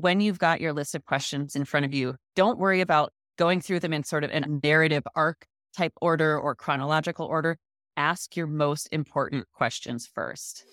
when 0.00 0.20
you've 0.20 0.38
got 0.38 0.62
your 0.62 0.72
list 0.72 0.94
of 0.94 1.04
questions 1.04 1.54
in 1.54 1.66
front 1.66 1.84
of 1.84 1.92
you, 1.92 2.16
don't 2.34 2.58
worry 2.58 2.80
about 2.80 3.12
going 3.36 3.60
through 3.60 3.80
them 3.80 3.92
in 3.92 4.02
sort 4.02 4.24
of 4.24 4.30
a 4.30 4.40
narrative 4.40 5.02
arc 5.14 5.46
type 5.76 5.92
order 6.00 6.38
or 6.38 6.54
chronological 6.54 7.26
order. 7.26 7.58
Ask 7.96 8.34
your 8.34 8.46
most 8.46 8.88
important 8.92 9.46
questions 9.52 10.08
first. 10.12 10.64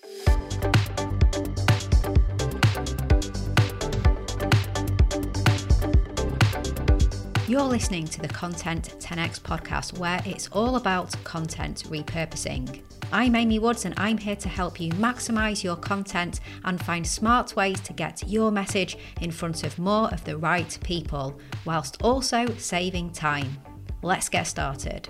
You're 7.46 7.62
listening 7.62 8.06
to 8.06 8.20
the 8.20 8.28
Content 8.28 8.94
10x 8.98 9.40
podcast, 9.40 9.98
where 9.98 10.22
it's 10.24 10.48
all 10.48 10.76
about 10.76 11.12
content 11.24 11.84
repurposing. 11.88 12.82
I'm 13.10 13.34
Amy 13.36 13.58
Woods, 13.58 13.86
and 13.86 13.94
I'm 13.96 14.18
here 14.18 14.36
to 14.36 14.50
help 14.50 14.78
you 14.78 14.92
maximize 14.92 15.64
your 15.64 15.76
content 15.76 16.40
and 16.64 16.78
find 16.84 17.06
smart 17.06 17.56
ways 17.56 17.80
to 17.80 17.94
get 17.94 18.28
your 18.28 18.50
message 18.50 18.98
in 19.22 19.30
front 19.30 19.64
of 19.64 19.78
more 19.78 20.12
of 20.12 20.22
the 20.24 20.36
right 20.36 20.78
people, 20.84 21.40
whilst 21.64 22.02
also 22.02 22.46
saving 22.58 23.12
time. 23.12 23.56
Let's 24.02 24.28
get 24.28 24.42
started. 24.42 25.08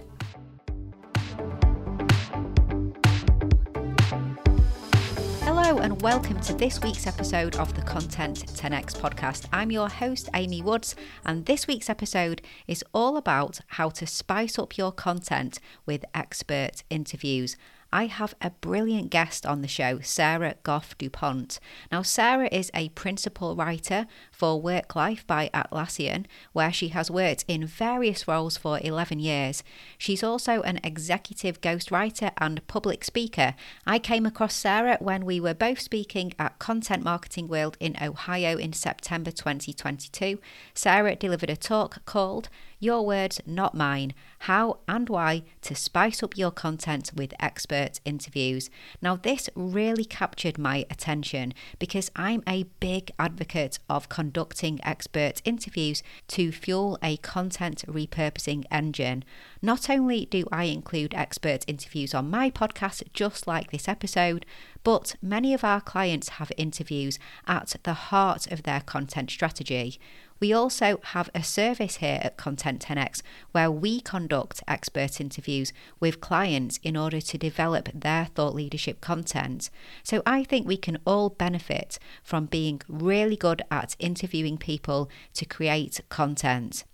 Hello, 5.42 5.78
and 5.78 6.00
welcome 6.00 6.38
to 6.42 6.54
this 6.54 6.80
week's 6.80 7.08
episode 7.08 7.56
of 7.56 7.74
the 7.74 7.82
Content 7.82 8.46
10x 8.46 8.96
podcast. 8.96 9.46
I'm 9.52 9.72
your 9.72 9.88
host, 9.88 10.28
Amy 10.34 10.62
Woods, 10.62 10.94
and 11.26 11.46
this 11.46 11.66
week's 11.66 11.90
episode 11.90 12.42
is 12.68 12.84
all 12.94 13.16
about 13.16 13.58
how 13.66 13.90
to 13.90 14.06
spice 14.06 14.56
up 14.56 14.78
your 14.78 14.92
content 14.92 15.58
with 15.84 16.04
expert 16.14 16.84
interviews. 16.90 17.56
I 17.90 18.04
have 18.06 18.34
a 18.42 18.50
brilliant 18.50 19.10
guest 19.10 19.46
on 19.46 19.62
the 19.62 19.68
show, 19.68 20.00
Sarah 20.00 20.56
Goff 20.62 20.96
Dupont. 20.98 21.58
Now, 21.90 22.02
Sarah 22.02 22.48
is 22.52 22.70
a 22.74 22.90
principal 22.90 23.56
writer 23.56 24.06
for 24.30 24.60
Work 24.60 24.94
Life 24.94 25.26
by 25.26 25.48
Atlassian, 25.54 26.26
where 26.52 26.72
she 26.72 26.88
has 26.88 27.10
worked 27.10 27.46
in 27.48 27.66
various 27.66 28.28
roles 28.28 28.58
for 28.58 28.78
11 28.82 29.20
years. 29.20 29.64
She's 29.96 30.22
also 30.22 30.60
an 30.62 30.80
executive 30.84 31.62
ghostwriter 31.62 32.32
and 32.36 32.66
public 32.66 33.04
speaker. 33.04 33.54
I 33.86 33.98
came 33.98 34.26
across 34.26 34.54
Sarah 34.54 34.98
when 35.00 35.24
we 35.24 35.40
were 35.40 35.54
both 35.54 35.80
speaking 35.80 36.34
at 36.38 36.58
Content 36.58 37.02
Marketing 37.02 37.48
World 37.48 37.78
in 37.80 37.96
Ohio 38.02 38.58
in 38.58 38.74
September 38.74 39.30
2022. 39.30 40.38
Sarah 40.74 41.16
delivered 41.16 41.50
a 41.50 41.56
talk 41.56 42.04
called 42.04 42.50
your 42.80 43.04
words, 43.04 43.40
not 43.46 43.74
mine. 43.74 44.14
How 44.40 44.78
and 44.86 45.08
why 45.08 45.42
to 45.62 45.74
spice 45.74 46.22
up 46.22 46.36
your 46.36 46.52
content 46.52 47.10
with 47.14 47.34
expert 47.40 48.00
interviews. 48.04 48.70
Now, 49.02 49.16
this 49.16 49.50
really 49.54 50.04
captured 50.04 50.58
my 50.58 50.86
attention 50.88 51.54
because 51.78 52.10
I'm 52.14 52.42
a 52.46 52.64
big 52.78 53.10
advocate 53.18 53.78
of 53.88 54.08
conducting 54.08 54.78
expert 54.84 55.42
interviews 55.44 56.02
to 56.28 56.52
fuel 56.52 56.98
a 57.02 57.16
content 57.18 57.84
repurposing 57.88 58.64
engine. 58.70 59.24
Not 59.60 59.90
only 59.90 60.26
do 60.26 60.44
I 60.52 60.64
include 60.64 61.14
expert 61.14 61.64
interviews 61.66 62.14
on 62.14 62.30
my 62.30 62.50
podcast, 62.50 63.02
just 63.12 63.46
like 63.46 63.70
this 63.70 63.88
episode, 63.88 64.46
but 64.84 65.16
many 65.20 65.52
of 65.52 65.64
our 65.64 65.80
clients 65.80 66.30
have 66.30 66.52
interviews 66.56 67.18
at 67.46 67.74
the 67.82 67.94
heart 67.94 68.46
of 68.52 68.62
their 68.62 68.80
content 68.80 69.30
strategy. 69.30 69.98
We 70.40 70.52
also 70.52 71.00
have 71.02 71.30
a 71.34 71.42
service 71.42 71.96
here 71.96 72.20
at 72.22 72.36
Content 72.36 72.84
10x 72.84 73.22
where 73.52 73.70
we 73.70 74.00
conduct 74.00 74.62
expert 74.68 75.20
interviews 75.20 75.72
with 75.98 76.20
clients 76.20 76.78
in 76.82 76.96
order 76.96 77.20
to 77.20 77.38
develop 77.38 77.88
their 77.92 78.26
thought 78.26 78.54
leadership 78.54 79.00
content. 79.00 79.70
So 80.02 80.22
I 80.24 80.44
think 80.44 80.66
we 80.66 80.76
can 80.76 80.98
all 81.04 81.30
benefit 81.30 81.98
from 82.22 82.46
being 82.46 82.80
really 82.88 83.36
good 83.36 83.62
at 83.70 83.96
interviewing 83.98 84.58
people 84.58 85.10
to 85.34 85.44
create 85.44 86.00
content. 86.08 86.84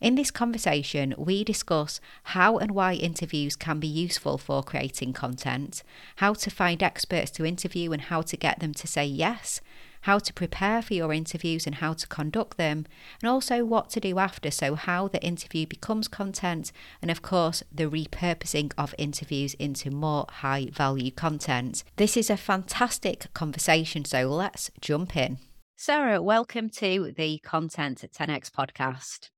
In 0.00 0.14
this 0.16 0.30
conversation, 0.30 1.14
we 1.16 1.44
discuss 1.44 2.00
how 2.24 2.58
and 2.58 2.72
why 2.72 2.94
interviews 2.94 3.56
can 3.56 3.80
be 3.80 3.86
useful 3.86 4.38
for 4.38 4.62
creating 4.62 5.12
content, 5.12 5.82
how 6.16 6.34
to 6.34 6.50
find 6.50 6.82
experts 6.82 7.30
to 7.32 7.44
interview 7.44 7.92
and 7.92 8.02
how 8.02 8.22
to 8.22 8.36
get 8.36 8.60
them 8.60 8.74
to 8.74 8.86
say 8.86 9.06
yes, 9.06 9.60
how 10.04 10.18
to 10.18 10.32
prepare 10.32 10.82
for 10.82 10.94
your 10.94 11.12
interviews 11.12 11.66
and 11.66 11.76
how 11.76 11.92
to 11.94 12.06
conduct 12.06 12.56
them, 12.56 12.86
and 13.20 13.28
also 13.28 13.64
what 13.64 13.90
to 13.90 14.00
do 14.00 14.18
after. 14.18 14.50
So, 14.50 14.74
how 14.74 15.08
the 15.08 15.22
interview 15.22 15.66
becomes 15.66 16.08
content, 16.08 16.72
and 17.02 17.10
of 17.10 17.22
course, 17.22 17.62
the 17.72 17.84
repurposing 17.84 18.72
of 18.76 18.94
interviews 18.98 19.54
into 19.54 19.90
more 19.90 20.26
high 20.28 20.68
value 20.72 21.10
content. 21.10 21.84
This 21.96 22.16
is 22.16 22.30
a 22.30 22.36
fantastic 22.36 23.32
conversation, 23.34 24.04
so 24.04 24.28
let's 24.28 24.70
jump 24.80 25.16
in. 25.16 25.38
Sarah, 25.76 26.22
welcome 26.22 26.68
to 26.70 27.12
the 27.16 27.38
Content 27.38 28.04
10x 28.16 28.50
podcast. 28.50 29.30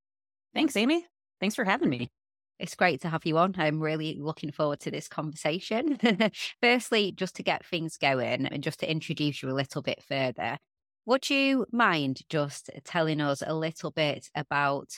Thanks, 0.53 0.75
Amy. 0.75 1.05
Thanks 1.39 1.55
for 1.55 1.65
having 1.65 1.89
me. 1.89 2.09
It's 2.59 2.75
great 2.75 3.01
to 3.01 3.09
have 3.09 3.25
you 3.25 3.37
on. 3.37 3.53
I'm 3.57 3.79
really 3.79 4.17
looking 4.19 4.51
forward 4.51 4.79
to 4.81 4.91
this 4.91 5.07
conversation. 5.07 5.97
Firstly, 6.61 7.11
just 7.11 7.35
to 7.35 7.43
get 7.43 7.65
things 7.65 7.97
going 7.97 8.47
and 8.47 8.63
just 8.63 8.79
to 8.79 8.89
introduce 8.89 9.43
you 9.43 9.49
a 9.49 9.51
little 9.51 9.81
bit 9.81 10.03
further, 10.03 10.57
would 11.05 11.29
you 11.29 11.65
mind 11.71 12.21
just 12.29 12.69
telling 12.83 13.21
us 13.21 13.43
a 13.45 13.53
little 13.53 13.91
bit 13.91 14.29
about 14.33 14.89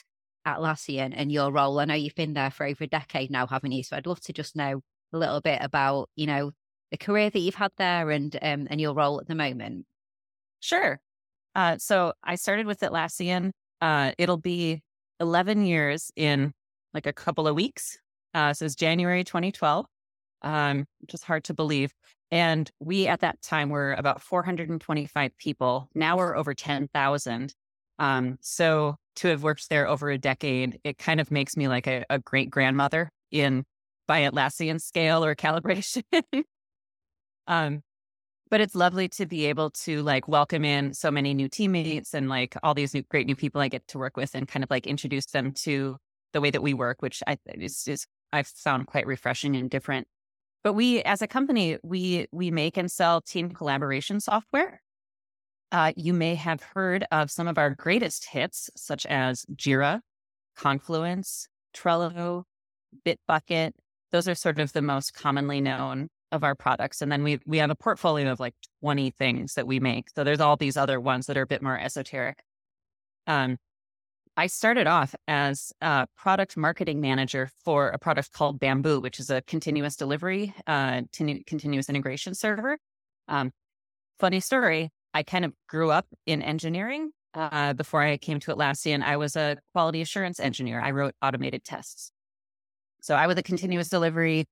Atlassian 0.46 1.12
and 1.14 1.30
your 1.30 1.52
role? 1.52 1.78
I 1.78 1.84
know 1.84 1.94
you've 1.94 2.14
been 2.14 2.32
there 2.32 2.50
for 2.50 2.66
over 2.66 2.84
a 2.84 2.88
decade 2.88 3.30
now, 3.30 3.46
haven't 3.46 3.72
you? 3.72 3.82
So 3.82 3.96
I'd 3.96 4.06
love 4.06 4.20
to 4.22 4.32
just 4.32 4.56
know 4.56 4.80
a 5.12 5.18
little 5.18 5.40
bit 5.40 5.58
about, 5.60 6.08
you 6.16 6.26
know, 6.26 6.52
the 6.90 6.96
career 6.96 7.30
that 7.30 7.38
you've 7.38 7.54
had 7.54 7.72
there 7.76 8.10
and 8.10 8.36
um, 8.42 8.66
and 8.70 8.80
your 8.80 8.94
role 8.94 9.20
at 9.20 9.28
the 9.28 9.34
moment. 9.34 9.86
Sure. 10.60 10.98
Uh, 11.54 11.78
so 11.78 12.12
I 12.24 12.36
started 12.36 12.66
with 12.66 12.80
Atlassian. 12.80 13.52
Uh, 13.80 14.12
it'll 14.18 14.36
be 14.36 14.82
11 15.20 15.64
years 15.64 16.10
in 16.16 16.52
like 16.94 17.06
a 17.06 17.12
couple 17.12 17.46
of 17.46 17.54
weeks. 17.54 17.98
Uh, 18.34 18.52
so 18.52 18.64
it's 18.64 18.74
January 18.74 19.24
2012, 19.24 19.86
um, 20.42 20.86
which 21.00 21.14
is 21.14 21.22
hard 21.22 21.44
to 21.44 21.54
believe. 21.54 21.92
And 22.30 22.70
we 22.78 23.08
at 23.08 23.20
that 23.20 23.42
time 23.42 23.70
were 23.70 23.92
about 23.94 24.22
425 24.22 25.36
people. 25.38 25.88
Now 25.94 26.16
we're 26.16 26.36
over 26.36 26.54
10,000. 26.54 27.54
Um, 27.98 28.38
so 28.40 28.96
to 29.16 29.28
have 29.28 29.42
worked 29.42 29.68
there 29.68 29.88
over 29.88 30.10
a 30.10 30.18
decade, 30.18 30.78
it 30.84 30.96
kind 30.96 31.20
of 31.20 31.30
makes 31.30 31.56
me 31.56 31.68
like 31.68 31.86
a, 31.86 32.04
a 32.08 32.18
great 32.18 32.50
grandmother 32.50 33.10
in 33.30 33.64
by 34.06 34.22
Atlassian 34.22 34.80
scale 34.80 35.24
or 35.24 35.34
calibration. 35.36 36.02
um, 37.46 37.82
but 38.50 38.60
it's 38.60 38.74
lovely 38.74 39.08
to 39.08 39.26
be 39.26 39.46
able 39.46 39.70
to 39.70 40.02
like 40.02 40.26
welcome 40.26 40.64
in 40.64 40.92
so 40.92 41.10
many 41.10 41.34
new 41.34 41.48
teammates 41.48 42.14
and 42.14 42.28
like 42.28 42.56
all 42.62 42.74
these 42.74 42.92
new 42.94 43.02
great 43.02 43.26
new 43.26 43.36
people 43.36 43.60
I 43.60 43.68
get 43.68 43.86
to 43.88 43.98
work 43.98 44.16
with 44.16 44.34
and 44.34 44.48
kind 44.48 44.64
of 44.64 44.70
like 44.70 44.86
introduce 44.86 45.26
them 45.26 45.52
to 45.52 45.96
the 46.32 46.40
way 46.40 46.50
that 46.50 46.62
we 46.62 46.74
work, 46.74 47.02
which 47.02 47.22
I 47.26 47.38
is, 47.54 47.86
is 47.88 48.06
I've 48.32 48.46
found 48.46 48.86
quite 48.86 49.06
refreshing 49.06 49.56
and 49.56 49.70
different. 49.70 50.06
But 50.62 50.74
we, 50.74 51.02
as 51.02 51.22
a 51.22 51.26
company, 51.26 51.78
we 51.82 52.26
we 52.32 52.50
make 52.50 52.76
and 52.76 52.90
sell 52.90 53.20
team 53.20 53.50
collaboration 53.50 54.20
software. 54.20 54.82
Uh, 55.72 55.92
you 55.96 56.12
may 56.12 56.34
have 56.34 56.62
heard 56.62 57.04
of 57.10 57.30
some 57.30 57.48
of 57.48 57.56
our 57.56 57.70
greatest 57.70 58.26
hits, 58.26 58.68
such 58.76 59.06
as 59.06 59.46
Jira, 59.54 60.00
Confluence, 60.56 61.48
Trello, 61.74 62.44
Bitbucket. 63.06 63.72
Those 64.10 64.28
are 64.28 64.34
sort 64.34 64.58
of 64.58 64.72
the 64.72 64.82
most 64.82 65.14
commonly 65.14 65.60
known 65.60 66.08
of 66.32 66.44
our 66.44 66.54
products. 66.54 67.00
And 67.02 67.10
then 67.10 67.22
we 67.22 67.40
we 67.46 67.58
have 67.58 67.70
a 67.70 67.74
portfolio 67.74 68.30
of 68.30 68.40
like 68.40 68.54
20 68.82 69.10
things 69.12 69.54
that 69.54 69.66
we 69.66 69.80
make. 69.80 70.08
So 70.14 70.24
there's 70.24 70.40
all 70.40 70.56
these 70.56 70.76
other 70.76 71.00
ones 71.00 71.26
that 71.26 71.36
are 71.36 71.42
a 71.42 71.46
bit 71.46 71.62
more 71.62 71.78
esoteric. 71.78 72.42
Um, 73.26 73.58
I 74.40 74.46
started 74.46 74.86
off 74.86 75.14
as 75.28 75.70
a 75.82 76.06
product 76.16 76.56
marketing 76.56 77.02
manager 77.02 77.50
for 77.62 77.90
a 77.90 77.98
product 77.98 78.32
called 78.32 78.58
Bamboo, 78.58 78.98
which 78.98 79.20
is 79.20 79.28
a 79.28 79.42
continuous 79.42 79.96
delivery, 79.96 80.54
uh, 80.66 81.02
continuous 81.12 81.90
integration 81.90 82.34
server. 82.34 82.78
Um, 83.28 83.50
funny 84.18 84.40
story, 84.40 84.88
I 85.12 85.24
kind 85.24 85.44
of 85.44 85.52
grew 85.68 85.90
up 85.90 86.06
in 86.24 86.40
engineering. 86.40 87.10
Uh, 87.34 87.74
before 87.74 88.00
I 88.00 88.16
came 88.16 88.40
to 88.40 88.54
Atlassian, 88.54 89.02
I 89.02 89.18
was 89.18 89.36
a 89.36 89.58
quality 89.74 90.00
assurance 90.00 90.40
engineer. 90.40 90.80
I 90.80 90.92
wrote 90.92 91.12
automated 91.20 91.62
tests. 91.62 92.10
So 93.02 93.16
I 93.16 93.26
was 93.26 93.36
a 93.36 93.42
continuous 93.42 93.90
delivery 93.90 94.46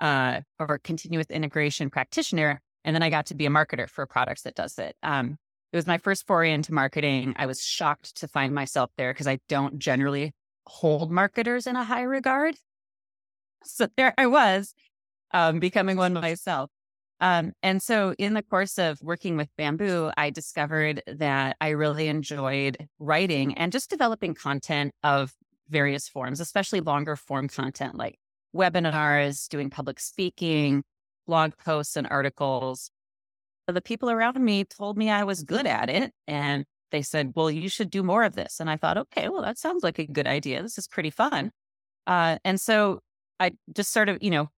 uh, 0.00 0.42
or 0.58 0.76
continuous 0.84 1.28
integration 1.30 1.88
practitioner. 1.88 2.60
And 2.84 2.94
then 2.94 3.02
I 3.02 3.08
got 3.08 3.24
to 3.26 3.34
be 3.34 3.46
a 3.46 3.50
marketer 3.50 3.88
for 3.88 4.04
products 4.04 4.42
that 4.42 4.54
does 4.54 4.78
it. 4.78 4.96
Um, 5.02 5.38
it 5.72 5.76
was 5.76 5.86
my 5.86 5.98
first 5.98 6.26
foray 6.26 6.52
into 6.52 6.74
marketing. 6.74 7.34
I 7.36 7.46
was 7.46 7.62
shocked 7.62 8.16
to 8.16 8.28
find 8.28 8.54
myself 8.54 8.90
there 8.96 9.12
because 9.12 9.28
I 9.28 9.38
don't 9.48 9.78
generally 9.78 10.32
hold 10.66 11.10
marketers 11.10 11.66
in 11.66 11.76
a 11.76 11.84
high 11.84 12.02
regard. 12.02 12.56
So 13.64 13.88
there 13.96 14.14
I 14.16 14.26
was, 14.26 14.74
um, 15.32 15.60
becoming 15.60 15.96
one 15.96 16.14
myself. 16.14 16.70
Um, 17.20 17.52
and 17.62 17.82
so, 17.82 18.14
in 18.18 18.32
the 18.32 18.42
course 18.42 18.78
of 18.78 18.98
working 19.02 19.36
with 19.36 19.48
Bamboo, 19.58 20.10
I 20.16 20.30
discovered 20.30 21.02
that 21.06 21.56
I 21.60 21.70
really 21.70 22.08
enjoyed 22.08 22.88
writing 22.98 23.58
and 23.58 23.70
just 23.70 23.90
developing 23.90 24.34
content 24.34 24.92
of 25.02 25.34
various 25.68 26.08
forms, 26.08 26.40
especially 26.40 26.80
longer 26.80 27.16
form 27.16 27.48
content 27.48 27.94
like 27.94 28.18
webinars, 28.56 29.48
doing 29.48 29.68
public 29.68 30.00
speaking, 30.00 30.82
blog 31.26 31.52
posts, 31.58 31.96
and 31.96 32.06
articles 32.10 32.90
the 33.72 33.82
people 33.82 34.10
around 34.10 34.38
me 34.42 34.64
told 34.64 34.96
me 34.96 35.10
I 35.10 35.24
was 35.24 35.42
good 35.42 35.66
at 35.66 35.90
it. 35.90 36.12
And 36.26 36.64
they 36.90 37.02
said, 37.02 37.32
well, 37.34 37.50
you 37.50 37.68
should 37.68 37.90
do 37.90 38.02
more 38.02 38.24
of 38.24 38.34
this. 38.34 38.60
And 38.60 38.68
I 38.68 38.76
thought, 38.76 38.98
okay, 38.98 39.28
well, 39.28 39.42
that 39.42 39.58
sounds 39.58 39.82
like 39.82 39.98
a 39.98 40.06
good 40.06 40.26
idea. 40.26 40.62
This 40.62 40.78
is 40.78 40.88
pretty 40.88 41.10
fun. 41.10 41.50
Uh, 42.06 42.38
and 42.44 42.60
so 42.60 43.00
I 43.38 43.52
just 43.74 43.92
sort 43.92 44.08
of, 44.08 44.18
you 44.22 44.30
know, 44.30 44.48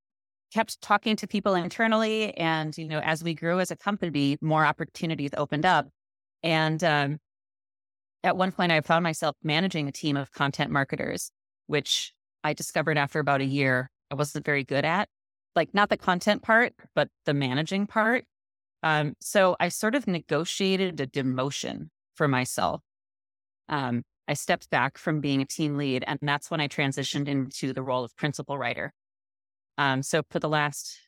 kept 0.52 0.80
talking 0.80 1.16
to 1.16 1.26
people 1.26 1.54
internally. 1.54 2.36
And, 2.36 2.76
you 2.76 2.88
know, 2.88 3.00
as 3.00 3.22
we 3.22 3.34
grew 3.34 3.60
as 3.60 3.70
a 3.70 3.76
company, 3.76 4.38
more 4.40 4.64
opportunities 4.64 5.30
opened 5.36 5.66
up. 5.66 5.88
And 6.42 6.82
um, 6.82 7.18
at 8.24 8.36
one 8.36 8.52
point, 8.52 8.72
I 8.72 8.80
found 8.80 9.02
myself 9.02 9.36
managing 9.42 9.88
a 9.88 9.92
team 9.92 10.16
of 10.16 10.32
content 10.32 10.70
marketers, 10.70 11.30
which 11.66 12.12
I 12.44 12.52
discovered 12.52 12.98
after 12.98 13.18
about 13.18 13.40
a 13.40 13.46
year 13.46 13.90
I 14.10 14.14
wasn't 14.14 14.44
very 14.44 14.64
good 14.64 14.84
at. 14.84 15.08
Like, 15.54 15.74
not 15.74 15.90
the 15.90 15.96
content 15.96 16.42
part, 16.42 16.72
but 16.94 17.08
the 17.26 17.34
managing 17.34 17.86
part. 17.86 18.24
Um, 18.82 19.14
so 19.20 19.56
I 19.60 19.68
sort 19.68 19.94
of 19.94 20.06
negotiated 20.06 21.00
a 21.00 21.06
demotion 21.06 21.88
for 22.14 22.26
myself. 22.26 22.82
Um, 23.68 24.02
I 24.28 24.34
stepped 24.34 24.70
back 24.70 24.98
from 24.98 25.20
being 25.20 25.42
a 25.42 25.46
team 25.46 25.76
lead, 25.76 26.04
and 26.06 26.18
that's 26.22 26.50
when 26.50 26.60
I 26.60 26.68
transitioned 26.68 27.28
into 27.28 27.72
the 27.72 27.82
role 27.82 28.04
of 28.04 28.16
principal 28.16 28.58
writer. 28.58 28.92
Um, 29.78 30.02
so 30.02 30.22
for 30.30 30.38
the 30.38 30.48
last, 30.48 30.98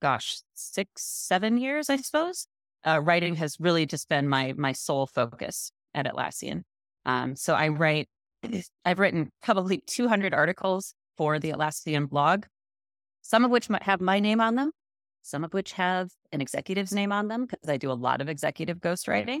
gosh, 0.00 0.38
six, 0.54 1.02
seven 1.04 1.58
years, 1.58 1.90
I 1.90 1.96
suppose, 1.96 2.46
uh, 2.84 3.00
writing 3.02 3.36
has 3.36 3.56
really 3.60 3.86
just 3.86 4.08
been 4.08 4.28
my 4.28 4.54
my 4.56 4.72
sole 4.72 5.06
focus 5.06 5.72
at 5.94 6.06
Atlassian. 6.06 6.62
Um, 7.04 7.36
so 7.36 7.54
I 7.54 7.68
write, 7.68 8.08
I've 8.84 8.98
written 8.98 9.30
probably 9.42 9.82
200 9.86 10.34
articles 10.34 10.94
for 11.16 11.38
the 11.38 11.50
Atlassian 11.50 12.08
blog, 12.08 12.46
some 13.22 13.44
of 13.44 13.50
which 13.50 13.70
might 13.70 13.84
have 13.84 14.00
my 14.00 14.20
name 14.20 14.40
on 14.40 14.56
them, 14.56 14.72
some 15.26 15.44
of 15.44 15.52
which 15.52 15.72
have 15.72 16.10
an 16.32 16.40
executive's 16.40 16.92
name 16.92 17.12
on 17.12 17.28
them 17.28 17.46
because 17.46 17.68
I 17.68 17.76
do 17.76 17.90
a 17.90 17.94
lot 17.94 18.20
of 18.20 18.28
executive 18.28 18.78
ghostwriting. 18.78 19.40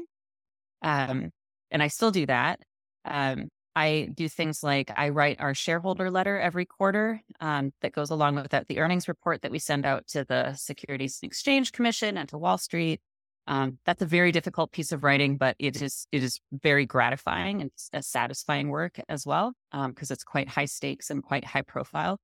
Um, 0.82 1.30
and 1.70 1.82
I 1.82 1.88
still 1.88 2.10
do 2.10 2.26
that. 2.26 2.60
Um, 3.04 3.48
I 3.76 4.08
do 4.14 4.28
things 4.28 4.62
like 4.62 4.90
I 4.96 5.10
write 5.10 5.38
our 5.38 5.54
shareholder 5.54 6.10
letter 6.10 6.38
every 6.40 6.64
quarter 6.64 7.20
um, 7.40 7.72
that 7.82 7.92
goes 7.92 8.10
along 8.10 8.36
with 8.36 8.50
that, 8.50 8.68
the 8.68 8.78
earnings 8.78 9.06
report 9.06 9.42
that 9.42 9.50
we 9.50 9.58
send 9.58 9.84
out 9.84 10.06
to 10.08 10.24
the 10.24 10.54
Securities 10.54 11.18
and 11.22 11.30
Exchange 11.30 11.72
Commission 11.72 12.16
and 12.16 12.28
to 12.30 12.38
Wall 12.38 12.58
Street. 12.58 13.00
Um, 13.46 13.78
that's 13.84 14.02
a 14.02 14.06
very 14.06 14.32
difficult 14.32 14.72
piece 14.72 14.92
of 14.92 15.04
writing, 15.04 15.36
but 15.36 15.54
it 15.58 15.80
is 15.80 16.08
it 16.10 16.24
is 16.24 16.40
very 16.50 16.84
gratifying 16.84 17.60
and 17.60 17.70
a 17.92 18.02
satisfying 18.02 18.70
work 18.70 18.98
as 19.08 19.24
well 19.24 19.52
because 19.70 20.10
um, 20.10 20.14
it's 20.14 20.24
quite 20.24 20.48
high 20.48 20.64
stakes 20.64 21.10
and 21.10 21.22
quite 21.22 21.44
high 21.44 21.62
profile. 21.62 22.18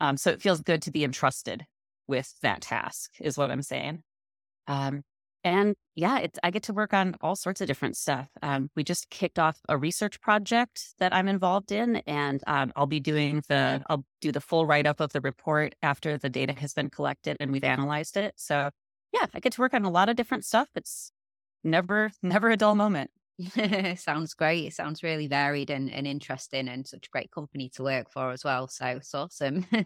Um, 0.00 0.16
so 0.16 0.30
it 0.30 0.42
feels 0.42 0.60
good 0.60 0.82
to 0.82 0.90
be 0.90 1.04
entrusted 1.04 1.64
with 2.06 2.34
that 2.42 2.62
task, 2.62 3.12
is 3.20 3.36
what 3.36 3.50
I'm 3.50 3.62
saying. 3.62 4.02
Um, 4.66 5.02
and 5.44 5.76
yeah, 5.94 6.26
I 6.42 6.50
get 6.50 6.64
to 6.64 6.72
work 6.72 6.94
on 6.94 7.16
all 7.20 7.36
sorts 7.36 7.60
of 7.60 7.66
different 7.66 7.98
stuff. 7.98 8.28
Um, 8.40 8.70
we 8.74 8.82
just 8.82 9.10
kicked 9.10 9.38
off 9.38 9.58
a 9.68 9.76
research 9.76 10.20
project 10.22 10.94
that 10.98 11.14
I'm 11.14 11.28
involved 11.28 11.70
in, 11.70 11.96
and 12.06 12.42
um, 12.46 12.72
I'll 12.74 12.86
be 12.86 12.98
doing 13.00 13.42
the 13.48 13.82
I'll 13.88 14.06
do 14.22 14.32
the 14.32 14.40
full 14.40 14.64
write 14.64 14.86
up 14.86 15.00
of 15.00 15.12
the 15.12 15.20
report 15.20 15.74
after 15.82 16.16
the 16.16 16.30
data 16.30 16.54
has 16.54 16.72
been 16.72 16.88
collected 16.88 17.36
and 17.40 17.52
we've 17.52 17.62
analyzed 17.62 18.16
it. 18.16 18.32
So 18.36 18.70
yeah, 19.12 19.26
I 19.34 19.40
get 19.40 19.52
to 19.52 19.60
work 19.60 19.74
on 19.74 19.84
a 19.84 19.90
lot 19.90 20.08
of 20.08 20.16
different 20.16 20.46
stuff. 20.46 20.68
It's 20.74 21.12
never 21.62 22.10
never 22.22 22.50
a 22.50 22.56
dull 22.56 22.74
moment. 22.74 23.10
sounds 23.96 24.34
great. 24.34 24.66
It 24.66 24.74
sounds 24.74 25.02
really 25.02 25.26
varied 25.26 25.70
and, 25.70 25.92
and 25.92 26.06
interesting 26.06 26.68
and 26.68 26.86
such 26.86 27.06
a 27.06 27.10
great 27.10 27.32
company 27.32 27.68
to 27.70 27.82
work 27.82 28.10
for 28.10 28.30
as 28.30 28.44
well. 28.44 28.68
So 28.68 28.86
it's 28.86 29.14
awesome. 29.14 29.66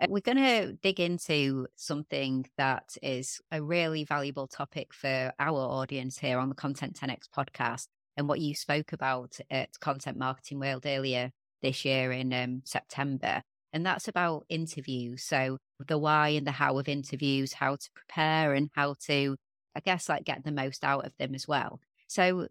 Uh, 0.00 0.06
we're 0.08 0.20
going 0.20 0.36
to 0.36 0.72
dig 0.82 0.98
into 0.98 1.64
something 1.76 2.44
that 2.58 2.96
is 3.04 3.40
a 3.52 3.62
really 3.62 4.02
valuable 4.02 4.48
topic 4.48 4.92
for 4.92 5.32
our 5.38 5.58
audience 5.60 6.18
here 6.18 6.40
on 6.40 6.48
the 6.48 6.56
Content 6.56 6.98
10X 7.00 7.28
podcast 7.28 7.86
and 8.16 8.26
what 8.26 8.40
you 8.40 8.52
spoke 8.52 8.92
about 8.92 9.38
at 9.48 9.78
Content 9.78 10.18
Marketing 10.18 10.58
World 10.58 10.86
earlier 10.86 11.30
this 11.62 11.84
year 11.84 12.10
in 12.10 12.32
um, 12.32 12.62
September. 12.64 13.42
And 13.72 13.86
that's 13.86 14.08
about 14.08 14.44
interviews. 14.48 15.22
So 15.22 15.58
the 15.86 15.98
why 15.98 16.30
and 16.30 16.48
the 16.48 16.50
how 16.50 16.78
of 16.78 16.88
interviews, 16.88 17.52
how 17.52 17.76
to 17.76 17.90
prepare 17.94 18.54
and 18.54 18.68
how 18.74 18.96
to, 19.06 19.36
I 19.76 19.80
guess, 19.80 20.08
like 20.08 20.24
get 20.24 20.42
the 20.42 20.50
most 20.50 20.82
out 20.82 21.06
of 21.06 21.12
them 21.16 21.32
as 21.32 21.46
well. 21.46 21.78
So 22.08 22.48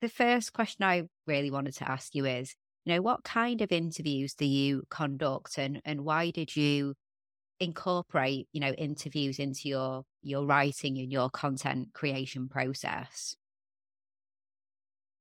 the 0.00 0.08
first 0.08 0.52
question 0.52 0.84
I 0.84 1.04
really 1.26 1.50
wanted 1.50 1.74
to 1.76 1.90
ask 1.90 2.14
you 2.14 2.24
is, 2.24 2.54
you 2.84 2.94
know, 2.94 3.02
what 3.02 3.24
kind 3.24 3.60
of 3.60 3.72
interviews 3.72 4.34
do 4.34 4.46
you 4.46 4.84
conduct 4.90 5.58
and, 5.58 5.80
and 5.84 6.04
why 6.04 6.30
did 6.30 6.54
you 6.56 6.94
incorporate, 7.60 8.48
you 8.52 8.60
know, 8.60 8.72
interviews 8.72 9.38
into 9.38 9.68
your 9.68 10.04
your 10.22 10.46
writing 10.46 10.98
and 10.98 11.12
your 11.12 11.28
content 11.30 11.88
creation 11.92 12.48
process? 12.48 13.36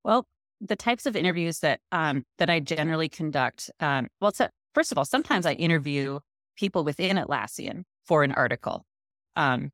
Well, 0.04 0.28
the 0.62 0.76
types 0.76 1.06
of 1.06 1.16
interviews 1.16 1.60
that 1.60 1.80
um, 1.92 2.24
that 2.38 2.50
I 2.50 2.60
generally 2.60 3.10
conduct, 3.10 3.72
um, 3.80 4.08
well, 4.22 4.32
so, 4.32 4.48
first 4.74 4.92
of 4.92 4.98
all, 4.98 5.06
sometimes 5.06 5.46
I 5.46 5.54
interview 5.54 6.20
people 6.56 6.84
within 6.84 7.18
Atlassian 7.18 7.84
for 8.06 8.24
an 8.24 8.32
article. 8.32 8.86
Um, 9.36 9.72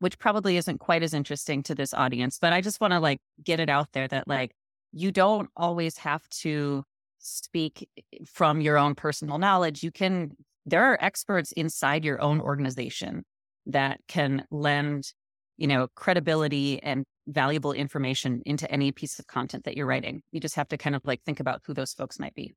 which 0.00 0.18
probably 0.18 0.56
isn't 0.56 0.78
quite 0.78 1.02
as 1.02 1.14
interesting 1.14 1.62
to 1.64 1.74
this 1.74 1.92
audience, 1.92 2.38
but 2.40 2.52
I 2.52 2.60
just 2.60 2.80
want 2.80 2.92
to 2.92 3.00
like 3.00 3.18
get 3.42 3.60
it 3.60 3.68
out 3.68 3.88
there 3.92 4.08
that 4.08 4.28
like 4.28 4.52
you 4.92 5.12
don't 5.12 5.48
always 5.56 5.98
have 5.98 6.26
to 6.28 6.84
speak 7.18 7.88
from 8.26 8.60
your 8.60 8.78
own 8.78 8.94
personal 8.94 9.38
knowledge. 9.38 9.82
You 9.82 9.90
can, 9.90 10.30
there 10.66 10.84
are 10.84 10.98
experts 11.00 11.52
inside 11.52 12.04
your 12.04 12.20
own 12.20 12.40
organization 12.40 13.24
that 13.66 13.98
can 14.08 14.44
lend, 14.50 15.12
you 15.56 15.66
know, 15.66 15.88
credibility 15.94 16.82
and 16.82 17.04
valuable 17.26 17.72
information 17.72 18.40
into 18.46 18.70
any 18.70 18.92
piece 18.92 19.18
of 19.18 19.26
content 19.26 19.64
that 19.64 19.76
you're 19.76 19.86
writing. 19.86 20.22
You 20.32 20.40
just 20.40 20.54
have 20.54 20.68
to 20.68 20.78
kind 20.78 20.96
of 20.96 21.02
like 21.04 21.22
think 21.24 21.40
about 21.40 21.62
who 21.66 21.74
those 21.74 21.92
folks 21.92 22.18
might 22.18 22.34
be. 22.34 22.54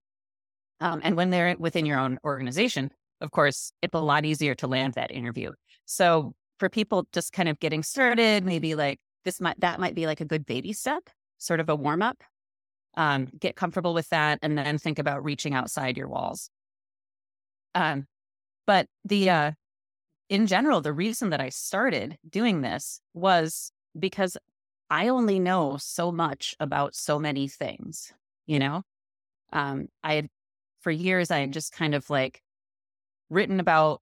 Um, 0.80 1.02
and 1.04 1.16
when 1.16 1.30
they're 1.30 1.56
within 1.60 1.86
your 1.86 2.00
own 2.00 2.18
organization, 2.24 2.92
of 3.20 3.32
course, 3.32 3.72
it's 3.82 3.94
a 3.94 4.00
lot 4.00 4.26
easier 4.26 4.56
to 4.56 4.68
land 4.68 4.94
that 4.94 5.12
interview. 5.12 5.52
So 5.86 6.34
for 6.62 6.70
people 6.70 7.08
just 7.12 7.34
kind 7.34 7.50
of 7.50 7.60
getting 7.60 7.82
started, 7.82 8.46
maybe 8.46 8.76
like 8.76 9.00
this 9.26 9.42
might 9.42 9.60
that 9.62 9.80
might 9.80 9.96
be 9.96 10.06
like 10.06 10.22
a 10.22 10.26
good 10.26 10.46
baby 10.46 10.74
step, 10.74 11.10
sort 11.40 11.60
of 11.60 11.70
a 11.70 11.76
warm 11.76 12.04
up. 12.04 12.24
Um, 12.96 13.30
get 13.40 13.56
comfortable 13.56 13.96
with 13.96 14.08
that, 14.10 14.38
and 14.44 14.56
then 14.56 14.78
think 14.78 15.00
about 15.00 15.24
reaching 15.24 15.56
outside 15.56 15.98
your 15.98 16.08
walls. 16.08 16.52
Um, 17.74 18.06
but 18.68 18.86
the 19.04 19.32
uh, 19.32 19.52
in 20.30 20.46
general, 20.46 20.82
the 20.82 20.94
reason 20.94 21.32
that 21.32 21.42
I 21.42 21.50
started 21.50 22.20
doing 22.30 22.62
this 22.62 23.02
was 23.16 23.72
because 23.98 24.38
I 24.88 25.08
only 25.08 25.40
know 25.40 25.78
so 25.78 26.12
much 26.12 26.56
about 26.60 26.94
so 26.94 27.18
many 27.18 27.48
things. 27.48 28.14
You 28.46 28.60
know, 28.60 28.84
um, 29.52 29.88
I 30.04 30.14
had 30.14 30.30
for 30.82 30.92
years 30.92 31.32
I 31.32 31.40
had 31.40 31.54
just 31.54 31.74
kind 31.74 31.96
of 31.96 32.08
like 32.12 32.44
written 33.32 33.60
about 33.60 34.00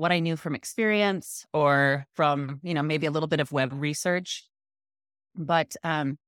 what 0.00 0.12
I 0.12 0.18
knew 0.18 0.36
from 0.36 0.54
experience 0.54 1.44
or 1.52 2.06
from, 2.14 2.58
you 2.62 2.72
know, 2.72 2.82
maybe 2.82 3.06
a 3.06 3.10
little 3.10 3.28
bit 3.28 3.40
of 3.40 3.52
web 3.52 3.70
research. 3.74 4.48
But 5.36 5.76
um, 5.84 6.18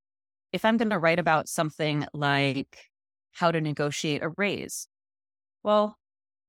if 0.52 0.64
I'm 0.64 0.76
going 0.76 0.90
to 0.90 0.98
write 0.98 1.18
about 1.18 1.48
something 1.48 2.06
like 2.12 2.90
how 3.32 3.50
to 3.50 3.60
negotiate 3.60 4.22
a 4.22 4.28
raise, 4.36 4.86
well, 5.62 5.96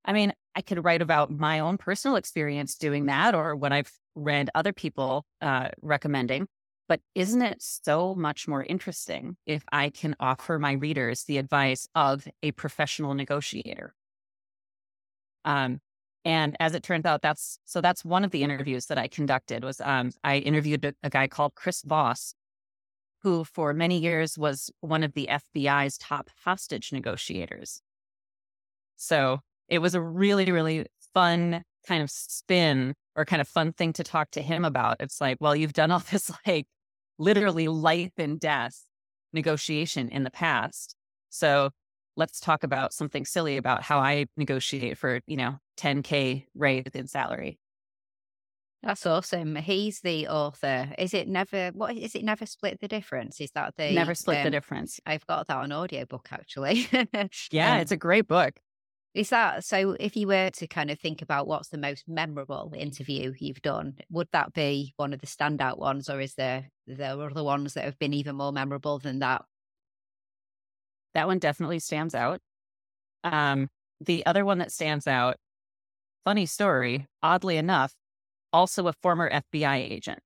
I 0.04 0.12
mean, 0.12 0.34
I 0.54 0.62
could 0.62 0.84
write 0.84 1.02
about 1.02 1.32
my 1.32 1.60
own 1.60 1.78
personal 1.78 2.18
experience 2.18 2.76
doing 2.76 3.06
that 3.06 3.34
or 3.34 3.56
what 3.56 3.72
I've 3.72 3.92
read 4.16 4.50
other 4.54 4.74
people 4.74 5.26
uh, 5.42 5.70
recommending. 5.82 6.48
But 6.90 7.00
isn't 7.16 7.42
it 7.42 7.62
so 7.62 8.14
much 8.14 8.50
more 8.50 8.62
interesting 8.62 9.38
if 9.46 9.64
I 9.72 9.90
can 9.90 10.18
offer 10.20 10.60
my 10.60 10.74
readers 10.74 11.24
the 11.24 11.38
advice 11.38 11.88
of 11.96 12.28
a 12.44 12.52
professional 12.52 13.14
negotiator? 13.14 13.96
Um, 15.46 15.80
and 16.26 16.56
as 16.60 16.74
it 16.74 16.84
turns 16.84 17.06
out, 17.06 17.22
that's 17.22 17.58
so 17.66 17.82
that's 17.82 18.06
one 18.06 18.24
of 18.24 18.32
the 18.32 18.44
interviews 18.44 18.86
that 18.88 18.98
I 18.98 19.08
conducted 19.08 19.64
was 19.64 19.82
um, 19.82 20.12
I 20.24 20.38
interviewed 20.38 20.86
a, 20.86 20.94
a 21.04 21.10
guy 21.10 21.28
called 21.28 21.56
Chris 21.56 21.82
Voss, 21.82 22.34
who 23.24 23.44
for 23.44 23.74
many 23.74 24.00
years 24.00 24.38
was 24.38 24.70
one 24.82 25.04
of 25.04 25.14
the 25.14 25.30
FBI's 25.30 25.98
top 25.98 26.30
hostage 26.44 26.92
negotiators. 26.94 27.82
So 28.96 29.40
it 29.68 29.80
was 29.80 29.96
a 29.96 30.02
really, 30.02 30.52
really 30.52 30.86
fun 31.14 31.64
kind 31.88 32.02
of 32.02 32.10
spin 32.10 32.94
or 33.16 33.26
kind 33.26 33.42
of 33.42 33.48
fun 33.48 33.74
thing 33.74 33.94
to 33.94 34.04
talk 34.04 34.32
to 34.32 34.42
him 34.42 34.64
about. 34.64 34.98
It's 35.00 35.20
like, 35.20 35.38
well, 35.42 35.56
you've 35.56 35.74
done 35.74 35.92
all 35.92 36.00
this 36.12 36.32
like 36.48 36.68
literally 37.18 37.68
life 37.68 38.14
and 38.18 38.40
death 38.40 38.84
negotiation 39.34 40.10
in 40.10 40.24
the 40.24 40.32
past. 40.32 40.96
So 41.30 41.72
let's 42.16 42.40
talk 42.40 42.64
about 42.64 42.94
something 42.94 43.26
silly 43.26 43.58
about 43.58 43.84
how 43.84 44.00
I 44.00 44.26
negotiate 44.38 44.98
for, 44.98 45.22
you 45.28 45.38
know, 45.38 45.58
10K 45.78 46.46
raise 46.56 46.86
in 46.94 47.08
salary. 47.08 47.60
That's 48.84 49.06
awesome. 49.06 49.56
He's 49.56 50.02
the 50.02 50.28
author. 50.28 50.94
Is 50.98 51.14
it 51.14 51.30
never 51.30 51.70
what 51.70 51.96
is 51.96 52.16
it 52.16 52.24
never 52.26 52.46
split 52.46 52.82
the 52.82 52.90
difference? 52.90 53.40
Is 53.40 53.52
that 53.52 53.76
the 53.78 53.94
never 53.94 54.14
split 54.14 54.40
um, 54.40 54.44
the 54.44 54.52
difference? 54.52 55.00
I've 55.06 55.26
got 55.26 55.48
that 55.48 55.58
on 55.58 55.72
audiobook 55.72 56.28
actually. 56.32 56.88
yeah, 57.52 57.76
um, 57.76 57.80
it's 57.80 57.94
a 57.94 57.98
great 57.98 58.28
book. 58.28 58.60
Is 59.14 59.30
that 59.30 59.64
so? 59.64 59.96
If 60.00 60.18
you 60.18 60.28
were 60.28 60.50
to 60.50 60.68
kind 60.68 60.92
of 60.92 61.00
think 61.00 61.22
about 61.22 61.48
what's 61.48 61.70
the 61.70 61.78
most 61.78 62.10
memorable 62.10 62.74
interview 62.76 63.34
you've 63.40 63.62
done, 63.62 63.96
would 64.10 64.28
that 64.34 64.54
be 64.54 64.94
one 64.98 65.14
of 65.14 65.22
the 65.22 65.28
standout 65.28 65.78
ones, 65.78 66.10
or 66.10 66.20
is 66.20 66.34
there 66.34 66.70
there 66.86 67.22
other 67.22 67.44
ones 67.44 67.76
that 67.76 67.86
have 67.86 68.00
been 68.00 68.14
even 68.14 68.36
more 68.36 68.52
memorable 68.52 69.00
than 69.00 69.20
that? 69.20 69.46
That 71.14 71.28
one 71.28 71.40
definitely 71.40 71.80
stands 71.80 72.16
out. 72.16 72.40
Um, 73.24 73.70
the 74.00 74.26
other 74.26 74.46
one 74.46 74.58
that 74.58 74.72
stands 74.72 75.08
out, 75.08 75.38
funny 76.26 76.46
story, 76.46 77.08
oddly 77.22 77.58
enough, 77.58 77.94
also 78.52 78.88
a 78.88 78.94
former 78.94 79.30
FBI 79.30 79.78
agent. 79.78 80.20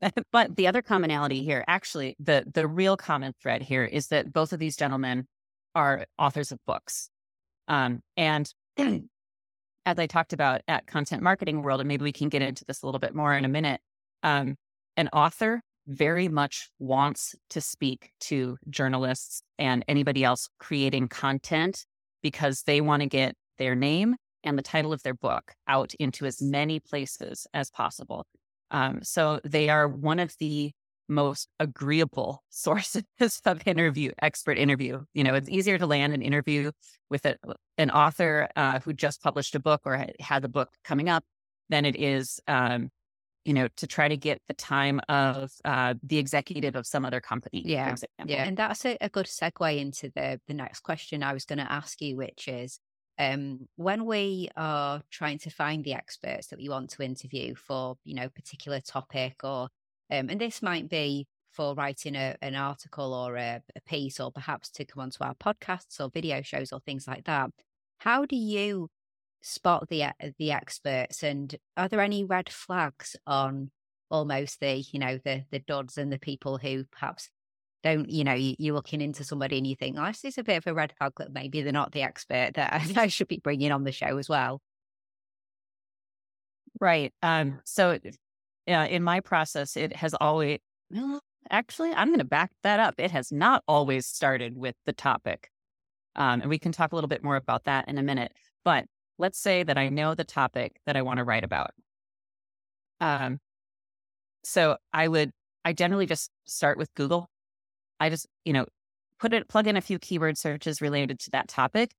but 0.32 0.56
the 0.56 0.66
other 0.66 0.82
commonality 0.82 1.42
here, 1.42 1.64
actually, 1.66 2.16
the 2.18 2.44
the 2.52 2.66
real 2.66 2.96
common 2.96 3.32
thread 3.40 3.62
here 3.62 3.84
is 3.84 4.08
that 4.08 4.32
both 4.32 4.52
of 4.52 4.58
these 4.58 4.76
gentlemen 4.76 5.26
are 5.74 6.06
authors 6.18 6.52
of 6.52 6.58
books. 6.66 7.08
Um, 7.68 8.00
and 8.16 8.52
as 8.76 9.98
I 9.98 10.06
talked 10.06 10.32
about 10.32 10.62
at 10.68 10.86
Content 10.86 11.22
Marketing 11.22 11.62
World, 11.62 11.80
and 11.80 11.88
maybe 11.88 12.02
we 12.02 12.12
can 12.12 12.28
get 12.28 12.42
into 12.42 12.64
this 12.64 12.82
a 12.82 12.86
little 12.86 12.98
bit 12.98 13.14
more 13.14 13.34
in 13.34 13.44
a 13.44 13.48
minute, 13.48 13.80
um, 14.22 14.56
an 14.96 15.08
author 15.12 15.62
very 15.86 16.28
much 16.28 16.68
wants 16.78 17.34
to 17.50 17.60
speak 17.60 18.10
to 18.20 18.56
journalists 18.70 19.42
and 19.58 19.84
anybody 19.88 20.24
else 20.24 20.48
creating 20.58 21.08
content 21.08 21.84
because 22.22 22.62
they 22.62 22.80
want 22.80 23.02
to 23.02 23.08
get 23.08 23.34
their 23.58 23.74
name 23.74 24.16
and 24.44 24.58
the 24.58 24.62
title 24.62 24.92
of 24.92 25.02
their 25.02 25.14
book 25.14 25.52
out 25.68 25.94
into 25.94 26.26
as 26.26 26.42
many 26.42 26.80
places 26.80 27.46
as 27.54 27.70
possible. 27.70 28.26
Um, 28.70 29.00
so 29.02 29.40
they 29.44 29.68
are 29.68 29.86
one 29.86 30.18
of 30.18 30.34
the 30.38 30.72
most 31.08 31.48
agreeable 31.60 32.42
sources 32.50 33.04
of 33.44 33.66
interview, 33.66 34.12
expert 34.20 34.58
interview. 34.58 35.00
You 35.14 35.24
know, 35.24 35.34
it's 35.34 35.48
easier 35.48 35.78
to 35.78 35.86
land 35.86 36.12
an 36.14 36.22
interview 36.22 36.72
with 37.10 37.24
a, 37.26 37.36
an 37.78 37.90
author 37.90 38.48
uh, 38.56 38.80
who 38.80 38.92
just 38.92 39.22
published 39.22 39.54
a 39.54 39.60
book 39.60 39.82
or 39.84 40.06
had 40.20 40.44
a 40.44 40.48
book 40.48 40.70
coming 40.84 41.08
up 41.08 41.24
than 41.68 41.84
it 41.84 41.96
is, 41.96 42.40
um, 42.48 42.90
you 43.44 43.52
know, 43.52 43.68
to 43.76 43.86
try 43.86 44.08
to 44.08 44.16
get 44.16 44.40
the 44.48 44.54
time 44.54 45.00
of 45.08 45.50
uh, 45.64 45.94
the 46.02 46.18
executive 46.18 46.76
of 46.76 46.86
some 46.86 47.04
other 47.04 47.20
company. 47.20 47.62
Yeah, 47.64 47.94
yeah, 48.24 48.44
and 48.44 48.56
that's 48.56 48.84
a, 48.84 48.96
a 49.00 49.08
good 49.08 49.26
segue 49.26 49.78
into 49.78 50.10
the 50.14 50.40
the 50.48 50.54
next 50.54 50.80
question 50.80 51.22
I 51.22 51.32
was 51.32 51.44
going 51.44 51.58
to 51.58 51.70
ask 51.70 52.00
you, 52.00 52.16
which 52.16 52.48
is. 52.48 52.78
Um, 53.18 53.68
when 53.76 54.06
we 54.06 54.48
are 54.56 55.02
trying 55.10 55.38
to 55.40 55.50
find 55.50 55.84
the 55.84 55.92
experts 55.92 56.46
that 56.46 56.58
we 56.58 56.70
want 56.70 56.88
to 56.90 57.02
interview 57.02 57.54
for, 57.54 57.96
you 58.04 58.14
know, 58.14 58.30
particular 58.30 58.80
topic 58.80 59.44
or 59.44 59.68
um, 60.12 60.28
and 60.28 60.40
this 60.40 60.62
might 60.62 60.88
be 60.88 61.26
for 61.52 61.74
writing 61.74 62.16
a, 62.16 62.36
an 62.42 62.54
article 62.54 63.14
or 63.14 63.36
a, 63.36 63.62
a 63.76 63.80
piece, 63.86 64.20
or 64.20 64.30
perhaps 64.30 64.70
to 64.70 64.84
come 64.84 65.02
onto 65.02 65.24
our 65.24 65.34
podcasts 65.34 66.00
or 66.00 66.10
video 66.10 66.42
shows 66.42 66.72
or 66.72 66.80
things 66.80 67.06
like 67.06 67.24
that. 67.24 67.50
How 67.98 68.24
do 68.26 68.36
you 68.36 68.88
spot 69.42 69.88
the 69.88 70.04
the 70.38 70.52
experts, 70.52 71.22
and 71.22 71.54
are 71.76 71.88
there 71.88 72.00
any 72.00 72.24
red 72.24 72.48
flags 72.48 73.16
on 73.26 73.70
almost 74.10 74.60
the 74.60 74.84
you 74.92 74.98
know 74.98 75.18
the 75.24 75.44
the 75.50 75.58
duds 75.58 75.98
and 75.98 76.12
the 76.12 76.18
people 76.18 76.58
who 76.58 76.84
perhaps 76.92 77.30
don't 77.82 78.08
you 78.10 78.24
know 78.24 78.34
you, 78.34 78.54
you're 78.58 78.74
looking 78.74 79.00
into 79.00 79.24
somebody 79.24 79.58
and 79.58 79.66
you 79.66 79.74
think 79.74 79.96
oh, 79.98 80.06
this 80.06 80.24
is 80.24 80.38
a 80.38 80.44
bit 80.44 80.58
of 80.58 80.66
a 80.66 80.74
red 80.74 80.92
flag 80.98 81.12
that 81.18 81.32
maybe 81.32 81.62
they're 81.62 81.72
not 81.72 81.92
the 81.92 82.02
expert 82.02 82.52
that 82.54 82.72
I, 82.96 83.06
should 83.08 83.28
be 83.28 83.40
bringing 83.42 83.72
on 83.72 83.84
the 83.84 83.92
show 83.92 84.18
as 84.18 84.28
well. 84.28 84.60
Right. 86.80 87.12
Um, 87.22 87.60
so 87.64 87.98
uh, 88.68 88.72
in 88.72 89.02
my 89.02 89.20
process, 89.20 89.76
it 89.76 89.94
has 89.96 90.14
always, 90.14 90.58
actually, 91.50 91.92
I'm 91.92 92.08
going 92.08 92.18
to 92.18 92.24
back 92.24 92.50
that 92.62 92.80
up. 92.80 92.94
It 92.98 93.10
has 93.10 93.30
not 93.32 93.62
always 93.68 94.06
started 94.06 94.56
with 94.56 94.74
the 94.86 94.92
topic. 94.92 95.50
Um, 96.14 96.42
and 96.42 96.50
we 96.50 96.58
can 96.58 96.72
talk 96.72 96.92
a 96.92 96.94
little 96.94 97.08
bit 97.08 97.22
more 97.22 97.36
about 97.36 97.64
that 97.64 97.88
in 97.88 97.98
a 97.98 98.02
minute. 98.02 98.32
But 98.64 98.86
let's 99.22 99.38
say 99.38 99.62
that 99.62 99.78
I 99.78 99.88
know 99.88 100.16
the 100.16 100.24
topic 100.24 100.80
that 100.84 100.96
I 100.96 101.02
want 101.02 101.18
to 101.18 101.24
write 101.24 101.44
about. 101.44 101.70
Um, 103.00 103.38
so 104.42 104.76
I 104.92 105.06
would, 105.06 105.30
I 105.64 105.72
generally 105.72 106.06
just 106.06 106.28
start 106.44 106.76
with 106.76 106.92
Google. 106.94 107.28
I 108.00 108.10
just, 108.10 108.26
you 108.44 108.52
know, 108.52 108.66
put 109.20 109.32
it, 109.32 109.48
plug 109.48 109.68
in 109.68 109.76
a 109.76 109.80
few 109.80 110.00
keyword 110.00 110.36
searches 110.36 110.80
related 110.80 111.20
to 111.20 111.30
that 111.30 111.46
topic 111.46 111.92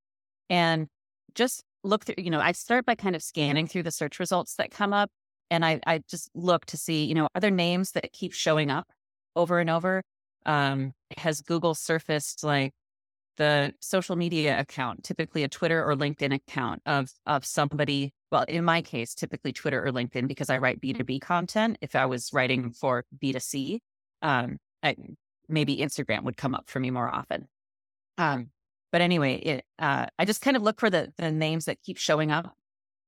and 0.50 0.86
just 1.34 1.64
look 1.82 2.04
through, 2.04 2.16
you 2.18 2.30
know, 2.30 2.40
I 2.40 2.52
start 2.52 2.84
by 2.84 2.94
kind 2.94 3.16
of 3.16 3.22
scanning 3.22 3.66
through 3.66 3.84
the 3.84 3.90
search 3.90 4.20
results 4.20 4.56
that 4.56 4.70
come 4.70 4.92
up 4.92 5.10
and 5.50 5.64
I, 5.64 5.80
I 5.86 6.02
just 6.10 6.28
look 6.34 6.66
to 6.66 6.76
see, 6.76 7.06
you 7.06 7.14
know, 7.14 7.28
are 7.34 7.40
there 7.40 7.50
names 7.50 7.92
that 7.92 8.12
keep 8.12 8.34
showing 8.34 8.70
up 8.70 8.86
over 9.34 9.60
and 9.60 9.70
over? 9.70 10.02
Um, 10.44 10.92
has 11.16 11.40
Google 11.40 11.74
surfaced 11.74 12.44
like 12.44 12.72
the 13.36 13.72
social 13.80 14.16
media 14.16 14.58
account, 14.58 15.04
typically 15.04 15.42
a 15.42 15.48
Twitter 15.48 15.84
or 15.84 15.94
LinkedIn 15.94 16.34
account 16.34 16.82
of 16.86 17.10
of 17.26 17.44
somebody? 17.44 18.12
Well, 18.30 18.44
in 18.48 18.64
my 18.64 18.82
case, 18.82 19.14
typically 19.14 19.52
Twitter 19.52 19.84
or 19.84 19.90
LinkedIn 19.90 20.28
because 20.28 20.50
I 20.50 20.58
write 20.58 20.80
B 20.80 20.92
two 20.92 21.04
B 21.04 21.20
content. 21.20 21.78
If 21.80 21.94
I 21.94 22.06
was 22.06 22.30
writing 22.32 22.72
for 22.72 23.04
B 23.18 23.32
two 23.32 23.40
C, 23.40 23.80
um, 24.22 24.58
maybe 25.48 25.76
Instagram 25.78 26.24
would 26.24 26.36
come 26.36 26.54
up 26.54 26.68
for 26.68 26.80
me 26.80 26.90
more 26.90 27.08
often. 27.12 27.48
Um, 28.18 28.50
but 28.92 29.00
anyway, 29.00 29.34
it, 29.36 29.64
uh, 29.78 30.06
I 30.18 30.24
just 30.24 30.40
kind 30.40 30.56
of 30.56 30.62
look 30.62 30.80
for 30.80 30.90
the 30.90 31.12
the 31.18 31.30
names 31.30 31.64
that 31.66 31.82
keep 31.82 31.98
showing 31.98 32.30
up. 32.30 32.54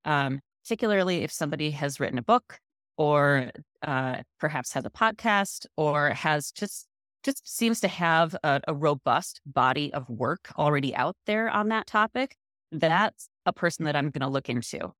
Um, 0.05 0.41
particularly 0.67 1.23
if 1.23 1.31
somebody 1.31 1.71
has 1.71 2.01
written 2.01 2.19
a 2.19 2.23
book 2.23 2.59
or 2.97 3.53
uh, 3.83 4.17
perhaps 4.41 4.73
has 4.73 4.85
a 4.85 4.91
podcast 4.91 5.67
or 5.77 6.11
has 6.11 6.51
just 6.51 6.89
just 7.23 7.47
seems 7.49 7.81
to 7.81 7.89
have 7.89 8.37
a, 8.43 8.61
a, 8.69 8.75
robust 8.75 9.41
body 9.47 9.93
of 9.93 10.09
work 10.09 10.53
already 10.57 10.95
out 10.95 11.17
there 11.27 11.49
on 11.51 11.69
that 11.69 11.87
topic 11.87 12.37
that's 12.73 13.29
a 13.45 13.53
person 13.53 13.85
that 13.85 13.97
i'm 13.97 14.11
going 14.11 14.21
to 14.21 14.29
look 14.29 14.49
into 14.49 14.93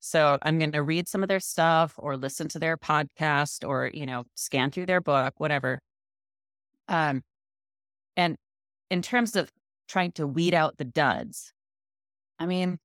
so 0.00 0.38
i'm 0.42 0.58
going 0.58 0.72
to 0.72 0.82
read 0.82 1.08
some 1.08 1.22
of 1.22 1.28
their 1.28 1.40
stuff 1.40 1.94
or 1.98 2.16
listen 2.16 2.48
to 2.48 2.58
their 2.58 2.76
podcast 2.76 3.66
or 3.66 3.90
you 3.92 4.06
know 4.06 4.24
scan 4.34 4.70
through 4.70 4.86
their 4.86 5.00
book 5.00 5.34
whatever 5.38 5.78
um 6.88 7.22
and 8.16 8.36
in 8.90 9.02
terms 9.02 9.36
of 9.36 9.50
trying 9.88 10.12
to 10.12 10.26
weed 10.26 10.54
out 10.54 10.76
the 10.78 10.84
duds 10.84 11.52
i 12.38 12.46
mean 12.46 12.78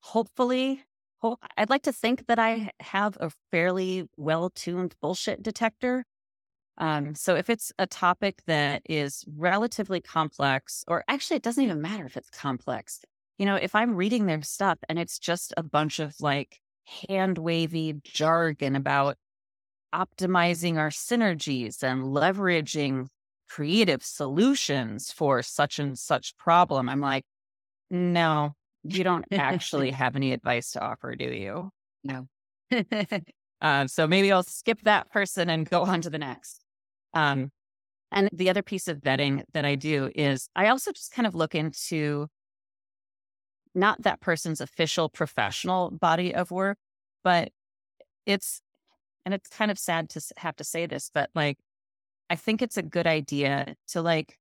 hopefully 0.00 0.84
well, 1.22 1.40
I'd 1.56 1.70
like 1.70 1.82
to 1.82 1.92
think 1.92 2.26
that 2.28 2.38
I 2.38 2.70
have 2.80 3.16
a 3.20 3.30
fairly 3.50 4.08
well 4.16 4.50
tuned 4.50 4.94
bullshit 5.00 5.42
detector. 5.42 6.04
Um, 6.78 7.14
so 7.16 7.34
if 7.34 7.50
it's 7.50 7.72
a 7.78 7.86
topic 7.86 8.42
that 8.46 8.82
is 8.88 9.24
relatively 9.36 10.00
complex, 10.00 10.84
or 10.86 11.04
actually, 11.08 11.36
it 11.36 11.42
doesn't 11.42 11.62
even 11.62 11.82
matter 11.82 12.06
if 12.06 12.16
it's 12.16 12.30
complex. 12.30 13.00
You 13.36 13.46
know, 13.46 13.56
if 13.56 13.74
I'm 13.74 13.94
reading 13.94 14.26
their 14.26 14.42
stuff 14.42 14.78
and 14.88 14.98
it's 14.98 15.18
just 15.18 15.52
a 15.56 15.62
bunch 15.62 15.98
of 15.98 16.14
like 16.20 16.60
hand 17.06 17.38
wavy 17.38 18.00
jargon 18.04 18.76
about 18.76 19.16
optimizing 19.92 20.76
our 20.76 20.90
synergies 20.90 21.82
and 21.82 22.04
leveraging 22.04 23.08
creative 23.48 24.04
solutions 24.04 25.10
for 25.10 25.42
such 25.42 25.80
and 25.80 25.98
such 25.98 26.36
problem, 26.36 26.88
I'm 26.88 27.00
like, 27.00 27.24
no, 27.90 28.54
you 28.84 29.02
don't 29.02 29.24
actually 29.32 29.90
have 29.90 30.14
any 30.14 30.32
advice 30.32 30.72
to 30.72 30.80
offer, 30.80 31.16
do 31.16 31.24
you? 31.24 31.70
No. 32.04 32.28
uh, 33.60 33.86
so 33.88 34.06
maybe 34.06 34.30
I'll 34.30 34.44
skip 34.44 34.80
that 34.82 35.10
person 35.10 35.50
and 35.50 35.68
go 35.68 35.82
on 35.82 36.02
to 36.02 36.10
the 36.10 36.18
next. 36.18 36.64
Um, 37.14 37.50
and 38.10 38.28
the 38.32 38.50
other 38.50 38.62
piece 38.62 38.88
of 38.88 38.98
vetting 38.98 39.42
that 39.52 39.64
I 39.64 39.74
do 39.74 40.10
is 40.14 40.48
I 40.56 40.68
also 40.68 40.92
just 40.92 41.12
kind 41.12 41.26
of 41.26 41.34
look 41.34 41.54
into 41.54 42.28
not 43.74 44.02
that 44.02 44.20
person's 44.20 44.60
official 44.60 45.08
professional 45.08 45.90
body 45.90 46.34
of 46.34 46.50
work, 46.50 46.78
but 47.22 47.50
it's, 48.24 48.60
and 49.24 49.34
it's 49.34 49.48
kind 49.48 49.70
of 49.70 49.78
sad 49.78 50.08
to 50.10 50.22
have 50.38 50.56
to 50.56 50.64
say 50.64 50.86
this, 50.86 51.10
but 51.12 51.30
like, 51.34 51.58
I 52.30 52.36
think 52.36 52.62
it's 52.62 52.76
a 52.76 52.82
good 52.82 53.06
idea 53.06 53.74
to 53.88 54.02
like 54.02 54.38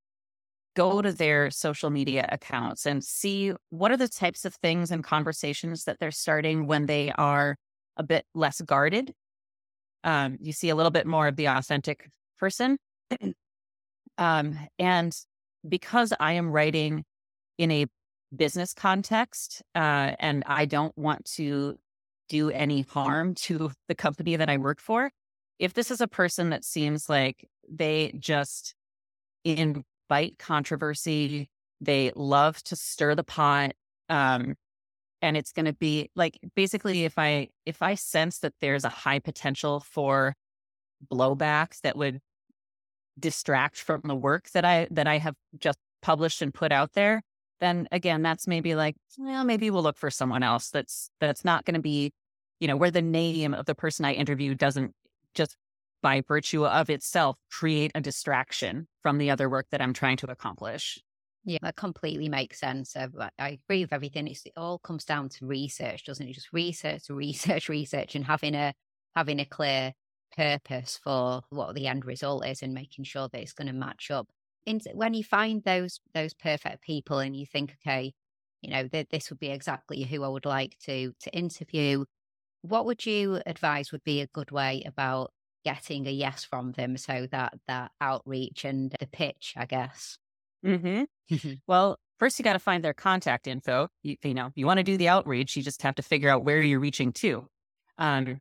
go 0.76 1.02
to 1.02 1.12
their 1.12 1.50
social 1.50 1.90
media 1.90 2.28
accounts 2.32 2.86
and 2.86 3.04
see 3.04 3.52
what 3.70 3.92
are 3.92 3.98
the 3.98 4.08
types 4.08 4.46
of 4.46 4.54
things 4.56 4.92
and 4.92 5.04
conversations 5.04 5.86
that 5.86 5.98
they're 6.00 6.12
starting 6.12 6.68
when 6.68 6.86
they 6.86 7.12
are 7.18 7.58
a 7.98 8.04
bit 8.04 8.26
less 8.36 8.62
guarded. 8.62 9.14
Um, 10.04 10.38
you 10.40 10.54
see 10.54 10.70
a 10.70 10.76
little 10.76 10.92
bit 10.92 11.08
more 11.08 11.28
of 11.28 11.36
the 11.36 11.48
authentic 11.48 12.10
person. 12.38 12.78
um, 14.18 14.58
and 14.80 15.16
because 15.68 16.14
I 16.20 16.34
am 16.34 16.52
writing 16.52 17.04
in 17.58 17.72
a 17.72 17.86
business 18.36 18.74
context 18.74 19.62
uh, 19.76 20.12
and 20.20 20.44
I 20.46 20.66
don't 20.66 20.98
want 20.98 21.26
to 21.36 21.78
do 22.30 22.50
any 22.50 22.82
harm 22.82 23.36
to 23.36 23.72
the 23.88 23.96
company 23.96 24.36
that 24.36 24.50
I 24.50 24.58
work 24.58 24.82
for, 24.82 25.12
if 25.60 25.74
this 25.74 25.92
is 25.92 26.02
a 26.02 26.08
person 26.08 26.50
that 26.50 26.66
seems 26.66 27.10
like 27.10 27.48
they 27.70 28.14
just 28.20 28.76
invite 29.46 30.38
controversy. 30.38 31.50
They 31.82 32.12
love 32.16 32.62
to 32.64 32.76
stir 32.76 33.16
the 33.16 33.24
pot. 33.24 33.72
Um, 34.10 34.56
and 35.22 35.36
it's 35.36 35.52
going 35.52 35.66
to 35.66 35.74
be 35.74 36.10
like 36.16 36.38
basically 36.56 37.06
if 37.06 37.18
I 37.18 37.50
if 37.66 37.82
I 37.82 37.96
sense 37.96 38.40
that 38.40 38.54
there's 38.62 38.84
a 38.84 38.90
high 38.90 39.20
potential 39.20 39.80
for 39.80 40.36
blowback 41.12 41.80
that 41.82 41.98
would 41.98 42.20
distract 43.20 43.78
from 43.78 44.02
the 44.04 44.16
work 44.16 44.50
that 44.52 44.66
I 44.66 44.88
that 44.92 45.08
I 45.08 45.18
have 45.18 45.36
just 45.60 45.80
published 46.02 46.42
and 46.42 46.54
put 46.54 46.72
out 46.72 46.94
there, 46.94 47.22
then 47.60 47.88
again, 47.92 48.22
that's 48.22 48.48
maybe 48.48 48.76
like, 48.76 48.96
well, 49.18 49.44
maybe 49.44 49.70
we'll 49.70 49.84
look 49.84 49.98
for 49.98 50.12
someone 50.12 50.44
else 50.44 50.70
that's 50.70 51.10
that's 51.20 51.44
not 51.44 51.66
going 51.66 51.76
to 51.76 51.82
be, 51.82 52.14
you 52.60 52.68
know, 52.68 52.78
where 52.78 52.92
the 52.92 53.02
name 53.02 53.54
of 53.54 53.66
the 53.66 53.76
person 53.76 54.06
I 54.06 54.14
interview 54.14 54.54
doesn't 54.54 54.94
just 55.34 55.56
by 56.02 56.22
virtue 56.28 56.66
of 56.66 56.90
itself 56.90 57.38
create 57.52 57.92
a 57.96 58.02
distraction 58.02 58.88
from 59.02 59.18
the 59.18 59.32
other 59.32 59.50
work 59.50 59.68
that 59.72 59.82
I'm 59.82 59.94
trying 59.94 60.18
to 60.18 60.32
accomplish. 60.32 61.00
Yeah, 61.44 61.60
that 61.62 61.76
completely 61.76 62.30
makes 62.30 62.60
sense. 62.60 62.96
I, 62.96 63.08
I 63.40 63.60
agree 63.64 63.82
with 63.82 63.94
everything. 63.94 64.28
It's, 64.28 64.46
it 64.46 64.52
all 64.58 64.80
comes 64.80 65.06
down 65.06 65.30
to 65.30 65.46
research, 65.46 66.06
doesn't 66.06 66.28
it? 66.28 66.34
Just 66.34 66.52
research, 66.52 67.10
research, 67.10 67.70
research, 67.70 68.16
and 68.16 68.26
having 68.26 68.54
a 68.54 68.74
having 69.16 69.40
a 69.40 69.46
clear 69.46 69.94
purpose 70.38 71.00
for 71.04 71.42
what 71.50 71.76
the 71.76 71.88
end 71.88 72.06
result 72.06 72.46
is, 72.46 72.62
and 72.62 72.74
making 72.74 73.06
sure 73.06 73.28
that 73.32 73.42
it's 73.42 73.54
going 73.54 73.68
to 73.68 73.74
match 73.74 74.12
up. 74.12 74.30
In, 74.66 74.80
when 74.94 75.14
you 75.14 75.24
find 75.24 75.64
those 75.64 76.00
those 76.14 76.34
perfect 76.34 76.84
people, 76.84 77.20
and 77.20 77.36
you 77.36 77.46
think, 77.46 77.76
okay, 77.82 78.14
you 78.62 78.72
know, 78.72 78.88
th- 78.88 79.08
this 79.12 79.30
would 79.30 79.40
be 79.40 79.50
exactly 79.50 80.04
who 80.04 80.24
I 80.24 80.28
would 80.30 80.46
like 80.46 80.78
to 80.86 81.14
to 81.22 81.36
interview. 81.36 82.06
What 82.62 82.86
would 82.86 83.06
you 83.06 83.42
advise 83.46 83.92
would 83.92 84.04
be 84.04 84.22
a 84.22 84.28
good 84.28 84.52
way 84.52 84.84
about 84.86 85.32
getting 85.66 86.08
a 86.08 86.12
yes 86.12 86.44
from 86.46 86.74
them? 86.74 86.98
So 86.98 87.28
that 87.32 87.54
that 87.68 87.92
outreach 88.02 88.66
and 88.66 88.96
the 89.00 89.08
pitch, 89.08 89.54
I 89.58 89.66
guess. 89.66 90.18
Mm-hmm. 90.66 91.50
well, 91.68 91.98
first 92.20 92.40
you 92.40 92.44
got 92.44 92.54
to 92.54 92.60
find 92.60 92.84
their 92.84 92.94
contact 92.94 93.48
info. 93.48 93.90
You, 94.04 94.18
you 94.24 94.34
know, 94.34 94.52
you 94.56 94.66
want 94.66 94.78
to 94.78 94.84
do 94.84 94.98
the 94.98 95.08
outreach, 95.08 95.56
you 95.56 95.64
just 95.64 95.82
have 95.84 95.96
to 95.96 96.02
figure 96.02 96.30
out 96.30 96.44
where 96.44 96.62
you're 96.62 96.80
reaching 96.80 97.14
to. 97.14 97.48
Um, 97.98 98.40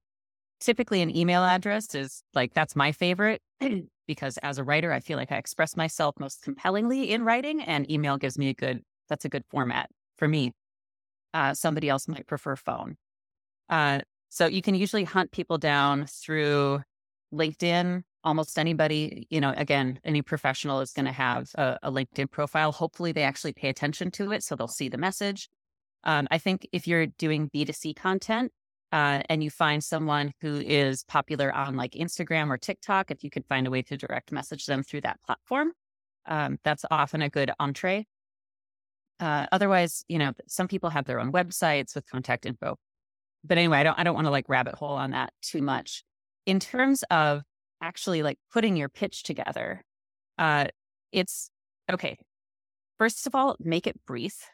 typically, 0.61 1.03
an 1.03 1.15
email 1.15 1.45
address 1.45 1.95
is 1.95 2.23
like 2.35 2.55
that's 2.55 2.77
my 2.77 2.93
favorite 2.93 3.43
because 4.07 4.39
as 4.39 4.59
a 4.59 4.65
writer, 4.65 4.93
I 4.93 5.01
feel 5.01 5.17
like 5.17 5.33
I 5.33 5.37
express 5.37 5.77
myself 5.77 6.15
most 6.19 6.43
compellingly 6.43 7.11
in 7.11 7.25
writing, 7.25 7.61
and 7.63 7.91
email 7.91 8.17
gives 8.17 8.39
me 8.39 8.51
a 8.51 8.55
good. 8.55 8.83
That's 9.09 9.25
a 9.25 9.29
good 9.29 9.45
format 9.51 9.89
for 10.17 10.27
me. 10.27 10.53
Uh, 11.33 11.55
somebody 11.55 11.89
else 11.89 12.09
might 12.09 12.27
prefer 12.27 12.57
phone. 12.57 12.97
Uh, 13.69 14.01
so 14.29 14.47
you 14.47 14.63
can 14.63 14.75
usually 14.75 15.05
hunt 15.05 15.31
people 15.31 15.59
down 15.59 16.07
through 16.07 16.81
LinkedIn, 17.33 18.03
almost 18.25 18.59
anybody, 18.59 19.27
you 19.31 19.41
know, 19.41 19.53
again, 19.57 20.01
any 20.05 20.23
professional 20.23 20.81
is 20.81 20.93
going 20.93 21.07
to 21.07 21.13
have 21.13 21.51
a, 21.57 21.79
a, 21.85 21.93
LinkedIn 21.93 22.31
profile. 22.31 22.73
Hopefully, 22.73 23.13
they 23.13 23.23
actually 23.23 23.53
pay 23.53 23.69
attention 23.69 24.11
to 24.13 24.33
it 24.33 24.43
so 24.43 24.57
they'll 24.57 24.69
see 24.69 24.89
the 24.89 24.99
message. 24.99 25.49
Um, 26.05 26.27
I 26.31 26.39
think 26.39 26.69
if 26.73 26.87
you're 26.87 27.07
doing 27.07 27.51
B2C 27.55 27.97
content 27.97 28.53
uh, 28.93 29.23
and 29.28 29.43
you 29.43 29.50
find 29.50 29.83
someone 29.83 30.33
who 30.40 30.57
is 30.57 31.05
popular 31.05 31.52
on 31.52 31.76
like 31.76 31.93
Instagram 31.93 32.49
or 32.49 32.59
TikTok, 32.59 33.11
if 33.11 33.25
you 33.25 33.31
could 33.31 33.45
find 33.47 33.66
a 33.66 33.71
way 33.71 33.83
to 33.83 33.97
direct 33.97 34.33
message 34.33 34.66
them 34.66 34.83
through 34.83 35.02
that 35.02 35.21
platform, 35.25 35.73
um, 36.26 36.59
that's 36.64 36.85
often 36.90 37.23
a 37.23 37.28
good 37.28 37.50
entree. 37.59 38.07
Uh, 39.19 39.47
otherwise, 39.50 40.05
you 40.09 40.19
know, 40.19 40.33
some 40.47 40.69
people 40.69 40.90
have 40.90 41.07
their 41.07 41.21
own 41.21 41.33
websites 41.33 41.95
with 41.95 42.09
contact 42.09 42.47
info. 42.47 42.76
But 43.45 43.59
anyway, 43.59 43.78
I 43.78 43.83
don't 43.83 43.99
I 43.99 44.02
don't 44.02 44.14
want 44.14 44.26
to 44.26 44.31
like 44.31 44.49
rabbit 44.49 44.75
hole 44.75 44.95
on 44.95 45.12
that 45.12 45.33
too 45.43 45.62
much. 45.62 46.02
In 46.45 46.61
terms 46.61 47.02
of 47.11 47.43
actually 47.81 48.23
like 48.23 48.38
putting 48.52 48.76
your 48.76 48.88
pitch 48.88 49.23
together, 49.23 49.85
uh, 50.38 50.66
it's 51.12 51.50
okay. 51.90 52.19
First 52.99 53.26
of 53.26 53.35
all, 53.35 53.57
make 53.61 53.87
it 53.87 54.00
brief, 54.07 54.49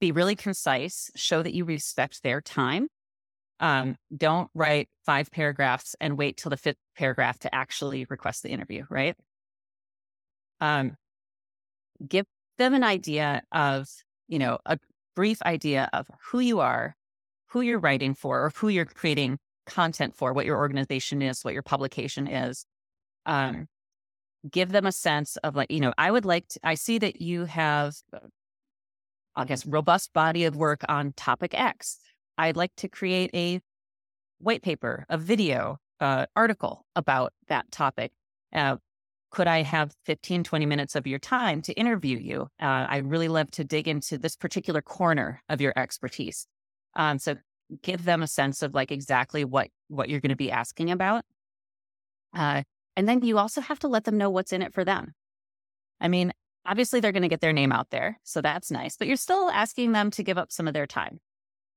be 0.00 0.12
really 0.12 0.36
concise, 0.36 1.10
show 1.14 1.42
that 1.42 1.54
you 1.54 1.64
respect 1.64 2.22
their 2.22 2.40
time. 2.40 2.88
Um, 3.58 3.96
don't 4.14 4.50
write 4.54 4.88
five 5.06 5.30
paragraphs 5.30 5.96
and 6.00 6.18
wait 6.18 6.36
till 6.36 6.50
the 6.50 6.56
fifth 6.56 6.76
paragraph 6.96 7.38
to 7.40 7.54
actually 7.54 8.06
request 8.08 8.42
the 8.42 8.50
interview, 8.50 8.84
right? 8.90 9.16
Um, 10.60 10.96
give 12.06 12.26
them 12.58 12.74
an 12.74 12.84
idea 12.84 13.42
of, 13.52 13.88
you 14.28 14.38
know, 14.38 14.58
a 14.66 14.78
brief 15.14 15.40
idea 15.42 15.88
of 15.92 16.06
who 16.30 16.40
you 16.40 16.60
are, 16.60 16.94
who 17.48 17.62
you're 17.62 17.78
writing 17.78 18.14
for, 18.14 18.44
or 18.44 18.50
who 18.56 18.68
you're 18.68 18.84
creating 18.84 19.38
content 19.66 20.14
for, 20.14 20.32
what 20.32 20.46
your 20.46 20.58
organization 20.58 21.22
is, 21.22 21.42
what 21.42 21.54
your 21.54 21.62
publication 21.62 22.26
is. 22.26 22.66
Um, 23.24 23.68
give 24.50 24.70
them 24.70 24.86
a 24.86 24.92
sense 24.92 25.36
of 25.38 25.56
like, 25.56 25.70
you 25.70 25.80
know, 25.80 25.92
I 25.98 26.10
would 26.10 26.24
like 26.24 26.48
to, 26.48 26.60
I 26.62 26.74
see 26.74 26.98
that 26.98 27.20
you 27.20 27.46
have, 27.46 27.94
uh, 28.12 28.18
I 29.34 29.44
guess, 29.44 29.66
robust 29.66 30.12
body 30.12 30.44
of 30.44 30.56
work 30.56 30.82
on 30.88 31.12
topic 31.12 31.52
X. 31.54 31.98
I'd 32.38 32.56
like 32.56 32.74
to 32.76 32.88
create 32.88 33.30
a 33.34 33.60
white 34.38 34.62
paper, 34.62 35.06
a 35.08 35.18
video, 35.18 35.78
uh, 36.00 36.26
article 36.36 36.84
about 36.94 37.32
that 37.48 37.70
topic. 37.70 38.12
Uh, 38.52 38.76
could 39.30 39.46
I 39.46 39.62
have 39.62 39.92
15, 40.04 40.44
20 40.44 40.66
minutes 40.66 40.94
of 40.94 41.06
your 41.06 41.18
time 41.18 41.62
to 41.62 41.72
interview 41.74 42.18
you? 42.18 42.42
Uh, 42.60 42.86
I 42.88 42.98
really 42.98 43.28
love 43.28 43.50
to 43.52 43.64
dig 43.64 43.88
into 43.88 44.18
this 44.18 44.36
particular 44.36 44.82
corner 44.82 45.42
of 45.48 45.60
your 45.60 45.72
expertise. 45.76 46.46
Um, 46.94 47.18
so 47.18 47.36
give 47.82 48.04
them 48.04 48.22
a 48.22 48.26
sense 48.26 48.62
of 48.62 48.74
like 48.74 48.92
exactly 48.92 49.44
what 49.44 49.68
what 49.88 50.08
you're 50.08 50.20
going 50.20 50.30
to 50.30 50.36
be 50.36 50.50
asking 50.50 50.90
about 50.90 51.24
uh, 52.34 52.62
and 52.96 53.08
then 53.08 53.22
you 53.22 53.38
also 53.38 53.60
have 53.60 53.78
to 53.78 53.88
let 53.88 54.04
them 54.04 54.16
know 54.16 54.30
what's 54.30 54.52
in 54.52 54.62
it 54.62 54.72
for 54.72 54.84
them 54.84 55.14
i 56.00 56.08
mean 56.08 56.32
obviously 56.64 57.00
they're 57.00 57.12
going 57.12 57.22
to 57.22 57.28
get 57.28 57.40
their 57.40 57.52
name 57.52 57.72
out 57.72 57.90
there 57.90 58.18
so 58.22 58.40
that's 58.40 58.70
nice 58.70 58.96
but 58.96 59.08
you're 59.08 59.16
still 59.16 59.50
asking 59.50 59.92
them 59.92 60.10
to 60.10 60.22
give 60.22 60.38
up 60.38 60.52
some 60.52 60.68
of 60.68 60.74
their 60.74 60.86
time 60.86 61.18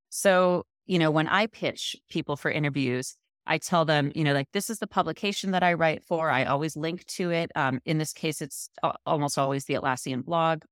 so 0.09 0.63
you 0.85 0.99
know 0.99 1.11
when 1.11 1.27
i 1.27 1.47
pitch 1.47 1.95
people 2.09 2.35
for 2.35 2.51
interviews 2.51 3.15
i 3.47 3.57
tell 3.57 3.85
them 3.85 4.11
you 4.15 4.23
know 4.23 4.33
like 4.33 4.47
this 4.53 4.69
is 4.69 4.79
the 4.79 4.87
publication 4.87 5.51
that 5.51 5.63
i 5.63 5.73
write 5.73 6.03
for. 6.03 6.29
I 6.29 6.45
always 6.45 6.75
link 6.75 7.05
to 7.05 7.31
it. 7.31 7.51
Um, 7.55 7.79
in 7.85 7.97
this 7.97 8.13
case 8.13 8.41
it's 8.41 8.69
almost 9.05 9.37
always 9.37 9.65
the 9.65 9.75
atlassian 9.75 10.23
blog. 10.23 10.63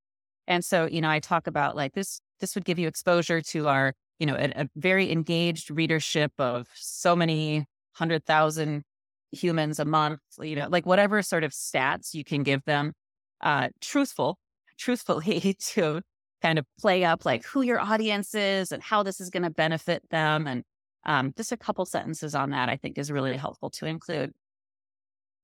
And 0.47 0.63
so 0.63 0.85
you 0.85 1.01
know 1.01 1.09
i 1.09 1.19
talk 1.19 1.47
about 1.47 1.75
like 1.75 1.93
this 1.93 2.19
this 2.39 2.55
would 2.55 2.65
give 2.65 2.79
you 2.79 2.87
exposure 2.87 3.41
to 3.41 3.67
our 3.67 3.93
you 4.19 4.25
know, 4.25 4.35
a, 4.35 4.61
a 4.61 4.69
very 4.75 5.11
engaged 5.11 5.69
readership 5.69 6.31
of 6.39 6.67
so 6.75 7.15
many 7.15 7.65
hundred 7.93 8.25
thousand 8.25 8.83
humans 9.31 9.79
a 9.79 9.85
month, 9.85 10.19
you 10.41 10.55
know, 10.55 10.67
like 10.69 10.85
whatever 10.85 11.21
sort 11.21 11.43
of 11.43 11.51
stats 11.51 12.13
you 12.13 12.23
can 12.23 12.43
give 12.43 12.63
them, 12.65 12.93
uh, 13.41 13.69
truthful, 13.81 14.37
truthfully 14.77 15.55
to 15.59 16.01
kind 16.41 16.59
of 16.59 16.65
play 16.79 17.03
up 17.03 17.25
like 17.25 17.45
who 17.45 17.61
your 17.61 17.79
audience 17.79 18.35
is 18.35 18.71
and 18.71 18.81
how 18.83 19.03
this 19.03 19.19
is 19.19 19.29
going 19.29 19.43
to 19.43 19.49
benefit 19.49 20.03
them. 20.09 20.47
And 20.47 20.63
um, 21.05 21.33
just 21.35 21.51
a 21.51 21.57
couple 21.57 21.85
sentences 21.85 22.35
on 22.35 22.51
that, 22.51 22.69
I 22.69 22.75
think 22.75 22.97
is 22.97 23.11
really 23.11 23.37
helpful 23.37 23.69
to 23.71 23.85
include. 23.85 24.33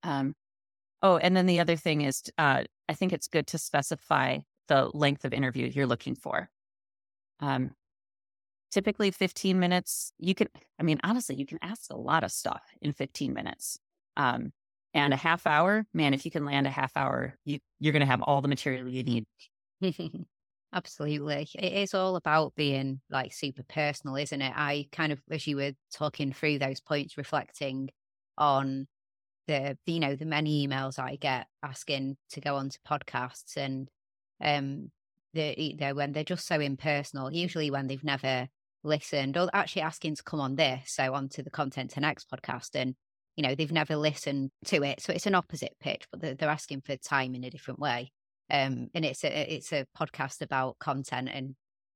Um, 0.03 0.35
oh, 1.01 1.17
and 1.17 1.35
then 1.35 1.45
the 1.45 1.59
other 1.59 1.75
thing 1.75 2.01
is, 2.01 2.23
uh, 2.37 2.63
I 2.87 2.93
think 2.93 3.13
it's 3.13 3.27
good 3.27 3.47
to 3.47 3.57
specify 3.57 4.39
the 4.67 4.89
length 4.93 5.25
of 5.25 5.33
interview 5.33 5.67
you're 5.67 5.87
looking 5.87 6.15
for. 6.15 6.49
Um, 7.39 7.71
typically 8.73 9.11
15 9.11 9.59
minutes 9.59 10.13
you 10.17 10.33
can 10.33 10.47
i 10.79 10.83
mean 10.83 10.99
honestly 11.03 11.35
you 11.35 11.45
can 11.45 11.59
ask 11.61 11.91
a 11.91 11.95
lot 11.95 12.23
of 12.23 12.31
stuff 12.31 12.63
in 12.81 12.91
15 12.91 13.31
minutes 13.31 13.77
um, 14.17 14.51
and 14.95 15.13
a 15.13 15.15
half 15.15 15.45
hour 15.45 15.85
man 15.93 16.15
if 16.15 16.25
you 16.25 16.31
can 16.31 16.43
land 16.43 16.65
a 16.65 16.71
half 16.71 16.97
hour 16.97 17.37
you, 17.45 17.59
you're 17.79 17.93
going 17.93 17.99
to 17.99 18.07
have 18.07 18.23
all 18.23 18.41
the 18.41 18.47
material 18.47 18.89
you 18.89 19.03
need 19.03 19.25
absolutely 20.73 21.47
it 21.55 21.73
is 21.73 21.93
all 21.93 22.15
about 22.15 22.53
being 22.55 22.99
like 23.09 23.31
super 23.33 23.63
personal 23.63 24.15
isn't 24.15 24.41
it 24.41 24.53
i 24.55 24.87
kind 24.91 25.11
of 25.11 25.21
as 25.29 25.45
you 25.45 25.55
were 25.55 25.71
talking 25.93 26.33
through 26.33 26.57
those 26.57 26.81
points 26.81 27.17
reflecting 27.17 27.89
on 28.37 28.87
the 29.47 29.77
you 29.85 29.99
know 29.99 30.15
the 30.15 30.25
many 30.25 30.67
emails 30.67 30.99
i 30.99 31.15
get 31.15 31.47
asking 31.61 32.17
to 32.29 32.41
go 32.41 32.55
on 32.55 32.69
to 32.69 32.79
podcasts 32.87 33.57
and 33.57 33.89
um 34.43 34.89
the, 35.33 35.75
when 35.93 36.11
they're 36.11 36.23
just 36.23 36.45
so 36.45 36.59
impersonal 36.59 37.33
usually 37.33 37.71
when 37.71 37.87
they've 37.87 38.03
never 38.03 38.47
listened 38.83 39.37
or 39.37 39.49
actually 39.53 39.81
asking 39.81 40.15
to 40.15 40.23
come 40.23 40.39
on 40.39 40.55
this, 40.55 40.91
so 40.91 41.13
onto 41.13 41.41
the 41.41 41.49
Content 41.49 41.93
10X 41.93 42.25
podcast. 42.31 42.69
And, 42.75 42.95
you 43.35 43.43
know, 43.43 43.55
they've 43.55 43.71
never 43.71 43.95
listened 43.95 44.51
to 44.65 44.83
it. 44.83 45.01
So 45.01 45.13
it's 45.13 45.25
an 45.25 45.35
opposite 45.35 45.75
pitch, 45.79 46.05
but 46.11 46.21
they're, 46.21 46.35
they're 46.35 46.49
asking 46.49 46.81
for 46.81 46.95
time 46.97 47.35
in 47.35 47.43
a 47.43 47.49
different 47.49 47.79
way. 47.79 48.11
Um, 48.49 48.89
and 48.93 49.05
it's 49.05 49.23
a, 49.23 49.53
it's 49.55 49.71
a 49.73 49.85
podcast 49.97 50.41
about 50.41 50.79
content 50.79 51.29
and 51.33 51.55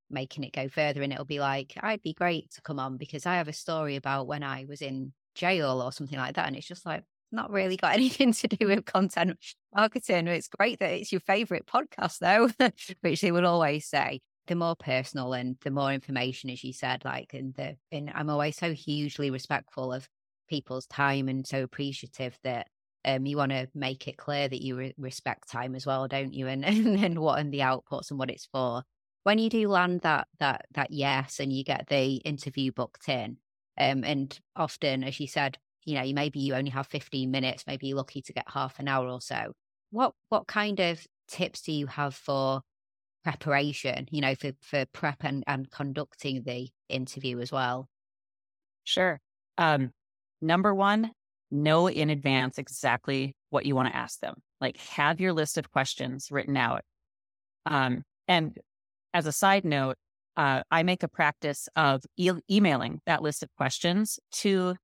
making 0.10 0.44
it 0.44 0.54
go 0.54 0.68
further. 0.70 1.02
And 1.02 1.12
it'll 1.12 1.26
be 1.26 1.40
like, 1.40 1.74
I'd 1.82 2.02
be 2.02 2.14
great 2.14 2.52
to 2.52 2.62
come 2.62 2.80
on 2.80 2.98
because 2.98 3.26
I 3.26 3.36
have 3.36 3.48
a 3.48 3.54
story 3.54 3.96
about 3.96 4.28
when 4.28 4.44
I 4.44 4.66
was 4.68 4.82
in 4.82 5.14
jail 5.36 5.82
or 5.82 5.92
something 5.92 6.18
like 6.18 6.36
that. 6.36 6.48
And 6.48 6.56
it's 6.56 6.68
just 6.68 6.86
like, 6.86 7.04
not 7.32 7.52
really 7.52 7.78
got 7.78 7.94
anything 7.96 8.34
to 8.34 8.48
do 8.48 8.68
with 8.68 8.86
content 8.86 9.38
marketing. 9.76 10.28
It's 10.28 10.48
great 10.48 10.80
that 10.80 10.94
it's 10.94 11.12
your 11.12 11.22
favorite 11.22 11.66
podcast, 11.66 12.20
though, 12.20 12.50
which 13.02 13.22
they 13.22 13.32
would 13.32 13.44
always 13.44 13.86
say 13.86 14.22
the 14.48 14.56
more 14.56 14.76
personal 14.76 15.34
and 15.34 15.58
the 15.64 15.72
more 15.72 15.92
information, 15.92 16.50
as 16.50 16.64
you 16.64 16.74
said, 16.74 17.04
like, 17.04 17.34
and 17.34 17.54
the, 17.56 17.76
and 17.92 18.12
I'm 18.14 18.30
always 18.30 18.56
so 18.56 18.74
hugely 18.74 19.30
respectful 19.30 19.92
of 19.92 20.08
people's 20.48 20.88
time 20.88 21.28
and 21.28 21.46
so 21.46 21.64
appreciative 21.64 22.38
that 22.44 22.68
um, 23.08 23.26
you 23.26 23.38
want 23.38 23.52
to 23.52 23.68
make 23.74 24.08
it 24.08 24.18
clear 24.18 24.48
that 24.48 24.62
you 24.62 24.76
re- 24.76 24.94
respect 24.98 25.50
time 25.50 25.76
as 25.76 25.86
well, 25.86 26.08
don't 26.08 26.34
you? 26.34 26.48
And, 26.48 26.66
and 26.66 27.00
and 27.00 27.20
what 27.20 27.40
and 27.40 27.54
the 27.54 27.60
outputs 27.60 28.12
and 28.12 28.20
what 28.20 28.30
it's 28.30 28.46
for. 28.46 28.84
When 29.24 29.40
you 29.40 29.50
do 29.50 29.68
land 29.68 30.02
that 30.02 30.28
that 30.40 30.66
that 30.74 30.92
yes, 30.92 31.40
and 31.40 31.52
you 31.52 31.64
get 31.64 31.88
the 31.88 32.16
interview 32.18 32.72
booked 32.72 33.10
in, 33.10 33.38
um, 33.78 34.04
and 34.04 34.38
often, 34.56 35.04
as 35.04 35.20
you 35.20 35.28
said, 35.28 35.58
you 35.86 35.96
know, 35.96 36.04
you 36.04 36.14
maybe 36.14 36.40
you 36.40 36.54
only 36.56 36.72
have 36.72 36.88
15 36.88 37.32
minutes, 37.32 37.66
maybe 37.66 37.88
you're 37.88 37.98
lucky 37.98 38.22
to 38.22 38.34
get 38.34 38.46
half 38.50 38.80
an 38.80 38.88
hour 38.88 39.08
or 39.08 39.22
so. 39.22 39.54
What 39.92 40.14
what 40.30 40.48
kind 40.48 40.80
of 40.80 41.06
tips 41.28 41.62
do 41.62 41.72
you 41.72 41.88
have 41.88 42.16
for 42.16 42.62
preparation, 43.24 44.08
you 44.12 44.22
know, 44.22 44.36
for, 44.36 44.52
for 44.62 44.86
prep 44.94 45.24
and, 45.24 45.44
and 45.48 45.70
conducting 45.72 46.44
the 46.44 46.70
interview 46.90 47.40
as 47.40 47.52
well? 47.52 47.90
Sure. 48.84 49.20
Um, 49.58 49.92
number 50.42 50.74
one, 50.74 51.12
know 51.52 51.88
in 51.88 52.10
advance 52.10 52.58
exactly 52.58 53.36
what 53.50 53.66
you 53.66 53.76
want 53.76 53.90
to 53.90 53.96
ask 53.96 54.20
them. 54.20 54.36
Like 54.60 54.78
have 54.78 55.20
your 55.20 55.34
list 55.34 55.58
of 55.58 55.72
questions 55.72 56.30
written 56.32 56.58
out. 56.58 56.82
Um, 57.66 58.04
and 58.28 58.58
as 59.14 59.26
a 59.26 59.32
side 59.32 59.66
note, 59.66 59.96
uh, 60.36 60.62
I 60.70 60.84
make 60.84 61.04
a 61.04 61.08
practice 61.08 61.68
of 61.76 62.04
e- 62.16 62.32
emailing 62.50 63.02
that 63.06 63.24
list 63.24 63.42
of 63.44 63.50
questions 63.58 64.20
to 64.34 64.76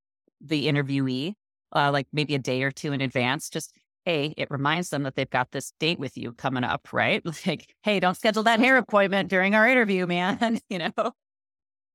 the 0.41 0.67
interviewee, 0.67 1.33
uh, 1.75 1.91
like 1.91 2.07
maybe 2.11 2.35
a 2.35 2.39
day 2.39 2.63
or 2.63 2.71
two 2.71 2.91
in 2.91 3.01
advance. 3.01 3.49
Just 3.49 3.71
hey, 4.05 4.33
it 4.37 4.51
reminds 4.51 4.89
them 4.89 5.03
that 5.03 5.15
they've 5.15 5.29
got 5.29 5.51
this 5.51 5.71
date 5.79 5.97
with 5.97 6.17
you 6.17 6.33
coming 6.33 6.63
up, 6.63 6.91
right? 6.91 7.23
Like, 7.47 7.73
hey, 7.83 7.99
don't 7.99 8.17
schedule 8.17 8.43
that 8.43 8.59
hair 8.59 8.77
appointment 8.77 9.29
during 9.29 9.55
our 9.55 9.67
interview, 9.67 10.05
man. 10.05 10.59
you 10.69 10.79
know, 10.79 11.11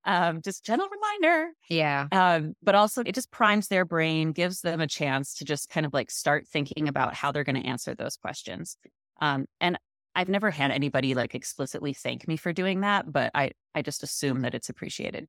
um, 0.08 0.40
just 0.42 0.64
gentle 0.64 0.88
reminder. 0.88 1.50
Yeah. 1.68 2.06
Um, 2.10 2.54
but 2.62 2.74
also, 2.74 3.02
it 3.04 3.14
just 3.14 3.30
primes 3.30 3.68
their 3.68 3.84
brain, 3.84 4.32
gives 4.32 4.62
them 4.62 4.80
a 4.80 4.86
chance 4.86 5.34
to 5.34 5.44
just 5.44 5.68
kind 5.68 5.84
of 5.84 5.92
like 5.92 6.10
start 6.10 6.46
thinking 6.48 6.88
about 6.88 7.14
how 7.14 7.30
they're 7.30 7.44
going 7.44 7.62
to 7.62 7.68
answer 7.68 7.94
those 7.94 8.16
questions. 8.16 8.78
Um, 9.20 9.44
and 9.60 9.78
I've 10.14 10.30
never 10.30 10.50
had 10.50 10.70
anybody 10.70 11.14
like 11.14 11.34
explicitly 11.34 11.92
thank 11.92 12.26
me 12.26 12.38
for 12.38 12.54
doing 12.54 12.80
that, 12.80 13.12
but 13.12 13.30
I 13.34 13.50
I 13.74 13.82
just 13.82 14.02
assume 14.02 14.40
that 14.40 14.54
it's 14.54 14.70
appreciated. 14.70 15.28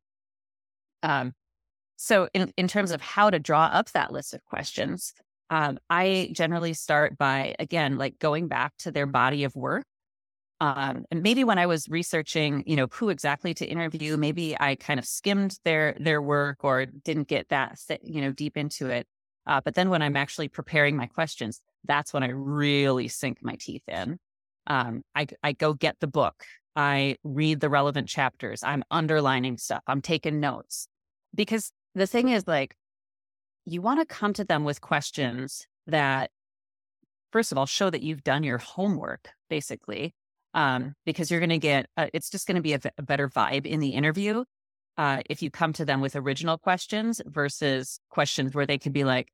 Um, 1.04 1.34
so 1.98 2.30
in 2.34 2.54
in 2.56 2.70
terms 2.70 2.92
of 2.92 3.02
how 3.02 3.30
to 3.30 3.38
draw 3.38 3.66
up 3.66 3.92
that 3.92 4.14
list 4.14 4.34
of 4.34 4.46
questions, 4.46 5.14
um, 5.50 5.78
I 5.90 6.30
generally 6.32 6.74
start 6.74 7.18
by 7.18 7.54
again 7.60 7.98
like 7.98 8.18
going 8.18 8.48
back 8.48 8.72
to 8.80 8.92
their 8.92 9.06
body 9.06 9.44
of 9.44 9.54
work. 9.58 9.84
Um, 10.62 11.06
and 11.10 11.24
maybe 11.24 11.44
when 11.44 11.58
I 11.58 11.68
was 11.68 11.88
researching, 11.88 12.64
you 12.68 12.76
know, 12.76 12.88
who 12.92 13.10
exactly 13.10 13.54
to 13.56 13.66
interview, 13.66 14.18
maybe 14.18 14.58
I 14.60 14.76
kind 14.76 15.00
of 15.00 15.06
skimmed 15.06 15.58
their 15.64 15.96
their 16.00 16.22
work 16.22 16.64
or 16.64 16.86
didn't 16.86 17.28
get 17.28 17.48
that 17.50 17.80
you 18.04 18.22
know 18.22 18.32
deep 18.32 18.58
into 18.58 18.90
it. 18.90 19.08
Uh, 19.48 19.62
but 19.64 19.74
then 19.74 19.90
when 19.90 20.02
I'm 20.02 20.16
actually 20.16 20.48
preparing 20.48 20.96
my 20.96 21.08
questions, 21.08 21.62
that's 21.86 22.14
when 22.14 22.24
I 22.24 22.30
really 22.30 23.08
sink 23.08 23.40
my 23.42 23.56
teeth 23.60 23.82
in. 23.88 24.20
Um, 24.68 25.02
I, 25.16 25.28
I 25.42 25.54
go 25.54 25.74
get 25.74 26.00
the 26.00 26.08
book. 26.08 26.44
I 26.76 27.16
read 27.24 27.60
the 27.60 27.70
relevant 27.70 28.08
chapters. 28.08 28.64
I'm 28.64 28.84
underlining 28.92 29.58
stuff. 29.58 29.82
I'm 29.88 30.02
taking 30.02 30.40
notes. 30.40 30.88
Because 31.34 31.72
the 31.96 32.06
thing 32.06 32.30
is, 32.30 32.48
like, 32.48 32.76
you 33.66 33.82
want 33.82 34.00
to 34.00 34.06
come 34.06 34.34
to 34.34 34.44
them 34.44 34.64
with 34.64 34.82
questions 34.82 35.68
that, 35.88 36.30
first 37.32 37.52
of 37.52 37.58
all, 37.58 37.66
show 37.66 37.90
that 37.90 38.04
you've 38.04 38.24
done 38.24 38.44
your 38.44 38.60
homework, 38.60 39.30
basically, 39.50 40.14
um, 40.54 40.94
because 41.06 41.30
you're 41.30 41.40
going 41.40 41.50
to 41.50 41.60
get, 41.60 41.88
uh, 41.98 42.08
it's 42.14 42.30
just 42.30 42.48
going 42.48 42.56
to 42.56 42.62
be 42.62 42.74
a, 42.74 42.80
a, 42.98 43.04
better 43.04 43.30
vibe 43.30 43.66
in 43.66 43.80
the 43.80 43.90
interview. 43.90 44.44
Uh, 44.98 45.22
if 45.30 45.42
you 45.42 45.50
come 45.50 45.74
to 45.74 45.86
them 45.86 46.02
with 46.02 46.16
original 46.16 46.58
questions 46.58 47.22
versus 47.26 48.00
questions 48.10 48.54
where 48.54 48.66
they 48.66 48.78
could 48.78 48.94
be 48.94 49.04
like, 49.04 49.30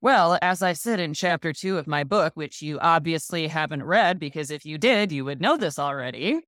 well, 0.00 0.38
as 0.40 0.62
I 0.62 0.72
said 0.74 1.00
in 1.00 1.12
chapter 1.14 1.52
two 1.52 1.76
of 1.78 1.86
my 1.86 2.04
book, 2.04 2.32
which 2.34 2.62
you 2.62 2.78
obviously 2.80 3.48
haven't 3.48 3.82
read 3.82 4.18
because 4.18 4.50
if 4.50 4.64
you 4.64 4.78
did, 4.78 5.10
you 5.10 5.24
would 5.24 5.40
know 5.40 5.56
this 5.56 5.78
already. 5.78 6.40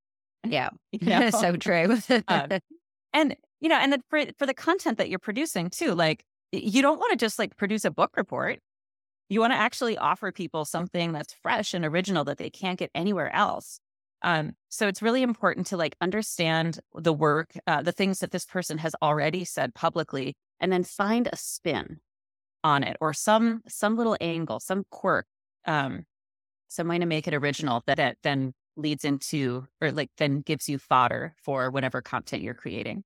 Yeah, 0.47 0.71
you 0.93 0.99
know? 1.07 1.31
so 1.31 1.57
true. 1.57 1.99
um, 2.29 2.49
and 3.13 3.37
you 3.61 3.69
know, 3.69 3.77
and 3.77 3.93
then 3.93 4.03
for 4.09 4.25
for 4.39 4.47
the 4.47 4.55
content 4.55 4.99
that 4.99 5.11
you're 5.11 5.19
producing 5.19 5.69
too, 5.71 5.95
like 5.95 6.25
you 6.53 6.83
don't 6.83 6.99
want 6.99 7.11
to 7.11 7.17
just 7.17 7.39
like 7.39 7.57
produce 7.57 7.85
a 7.85 7.91
book 7.91 8.17
report. 8.17 8.61
You 9.31 9.41
want 9.41 9.53
to 9.53 9.59
actually 9.59 9.97
offer 9.97 10.33
people 10.33 10.65
something 10.65 11.13
that's 11.13 11.33
fresh 11.33 11.73
and 11.73 11.85
original 11.85 12.25
that 12.25 12.37
they 12.37 12.51
can't 12.51 12.79
get 12.79 12.91
anywhere 12.95 13.35
else. 13.35 13.79
Um, 14.23 14.53
so 14.69 14.89
it's 14.89 15.01
really 15.01 15.23
important 15.23 15.69
to 15.69 15.77
like 15.77 15.95
understand 16.01 16.81
the 16.95 17.13
work, 17.13 17.53
uh, 17.67 17.81
the 17.81 17.93
things 17.93 18.19
that 18.19 18.33
this 18.33 18.45
person 18.45 18.79
has 18.79 18.95
already 19.01 19.45
said 19.45 19.73
publicly, 19.73 20.35
and 20.59 20.73
then 20.73 20.83
find 20.85 21.29
a 21.33 21.37
spin 21.37 22.01
on 22.65 22.83
it 22.83 22.97
or 23.01 23.15
some 23.15 23.63
some 23.69 23.97
little 23.97 24.17
angle, 24.21 24.61
some 24.61 24.85
quirk, 24.91 25.27
um, 25.65 26.05
some 26.69 26.89
way 26.89 26.99
to 26.99 27.07
make 27.07 27.29
it 27.29 27.33
original 27.33 27.83
that 27.87 28.01
it 28.01 28.19
then 28.23 28.53
leads 28.77 29.05
into 29.05 29.67
or 29.81 29.93
like 29.93 30.11
then 30.19 30.41
gives 30.41 30.69
you 30.69 30.79
fodder 30.79 31.35
for 31.43 31.71
whatever 31.71 32.03
content 32.03 32.43
you're 32.43 32.53
creating. 32.53 33.05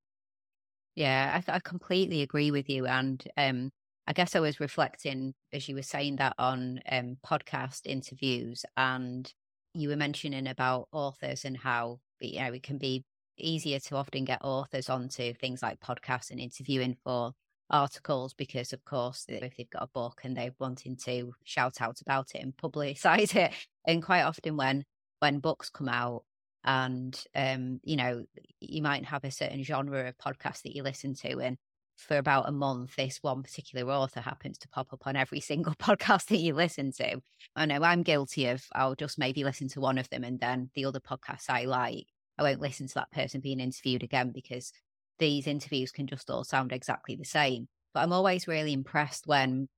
Yeah, 0.95 1.43
I, 1.47 1.57
I 1.57 1.61
completely 1.61 2.23
agree 2.23 2.51
with 2.51 2.71
you. 2.71 2.87
And 2.87 3.23
um, 3.37 3.71
I 4.07 4.13
guess 4.13 4.37
I 4.37 4.41
was 4.41 4.61
reflecting 4.61 5.35
as 5.53 5.69
you 5.69 5.75
were 5.75 5.83
saying 5.83 6.17
that 6.17 6.35
on 6.39 6.81
um, 6.91 7.17
podcast 7.27 7.83
interviews, 7.87 8.65
and 8.77 9.33
you 9.75 9.89
were 9.89 9.97
mentioning 9.97 10.47
about 10.47 10.89
authors 10.93 11.45
and 11.45 11.57
how 11.57 12.01
you 12.21 12.41
know 12.41 12.53
it 12.53 12.63
can 12.63 12.79
be 12.79 13.05
easier 13.37 13.81
to 13.81 13.97
often 13.97 14.25
get 14.25 14.45
authors 14.45 14.89
onto 14.89 15.35
things 15.35 15.63
like 15.63 15.81
podcasts 15.81 16.31
and 16.31 16.41
interviewing 16.41 16.97
for 17.03 17.33
articles 17.71 18.35
because 18.35 18.73
of 18.73 18.85
course 18.85 19.25
if 19.29 19.57
they've 19.57 19.71
got 19.71 19.83
a 19.83 19.89
book 19.95 20.21
and 20.23 20.37
they're 20.37 20.55
wanting 20.59 20.97
to 20.97 21.33
shout 21.45 21.81
out 21.81 22.01
about 22.01 22.29
it 22.35 22.43
and 22.43 22.57
publicize 22.57 23.35
it 23.37 23.53
and 23.87 24.03
quite 24.03 24.23
often 24.23 24.57
when 24.57 24.85
when 25.21 25.41
books 25.41 25.71
come 25.71 25.89
out 25.89 26.23
and 26.65 27.25
um 27.35 27.81
you 27.83 27.97
know 27.97 28.23
you 28.61 28.83
might 28.83 29.05
have 29.05 29.25
a 29.25 29.31
certain 29.31 29.65
genre 29.65 30.09
of 30.09 30.19
podcast 30.19 30.63
that 30.63 30.77
you 30.77 30.83
listen 30.83 31.15
to 31.15 31.41
and 31.41 31.57
for 31.97 32.17
about 32.19 32.49
a 32.49 32.53
month 32.53 32.97
this 32.97 33.19
one 33.23 33.43
particular 33.43 33.91
author 33.93 34.21
happens 34.21 34.59
to 34.59 34.69
pop 34.69 34.93
up 34.93 35.07
on 35.07 35.17
every 35.17 35.41
single 35.53 35.75
podcast 35.75 36.27
that 36.27 36.39
you 36.39 36.55
listen 36.55 36.93
to 36.93 37.21
i 37.57 37.65
know 37.67 37.83
i'm 37.83 38.03
guilty 38.03 38.47
of 38.47 38.65
i'll 38.75 38.95
just 38.95 39.19
maybe 39.19 39.45
listen 39.45 39.69
to 39.69 39.81
one 39.81 39.99
of 39.99 40.09
them 40.11 40.25
and 40.25 40.41
then 40.41 40.71
the 40.75 40.85
other 40.85 41.01
podcasts 41.01 41.49
i 41.49 41.65
like 41.65 42.07
i 42.39 42.43
won't 42.43 42.61
listen 42.61 42.87
to 42.87 42.95
that 42.95 43.11
person 43.11 43.41
being 43.41 43.61
interviewed 43.61 44.03
again 44.03 44.33
because 44.33 44.73
these 45.19 45.47
interviews 45.47 45.93
can 45.93 46.07
just 46.07 46.31
all 46.31 46.45
sound 46.45 46.73
exactly 46.73 47.17
the 47.17 47.25
same. 47.25 47.69
But 47.93 48.01
I'm 48.01 48.13
always 48.13 48.49
really 48.49 48.73
impressed 48.73 49.27
when 49.27 49.69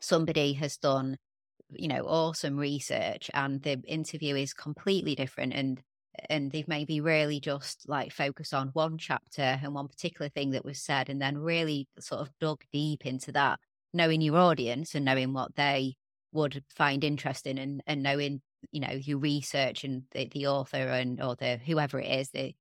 somebody 0.00 0.52
has 0.54 0.76
done, 0.76 1.18
you 1.70 1.88
know, 1.88 2.04
awesome 2.06 2.56
research 2.56 3.30
and 3.34 3.62
the 3.62 3.80
interview 3.86 4.36
is 4.36 4.54
completely 4.54 5.14
different 5.14 5.52
and 5.54 5.82
and 6.28 6.50
they've 6.50 6.68
maybe 6.68 7.00
really 7.00 7.40
just 7.40 7.88
like 7.88 8.12
focused 8.12 8.54
on 8.54 8.68
one 8.68 8.98
chapter 8.98 9.58
and 9.62 9.74
one 9.74 9.88
particular 9.88 10.28
thing 10.28 10.50
that 10.50 10.64
was 10.64 10.82
said 10.82 11.08
and 11.08 11.20
then 11.20 11.38
really 11.38 11.88
sort 11.98 12.20
of 12.20 12.30
dug 12.40 12.62
deep 12.72 13.06
into 13.06 13.32
that, 13.32 13.58
knowing 13.92 14.20
your 14.20 14.36
audience 14.36 14.94
and 14.94 15.04
knowing 15.04 15.32
what 15.32 15.54
they 15.56 15.96
would 16.32 16.62
find 16.74 17.04
interesting 17.04 17.58
and, 17.58 17.82
and 17.86 18.02
knowing, 18.02 18.40
you 18.70 18.80
know, 18.80 18.92
your 18.92 19.18
research 19.18 19.84
and 19.84 20.02
the, 20.12 20.28
the 20.32 20.46
author 20.46 20.76
and 20.76 21.22
or 21.22 21.36
the 21.36 21.58
whoever 21.64 22.00
it 22.00 22.20
is, 22.20 22.30
the 22.30 22.54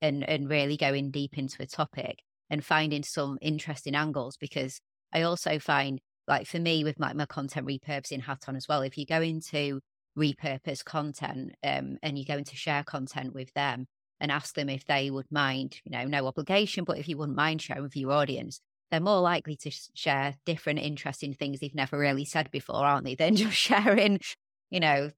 and 0.00 0.28
and 0.28 0.48
really 0.48 0.76
going 0.76 1.10
deep 1.10 1.36
into 1.36 1.62
a 1.62 1.66
topic 1.66 2.20
and 2.50 2.64
finding 2.64 3.02
some 3.02 3.38
interesting 3.40 3.94
angles 3.94 4.36
because 4.36 4.80
I 5.12 5.22
also 5.22 5.58
find 5.58 6.00
like 6.26 6.46
for 6.46 6.58
me 6.58 6.84
with 6.84 7.00
my, 7.00 7.12
my 7.14 7.26
content 7.26 7.66
repurposing 7.66 8.22
hat 8.22 8.44
on 8.48 8.56
as 8.56 8.68
well, 8.68 8.82
if 8.82 8.98
you 8.98 9.06
go 9.06 9.20
into 9.22 9.80
repurpose 10.18 10.84
content 10.84 11.54
um, 11.62 11.98
and 12.02 12.18
you 12.18 12.24
go 12.24 12.36
into 12.36 12.56
share 12.56 12.82
content 12.82 13.34
with 13.34 13.52
them 13.54 13.86
and 14.20 14.32
ask 14.32 14.54
them 14.54 14.68
if 14.68 14.84
they 14.84 15.10
would 15.10 15.30
mind, 15.30 15.80
you 15.84 15.92
know, 15.92 16.04
no 16.04 16.26
obligation, 16.26 16.84
but 16.84 16.98
if 16.98 17.08
you 17.08 17.16
wouldn't 17.16 17.36
mind 17.36 17.62
sharing 17.62 17.84
with 17.84 17.96
your 17.96 18.12
audience, 18.12 18.60
they're 18.90 19.00
more 19.00 19.20
likely 19.20 19.54
to 19.56 19.70
share 19.94 20.34
different 20.44 20.80
interesting 20.80 21.34
things 21.34 21.60
they've 21.60 21.74
never 21.74 21.98
really 21.98 22.24
said 22.24 22.50
before, 22.50 22.84
aren't 22.84 23.04
they? 23.04 23.14
Than 23.14 23.36
just 23.36 23.56
sharing 23.56 24.18
you 24.70 24.80
know, 24.80 25.10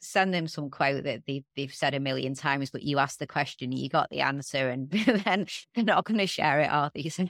send 0.00 0.32
them 0.32 0.46
some 0.46 0.70
quote 0.70 1.04
that 1.04 1.22
they've, 1.26 1.44
they've 1.56 1.74
said 1.74 1.94
a 1.94 2.00
million 2.00 2.34
times, 2.34 2.70
but 2.70 2.82
you 2.82 2.98
asked 2.98 3.18
the 3.18 3.26
question, 3.26 3.72
you 3.72 3.88
got 3.88 4.08
the 4.10 4.20
answer, 4.20 4.68
and 4.68 4.90
then 5.24 5.46
they're 5.74 5.84
not 5.84 6.04
going 6.04 6.18
to 6.18 6.26
share 6.26 6.60
it, 6.60 6.70
are 6.70 6.90
they? 6.94 7.02
So 7.08 7.26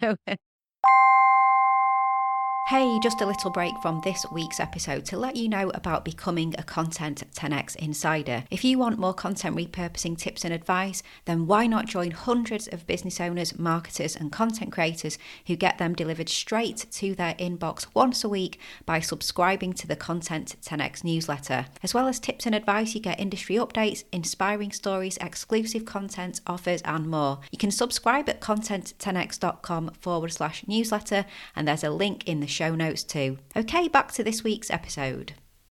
Hey, 2.72 2.98
just 3.00 3.20
a 3.20 3.26
little 3.26 3.50
break 3.50 3.74
from 3.82 4.00
this 4.00 4.24
week's 4.32 4.58
episode 4.58 5.04
to 5.04 5.18
let 5.18 5.37
you 5.37 5.46
know 5.46 5.70
about 5.74 6.06
becoming 6.06 6.54
a 6.56 6.62
Content 6.62 7.22
10x 7.35 7.76
Insider. 7.76 8.44
If 8.50 8.64
you 8.64 8.78
want 8.78 8.98
more 8.98 9.12
content 9.12 9.54
repurposing 9.54 10.16
tips 10.16 10.42
and 10.42 10.54
advice, 10.54 11.02
then 11.26 11.46
why 11.46 11.66
not 11.66 11.85
join 11.85 12.12
hundreds 12.12 12.68
of 12.68 12.87
business 12.87 13.20
owners, 13.20 13.58
marketers, 13.58 14.16
and 14.16 14.32
content 14.32 14.72
creators 14.72 15.18
who 15.46 15.54
get 15.54 15.76
them 15.76 15.92
delivered 15.92 16.30
straight 16.30 16.87
to 16.92 17.14
their 17.14 17.35
inbox 17.35 17.88
once 17.92 18.24
a 18.24 18.28
week 18.30 18.58
by 18.87 19.00
subscribing 19.00 19.74
to 19.74 19.87
the 19.87 19.94
Content 19.94 20.56
10x 20.62 21.04
newsletter. 21.04 21.66
As 21.82 21.92
well 21.92 22.08
as 22.08 22.18
tips 22.18 22.46
and 22.46 22.54
advice, 22.54 22.94
you 22.94 23.02
get 23.02 23.20
industry 23.20 23.56
updates, 23.56 24.04
inspiring 24.12 24.72
stories, 24.72 25.18
exclusive 25.20 25.85
content, 25.85 26.40
offers, 26.46 26.80
and 26.87 27.06
more. 27.06 27.40
You 27.50 27.58
can 27.58 27.70
subscribe 27.70 28.30
at 28.30 28.40
content10x.com 28.40 29.90
forward 30.00 30.32
slash 30.32 30.66
newsletter, 30.66 31.26
and 31.54 31.68
there's 31.68 31.85
a 31.85 31.90
link 31.90 32.26
in 32.26 32.40
the 32.40 32.46
show 32.46 32.62
notes 32.70 33.05
too. 33.05 33.38
Okay, 33.57 33.88
back 33.88 34.12
to 34.12 34.25
this 34.25 34.44
week's 34.44 34.70
episode. 34.70 35.35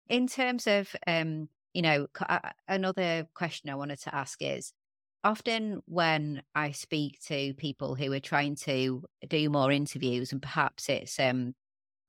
In 0.07 0.27
terms 0.27 0.67
of, 0.67 0.95
um, 1.07 1.49
you 1.73 1.81
know, 1.81 2.07
another 2.67 3.27
question 3.33 3.69
I 3.69 3.75
wanted 3.75 3.99
to 4.01 4.15
ask 4.15 4.37
is 4.41 4.71
often 5.23 5.81
when 5.85 6.43
I 6.53 6.71
speak 6.71 7.19
to 7.27 7.53
people 7.55 7.95
who 7.95 8.13
are 8.13 8.19
trying 8.19 8.55
to 8.57 9.03
do 9.27 9.49
more 9.49 9.71
interviews 9.71 10.31
and 10.31 10.41
perhaps 10.41 10.87
it's 10.87 11.19
um, 11.19 11.55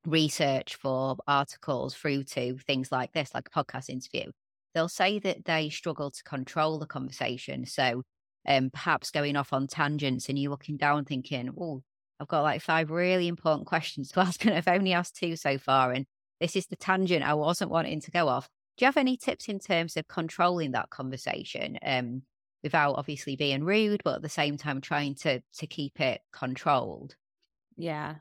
research 0.05 0.75
for 0.75 1.17
articles 1.27 1.95
through 1.95 2.23
to 2.23 2.57
things 2.59 2.91
like 2.91 3.11
this, 3.13 3.33
like 3.33 3.49
a 3.53 3.63
podcast 3.63 3.89
interview, 3.89 4.31
they'll 4.73 4.87
say 4.87 5.19
that 5.19 5.45
they 5.45 5.69
struggle 5.69 6.11
to 6.11 6.23
control 6.23 6.77
the 6.77 6.85
conversation. 6.85 7.65
So 7.65 8.03
um, 8.47 8.69
perhaps 8.71 9.11
going 9.11 9.35
off 9.35 9.51
on 9.51 9.67
tangents 9.67 10.29
and 10.29 10.37
you 10.37 10.49
looking 10.49 10.77
down 10.77 11.05
thinking, 11.05 11.49
oh, 11.59 11.81
I've 12.19 12.27
got 12.27 12.41
like 12.41 12.61
five 12.61 12.89
really 12.89 13.27
important 13.27 13.67
questions 13.67 14.11
to 14.11 14.19
ask, 14.21 14.43
and 14.45 14.55
I've 14.55 14.67
only 14.67 14.93
asked 14.93 15.17
two 15.17 15.35
so 15.35 15.57
far. 15.57 15.91
And 15.91 16.05
this 16.39 16.55
is 16.55 16.67
the 16.67 16.75
tangent 16.75 17.23
I 17.23 17.33
wasn't 17.33 17.71
wanting 17.71 18.01
to 18.01 18.11
go 18.11 18.27
off. 18.27 18.49
Do 18.77 18.85
you 18.85 18.87
have 18.87 18.97
any 18.97 19.17
tips 19.17 19.47
in 19.47 19.59
terms 19.59 19.97
of 19.97 20.07
controlling 20.07 20.71
that 20.71 20.89
conversation 20.89 21.79
um, 21.83 22.21
without 22.61 22.93
obviously 22.97 23.35
being 23.35 23.63
rude, 23.63 24.01
but 24.03 24.15
at 24.15 24.21
the 24.21 24.29
same 24.29 24.57
time 24.57 24.81
trying 24.81 25.15
to 25.15 25.41
to 25.57 25.67
keep 25.67 25.99
it 25.99 26.21
controlled? 26.31 27.15
Yeah. 27.75 28.15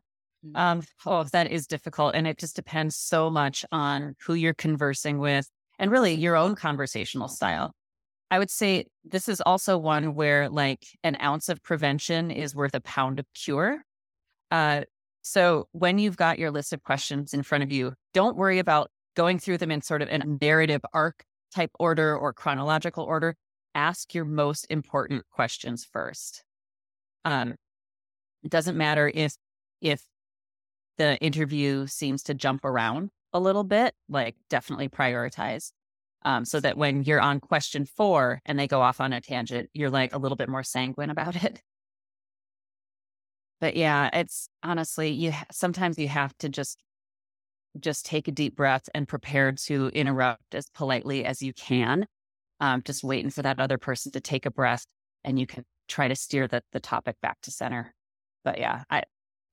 Mm. 0.44 0.58
Um, 0.58 0.82
oh, 1.04 1.24
that 1.24 1.50
is 1.50 1.66
difficult. 1.66 2.14
And 2.14 2.26
it 2.26 2.38
just 2.38 2.56
depends 2.56 2.96
so 2.96 3.30
much 3.30 3.64
on 3.70 4.14
who 4.24 4.34
you're 4.34 4.54
conversing 4.54 5.18
with 5.18 5.48
and 5.78 5.90
really 5.90 6.14
your 6.14 6.36
own 6.36 6.54
conversational 6.54 7.28
style. 7.28 7.74
I 8.30 8.38
would 8.38 8.50
say 8.50 8.86
this 9.04 9.28
is 9.28 9.40
also 9.40 9.78
one 9.78 10.14
where 10.14 10.48
like 10.48 10.84
an 11.04 11.16
ounce 11.22 11.48
of 11.48 11.62
prevention 11.62 12.30
is 12.30 12.54
worth 12.54 12.74
a 12.74 12.80
pound 12.80 13.20
of 13.20 13.26
cure. 13.34 13.82
Uh, 14.50 14.82
so 15.22 15.68
when 15.72 15.98
you've 15.98 16.16
got 16.16 16.38
your 16.38 16.50
list 16.50 16.72
of 16.72 16.82
questions 16.82 17.34
in 17.34 17.42
front 17.42 17.64
of 17.64 17.72
you, 17.72 17.94
don't 18.14 18.36
worry 18.36 18.58
about 18.58 18.90
going 19.14 19.38
through 19.38 19.58
them 19.58 19.70
in 19.70 19.82
sort 19.82 20.02
of 20.02 20.08
a 20.08 20.18
narrative 20.18 20.82
arc 20.92 21.24
type 21.54 21.70
order 21.78 22.16
or 22.16 22.32
chronological 22.32 23.04
order. 23.04 23.36
Ask 23.74 24.14
your 24.14 24.24
most 24.24 24.66
important 24.70 25.24
questions 25.30 25.84
first. 25.84 26.44
Um, 27.24 27.54
it 28.42 28.50
doesn't 28.50 28.76
matter 28.76 29.10
if 29.12 29.34
if 29.80 30.02
the 30.98 31.18
interview 31.18 31.86
seems 31.86 32.22
to 32.24 32.34
jump 32.34 32.64
around 32.64 33.10
a 33.32 33.40
little 33.40 33.64
bit, 33.64 33.94
like 34.08 34.36
definitely 34.48 34.88
prioritize 34.88 35.72
um, 36.26 36.44
so 36.44 36.58
that 36.58 36.76
when 36.76 37.04
you're 37.04 37.20
on 37.20 37.38
question 37.38 37.86
four 37.86 38.42
and 38.44 38.58
they 38.58 38.66
go 38.66 38.82
off 38.82 39.00
on 39.00 39.12
a 39.12 39.20
tangent, 39.20 39.70
you're 39.72 39.90
like 39.90 40.12
a 40.12 40.18
little 40.18 40.36
bit 40.36 40.48
more 40.48 40.64
sanguine 40.64 41.08
about 41.08 41.42
it. 41.42 41.62
But 43.60 43.76
yeah, 43.76 44.10
it's 44.12 44.48
honestly, 44.62 45.10
you 45.10 45.32
sometimes 45.52 45.98
you 45.98 46.08
have 46.08 46.36
to 46.38 46.48
just 46.48 46.82
just 47.78 48.04
take 48.04 48.26
a 48.26 48.32
deep 48.32 48.56
breath 48.56 48.88
and 48.92 49.06
prepare 49.06 49.52
to 49.52 49.88
interrupt 49.88 50.54
as 50.54 50.68
politely 50.70 51.24
as 51.24 51.42
you 51.42 51.52
can. 51.54 52.06
Um, 52.58 52.82
just 52.84 53.04
waiting 53.04 53.30
for 53.30 53.42
that 53.42 53.60
other 53.60 53.78
person 53.78 54.10
to 54.12 54.20
take 54.20 54.46
a 54.46 54.50
breath, 54.50 54.84
and 55.22 55.38
you 55.38 55.46
can 55.46 55.64
try 55.86 56.08
to 56.08 56.16
steer 56.16 56.48
the 56.48 56.62
the 56.72 56.80
topic 56.80 57.16
back 57.22 57.40
to 57.42 57.52
center. 57.52 57.94
But 58.44 58.58
yeah, 58.58 58.82
I 58.90 59.04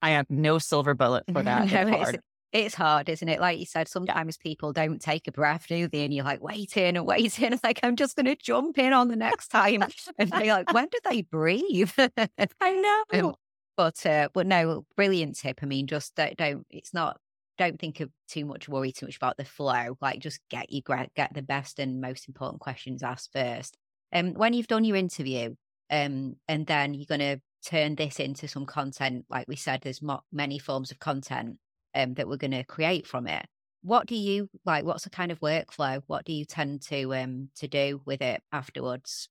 I 0.01 0.11
have 0.11 0.25
no 0.27 0.57
silver 0.57 0.95
bullet 0.95 1.25
for 1.31 1.43
that. 1.43 1.69
it's 2.53 2.75
hard, 2.75 3.09
isn't 3.09 3.27
it? 3.27 3.41
Like 3.41 3.57
you 3.57 3.65
said, 3.65 3.87
sometimes 3.87 4.37
people 4.37 4.73
don't 4.73 5.01
take 5.01 5.27
a 5.27 5.31
breath, 5.31 5.65
do 5.67 5.87
they? 5.87 6.05
And 6.05 6.13
you're 6.13 6.23
like 6.23 6.41
waiting 6.41 6.95
and 6.95 7.05
waiting. 7.05 7.51
It's 7.53 7.63
like, 7.63 7.79
I'm 7.81 7.95
just 7.95 8.15
going 8.15 8.27
to 8.27 8.35
jump 8.35 8.77
in 8.77 8.93
on 8.93 9.07
the 9.07 9.15
next 9.15 9.47
time. 9.47 9.83
and 10.19 10.29
they're 10.29 10.53
like, 10.53 10.71
when 10.71 10.87
do 10.87 10.99
they 11.03 11.23
breathe? 11.23 11.91
I 11.97 12.29
know. 12.61 13.03
Um, 13.11 13.35
but, 13.75 14.05
uh, 14.05 14.29
but 14.33 14.45
no, 14.45 14.85
brilliant 14.95 15.35
tip. 15.37 15.59
I 15.63 15.65
mean, 15.65 15.87
just 15.87 16.15
don't, 16.15 16.37
don't, 16.37 16.67
it's 16.69 16.93
not, 16.93 17.17
don't 17.57 17.79
think 17.79 17.99
of 18.01 18.11
too 18.29 18.45
much, 18.45 18.69
worry 18.69 18.91
too 18.91 19.07
much 19.07 19.17
about 19.17 19.37
the 19.37 19.45
flow. 19.45 19.97
Like 19.99 20.19
just 20.19 20.39
get 20.51 20.71
you, 20.71 20.83
get 21.15 21.33
the 21.33 21.41
best 21.41 21.79
and 21.79 21.99
most 21.99 22.27
important 22.27 22.61
questions 22.61 23.01
asked 23.01 23.31
first. 23.33 23.75
And 24.11 24.29
um, 24.29 24.33
when 24.35 24.53
you've 24.53 24.67
done 24.67 24.85
your 24.85 24.97
interview, 24.97 25.55
um, 25.89 26.35
and 26.47 26.67
then 26.67 26.93
you're 26.93 27.07
going 27.07 27.19
to 27.19 27.41
turn 27.65 27.95
this 27.95 28.19
into 28.19 28.47
some 28.47 28.67
content, 28.67 29.25
like 29.27 29.47
we 29.47 29.55
said, 29.55 29.81
there's 29.81 30.03
mo- 30.03 30.23
many 30.31 30.59
forms 30.59 30.91
of 30.91 30.99
content 30.99 31.57
um, 31.95 32.13
that 32.15 32.27
we're 32.27 32.37
going 32.37 32.51
to 32.51 32.63
create 32.63 33.07
from 33.07 33.27
it. 33.27 33.45
What 33.81 34.07
do 34.07 34.15
you 34.15 34.49
like? 34.65 34.85
What's 34.85 35.03
the 35.03 35.09
kind 35.09 35.31
of 35.31 35.39
workflow? 35.41 36.01
What 36.07 36.25
do 36.25 36.33
you 36.33 36.45
tend 36.45 36.83
to 36.83 37.13
um 37.15 37.49
to 37.57 37.67
do 37.67 38.01
with 38.05 38.21
it 38.21 38.41
afterwards? 38.51 39.27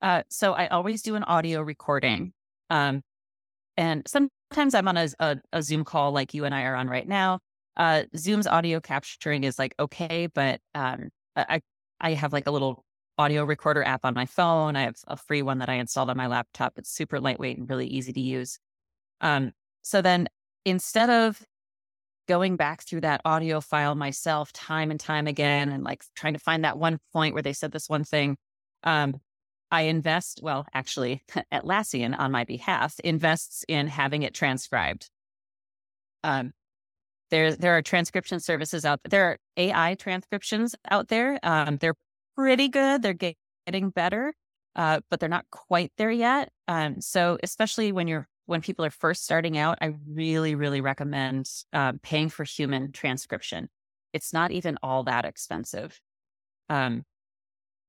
Uh, 0.00 0.22
so 0.30 0.52
I 0.52 0.68
always 0.68 1.02
do 1.02 1.14
an 1.14 1.24
audio 1.24 1.60
recording, 1.60 2.32
um, 2.70 3.02
and 3.76 4.06
sometimes 4.06 4.74
I'm 4.74 4.88
on 4.88 4.96
a, 4.96 5.08
a, 5.18 5.36
a 5.52 5.62
Zoom 5.62 5.84
call 5.84 6.12
like 6.12 6.34
you 6.34 6.44
and 6.44 6.54
I 6.54 6.62
are 6.62 6.74
on 6.74 6.88
right 6.88 7.06
now. 7.06 7.40
Uh, 7.76 8.04
Zoom's 8.16 8.46
audio 8.46 8.80
capturing 8.80 9.44
is 9.44 9.58
like 9.58 9.74
okay, 9.78 10.26
but 10.26 10.60
um, 10.74 11.10
I 11.36 11.60
I 12.00 12.14
have 12.14 12.32
like 12.32 12.46
a 12.46 12.50
little 12.50 12.84
audio 13.18 13.44
recorder 13.44 13.82
app 13.84 14.04
on 14.04 14.14
my 14.14 14.26
phone. 14.26 14.76
I 14.76 14.82
have 14.82 14.96
a 15.06 15.16
free 15.16 15.42
one 15.42 15.58
that 15.58 15.68
I 15.68 15.74
installed 15.74 16.10
on 16.10 16.16
my 16.16 16.26
laptop. 16.26 16.74
It's 16.76 16.90
super 16.90 17.20
lightweight 17.20 17.58
and 17.58 17.68
really 17.68 17.86
easy 17.86 18.12
to 18.12 18.20
use. 18.20 18.58
Um, 19.20 19.52
so 19.82 20.02
then 20.02 20.28
instead 20.64 21.10
of 21.10 21.44
going 22.26 22.56
back 22.56 22.82
through 22.82 23.02
that 23.02 23.20
audio 23.24 23.60
file 23.60 23.94
myself 23.94 24.52
time 24.52 24.90
and 24.90 24.98
time 24.98 25.26
again 25.26 25.70
and 25.70 25.84
like 25.84 26.02
trying 26.16 26.32
to 26.32 26.38
find 26.38 26.64
that 26.64 26.78
one 26.78 26.98
point 27.12 27.34
where 27.34 27.42
they 27.42 27.52
said 27.52 27.72
this 27.72 27.88
one 27.88 28.04
thing, 28.04 28.36
um, 28.82 29.20
I 29.70 29.82
invest, 29.82 30.40
well, 30.42 30.66
actually, 30.72 31.22
Atlassian 31.52 32.18
on 32.18 32.30
my 32.30 32.44
behalf 32.44 32.98
invests 33.00 33.64
in 33.68 33.88
having 33.88 34.22
it 34.22 34.34
transcribed. 34.34 35.10
Um, 36.22 36.52
there, 37.30 37.54
there 37.56 37.76
are 37.76 37.82
transcription 37.82 38.40
services 38.40 38.84
out 38.84 39.00
there. 39.04 39.30
are 39.30 39.38
AI 39.56 39.94
transcriptions 39.96 40.74
out 40.90 41.08
there. 41.08 41.38
Um, 41.42 41.78
they're 41.78 41.96
pretty 42.36 42.68
good. 42.68 43.02
They're 43.02 43.34
getting 43.66 43.90
better, 43.90 44.32
uh, 44.76 45.00
but 45.10 45.20
they're 45.20 45.28
not 45.28 45.46
quite 45.50 45.92
there 45.98 46.10
yet. 46.10 46.50
Um, 46.68 47.00
so, 47.00 47.38
especially 47.42 47.92
when 47.92 48.08
you're 48.08 48.28
when 48.46 48.60
people 48.60 48.84
are 48.84 48.90
first 48.90 49.24
starting 49.24 49.56
out, 49.56 49.78
I 49.80 49.94
really, 50.06 50.54
really 50.54 50.80
recommend 50.80 51.48
uh, 51.72 51.92
paying 52.02 52.28
for 52.28 52.44
human 52.44 52.92
transcription. 52.92 53.68
It's 54.12 54.32
not 54.32 54.50
even 54.50 54.78
all 54.82 55.04
that 55.04 55.24
expensive. 55.24 55.98
Um, 56.68 57.04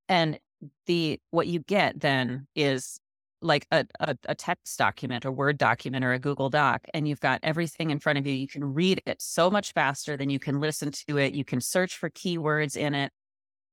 and 0.08 0.40
the 0.86 1.20
what 1.32 1.48
you 1.48 1.60
get 1.60 2.00
then 2.00 2.48
is 2.56 3.00
like 3.42 3.68
a, 3.72 3.86
a, 4.00 4.18
a, 4.28 4.34
text 4.34 4.78
document, 4.80 5.26
a 5.26 5.32
Word 5.32 5.58
document, 5.58 6.04
or 6.04 6.14
a 6.14 6.20
Google 6.20 6.50
Doc, 6.50 6.86
and 6.94 7.08
you've 7.08 7.20
got 7.20 7.42
everything 7.44 7.92
in 7.92 8.00
front 8.00 8.18
of 8.18 8.26
you. 8.26 8.34
You 8.34 8.48
can 8.48 8.74
read 8.74 9.02
it 9.06 9.22
so 9.22 9.52
much 9.52 9.74
faster 9.74 10.18
than 10.18 10.30
you 10.30 10.40
can 10.40 10.60
listen 10.60 10.92
to 11.08 11.18
it. 11.18 11.34
You 11.34 11.46
can 11.46 11.62
search 11.62 11.98
for 11.98 12.10
keywords 12.10 12.76
in 12.76 12.96
it. 12.96 13.12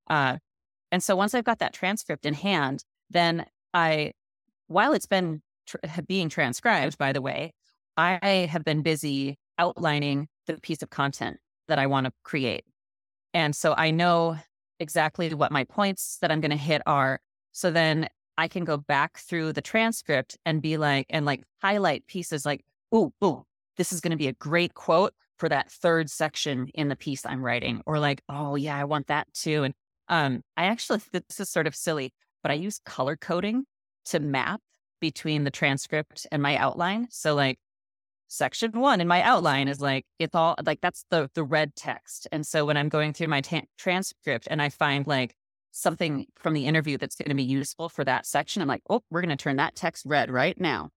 Uh, 0.09 0.39
and 0.91 1.03
so 1.03 1.17
once 1.17 1.35
I've 1.35 1.45
got 1.45 1.61
that 1.61 1.73
transcript 1.73 2.27
in 2.27 2.35
hand, 2.35 2.85
then 3.09 3.47
I, 3.73 4.13
while 4.67 4.93
it's 4.93 5.07
been 5.07 5.43
being 6.07 6.29
transcribed, 6.29 6.99
by 6.99 7.13
the 7.13 7.23
way, 7.23 7.53
I 7.97 8.49
have 8.51 8.65
been 8.65 8.83
busy 8.83 9.39
outlining 9.59 10.29
the 10.47 10.59
piece 10.59 10.83
of 10.83 10.91
content 10.91 11.39
that 11.69 11.79
I 11.79 11.87
want 11.87 12.07
to 12.07 12.13
create. 12.25 12.65
And 13.35 13.55
so 13.55 13.75
I 13.77 13.91
know 13.91 14.37
exactly 14.81 15.33
what 15.35 15.53
my 15.53 15.65
points 15.65 16.19
that 16.21 16.31
I'm 16.31 16.41
going 16.41 16.51
to 16.51 16.57
hit 16.57 16.83
are. 16.87 17.21
So 17.53 17.71
then 17.71 18.09
I 18.37 18.49
can 18.49 18.65
go 18.65 18.77
back 18.77 19.19
through 19.19 19.53
the 19.53 19.61
transcript 19.61 20.39
and 20.45 20.63
be 20.63 20.77
like, 20.77 21.07
and 21.11 21.25
like 21.27 21.45
highlight 21.61 22.07
pieces 22.07 22.45
like, 22.45 22.65
oh, 22.91 23.13
oh, 23.21 23.45
this 23.77 23.93
is 23.93 24.01
going 24.01 24.11
to 24.11 24.17
be 24.17 24.29
a 24.29 24.33
great 24.33 24.75
quote 24.75 25.15
for 25.39 25.49
that 25.49 25.71
third 25.71 26.11
section 26.11 26.69
in 26.75 26.89
the 26.89 26.97
piece 26.97 27.25
I'm 27.27 27.45
writing. 27.45 27.83
Or 27.87 27.99
like, 27.99 28.23
oh, 28.29 28.55
yeah, 28.55 28.77
I 28.77 28.85
want 28.85 29.09
that 29.09 29.33
too. 29.33 29.65
And 29.65 29.75
um, 30.09 30.43
I 30.57 30.65
actually, 30.65 31.01
this 31.13 31.41
is 31.41 31.51
sort 31.51 31.67
of 31.67 31.75
silly, 31.75 32.13
but 32.43 32.51
I 32.51 32.55
use 32.55 32.81
color 32.85 33.17
coding 33.17 33.65
to 34.07 34.21
map 34.21 34.61
between 35.03 35.45
the 35.45 35.51
transcript 35.51 36.27
and 36.33 36.41
my 36.41 36.57
outline. 36.57 37.09
So 37.11 37.35
like 37.35 37.59
section 38.29 38.71
one 38.73 39.03
in 39.03 39.09
my 39.09 39.21
outline 39.21 39.69
is 39.69 39.81
like 39.81 40.07
it's 40.19 40.35
all 40.35 40.55
like 40.65 40.81
that's 40.81 41.05
the 41.11 41.29
the 41.35 41.45
red 41.45 41.77
text. 41.77 42.29
And 42.33 42.47
so 42.47 42.65
when 42.65 42.79
I'm 42.79 42.89
going 42.89 43.13
through 43.13 43.27
my 43.27 43.43
ta- 43.43 43.69
transcript 43.77 44.49
and 44.51 44.63
I 44.63 44.71
find 44.71 45.07
like 45.07 45.35
something 45.73 46.27
from 46.37 46.55
the 46.55 46.67
interview 46.67 46.97
that's 46.97 47.17
going 47.17 47.29
to 47.31 47.35
be 47.35 47.43
useful 47.43 47.91
for 47.91 48.05
that 48.05 48.25
section, 48.25 48.63
I'm 48.63 48.69
like, 48.69 48.83
oh, 48.89 49.03
we're 49.11 49.21
going 49.21 49.37
to 49.37 49.43
turn 49.43 49.57
that 49.57 49.75
text 49.75 50.07
red 50.07 50.31
right 50.31 50.59
now. 50.59 50.91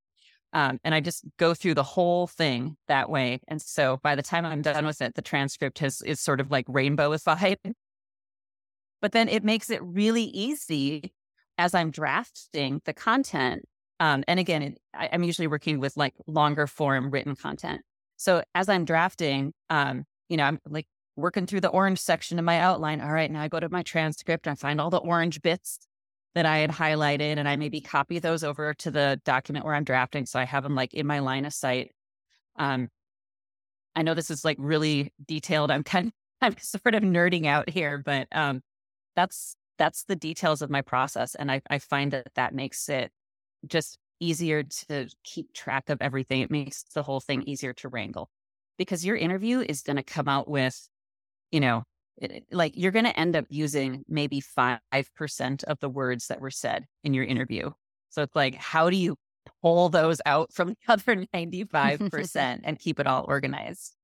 Um, 0.54 0.80
and 0.84 0.94
I 0.94 1.02
just 1.02 1.26
go 1.38 1.54
through 1.54 1.74
the 1.74 1.84
whole 1.84 2.28
thing 2.28 2.78
that 2.88 3.10
way. 3.10 3.42
And 3.48 3.62
so 3.62 4.00
by 4.02 4.16
the 4.16 4.22
time 4.22 4.46
I'm 4.46 4.62
done 4.62 4.86
with 4.86 5.02
it, 5.02 5.16
the 5.16 5.22
transcript 5.22 5.80
has 5.80 6.02
is 6.04 6.22
sort 6.22 6.40
of 6.40 6.52
like 6.52 6.68
rainbowified. 6.68 7.58
But 9.02 9.12
then 9.12 9.30
it 9.30 9.44
makes 9.44 9.70
it 9.70 9.82
really 9.84 10.24
easy 10.24 11.14
as 11.58 11.74
I'm 11.74 11.92
drafting 11.92 12.82
the 12.86 12.94
content 12.94 13.66
um, 14.00 14.24
and 14.28 14.40
again, 14.40 14.62
it, 14.62 14.78
I, 14.94 15.06
am 15.08 15.24
usually 15.24 15.48
working 15.48 15.80
with 15.80 15.96
like 15.96 16.14
longer 16.28 16.68
form 16.68 17.12
written 17.12 17.36
content. 17.36 17.82
So 18.18 18.44
as 18.54 18.70
I'm 18.70 18.86
drafting, 18.86 19.54
um, 19.70 20.04
you 20.30 20.38
know, 20.38 20.44
I'm 20.44 20.60
like 20.68 20.88
working 21.16 21.46
through 21.46 21.62
the 21.62 21.70
orange 21.70 22.00
section 22.00 22.40
of 22.40 22.46
my 22.46 22.60
outline. 22.60 23.02
All 23.02 23.12
right, 23.12 23.32
now 23.32 23.42
I 23.42 23.48
go 23.48 23.60
to 23.60 23.70
my 23.70 23.84
transcript, 23.84 24.48
I 24.48 24.56
find 24.56 24.82
all 24.82 24.90
the 24.90 24.98
orange 24.98 25.42
bits 25.42 25.80
that 26.34 26.46
I 26.46 26.58
had 26.58 26.72
highlighted, 26.72 27.38
and 27.38 27.48
I 27.48 27.56
maybe 27.56 27.80
copy 27.80 28.20
those 28.20 28.44
over 28.44 28.74
to 28.76 28.92
the 28.92 29.22
document 29.24 29.66
where 29.66 29.74
I'm 29.74 29.86
drafting. 29.86 30.26
So 30.26 30.40
I 30.40 30.44
have 30.44 30.64
them 30.64 30.76
like 30.76 30.94
in 30.94 31.08
my 31.08 31.20
line 31.20 31.46
of 31.46 31.54
sight. 31.54 31.92
Um, 32.58 32.90
I 33.96 34.02
know 34.02 34.14
this 34.14 34.30
is 34.30 34.44
like 34.44 34.58
really 34.60 35.14
detailed. 35.26 35.72
I'm 35.72 35.84
kind 35.84 36.08
of, 36.08 36.14
I'm 36.42 36.58
sort 36.58 36.96
of 36.96 37.04
nerding 37.04 37.46
out 37.46 37.70
here, 37.70 37.98
but 37.98 38.28
um, 38.34 38.62
that's 39.16 39.56
that's 39.78 40.04
the 40.04 40.16
details 40.16 40.62
of 40.62 40.70
my 40.70 40.82
process, 40.82 41.36
and 41.36 41.52
I, 41.52 41.62
I 41.70 41.80
find 41.80 42.12
that 42.12 42.28
that 42.36 42.54
makes 42.54 42.88
it 42.90 43.12
just 43.68 43.98
easier 44.20 44.64
to 44.64 45.08
keep 45.24 45.54
track 45.54 45.90
of 45.90 46.02
everything. 46.02 46.42
It 46.42 46.52
makes 46.52 46.84
the 46.84 47.04
whole 47.04 47.20
thing 47.20 47.44
easier 47.44 47.74
to 47.74 47.90
wrangle 47.90 48.30
because 48.78 49.06
your 49.06 49.16
interview 49.16 49.60
is 49.60 49.82
going 49.82 49.98
to 49.98 50.04
come 50.04 50.28
out 50.28 50.50
with, 50.50 50.88
you 51.52 51.60
know, 51.60 51.84
it, 52.18 52.46
like 52.52 52.74
you're 52.76 52.92
going 52.92 53.06
to 53.06 53.20
end 53.20 53.36
up 53.36 53.46
using 53.50 54.04
maybe 54.08 54.42
5% 54.42 55.64
of 55.66 55.80
the 55.80 55.90
words 55.90 56.28
that 56.28 56.42
were 56.42 56.52
said 56.52 56.86
in 57.04 57.14
your 57.14 57.26
interview. 57.26 57.72
So 58.10 58.22
it's 58.22 58.36
like, 58.36 58.56
how 58.56 58.90
do 58.90 58.96
you 58.96 59.18
pull 59.62 59.90
those 59.90 60.22
out 60.26 60.54
from 60.54 60.70
the 60.70 60.78
other 60.88 61.26
95% 61.36 62.62
and 62.64 62.80
keep 62.80 63.00
it 63.00 63.08
all 63.08 63.26
organized? 63.28 63.96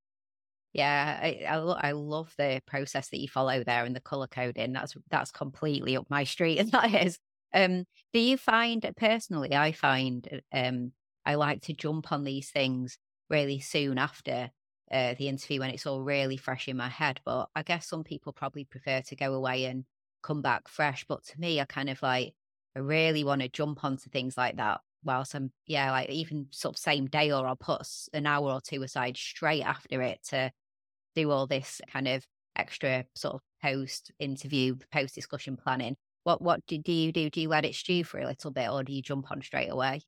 Yeah, 0.74 1.20
I, 1.22 1.44
I, 1.48 1.58
lo- 1.58 1.78
I 1.78 1.92
love 1.92 2.34
the 2.38 2.62
process 2.66 3.10
that 3.10 3.20
you 3.20 3.28
follow 3.28 3.64
there 3.64 3.84
and 3.84 3.96
the 3.96 4.00
color 4.00 4.28
coding. 4.28 4.72
That's 4.72 4.96
that's 5.10 5.32
completely 5.32 5.98
up 5.98 6.06
my 6.10 6.24
street, 6.24 6.60
and 6.60 6.72
that 6.72 6.94
is. 7.06 7.20
Um, 7.54 7.86
do 8.14 8.20
you 8.20 8.38
find 8.38 8.90
personally? 8.98 9.54
I 9.56 9.72
find 9.72 10.42
um, 10.54 10.94
I 11.26 11.36
like 11.36 11.62
to 11.64 11.74
jump 11.74 12.12
on 12.12 12.24
these 12.24 12.50
things 12.52 12.98
really 13.30 13.60
soon 13.60 13.98
after 13.98 14.52
uh, 14.92 15.14
the 15.16 15.28
interview 15.28 15.60
when 15.60 15.70
it's 15.72 15.86
all 15.86 16.02
really 16.02 16.38
fresh 16.38 16.68
in 16.68 16.78
my 16.78 16.90
head. 16.90 17.22
But 17.26 17.50
I 17.56 17.64
guess 17.64 17.88
some 17.88 18.04
people 18.04 18.34
probably 18.34 18.66
prefer 18.66 19.02
to 19.02 19.16
go 19.16 19.34
away 19.34 19.66
and 19.66 19.86
come 20.24 20.42
back 20.42 20.68
fresh. 20.68 21.06
But 21.08 21.24
to 21.26 21.40
me, 21.40 21.60
I 21.60 21.66
kind 21.66 21.90
of 21.90 22.02
like 22.02 22.34
I 22.76 22.80
really 22.80 23.24
want 23.24 23.42
to 23.42 23.50
jump 23.50 23.84
onto 23.84 24.10
things 24.10 24.38
like 24.38 24.58
that 24.58 24.82
whilst 25.04 25.34
I'm 25.36 25.52
yeah 25.66 25.92
like 25.92 26.10
even 26.10 26.48
sort 26.52 26.76
of 26.76 26.80
same 26.80 27.08
day 27.08 27.32
or 27.32 27.48
I'll 27.48 27.56
put 27.56 27.88
an 28.14 28.26
hour 28.28 28.52
or 28.52 28.62
two 28.62 28.84
aside 28.84 29.18
straight 29.18 29.64
after 29.64 30.02
it 30.02 30.24
to 30.26 30.52
do 31.16 31.32
all 31.32 31.48
this 31.48 31.82
kind 31.88 32.08
of 32.08 32.26
extra 32.56 33.06
sort 33.16 33.36
of 33.36 33.42
post 33.62 34.12
interview, 34.20 34.78
post 34.92 35.16
discussion 35.16 35.58
planning. 35.58 35.98
What 36.24 36.42
what 36.42 36.66
do, 36.66 36.78
do 36.80 36.92
you 36.92 37.12
do? 37.12 37.30
Do 37.30 37.42
you 37.42 37.50
let 37.50 37.64
it 37.66 37.76
stew 37.76 38.04
for 38.04 38.20
a 38.20 38.26
little 38.28 38.50
bit, 38.52 38.70
or 38.72 38.84
do 38.84 38.92
you 38.94 39.02
jump 39.04 39.30
on 39.32 39.42
straight 39.44 39.70
away? 39.70 40.02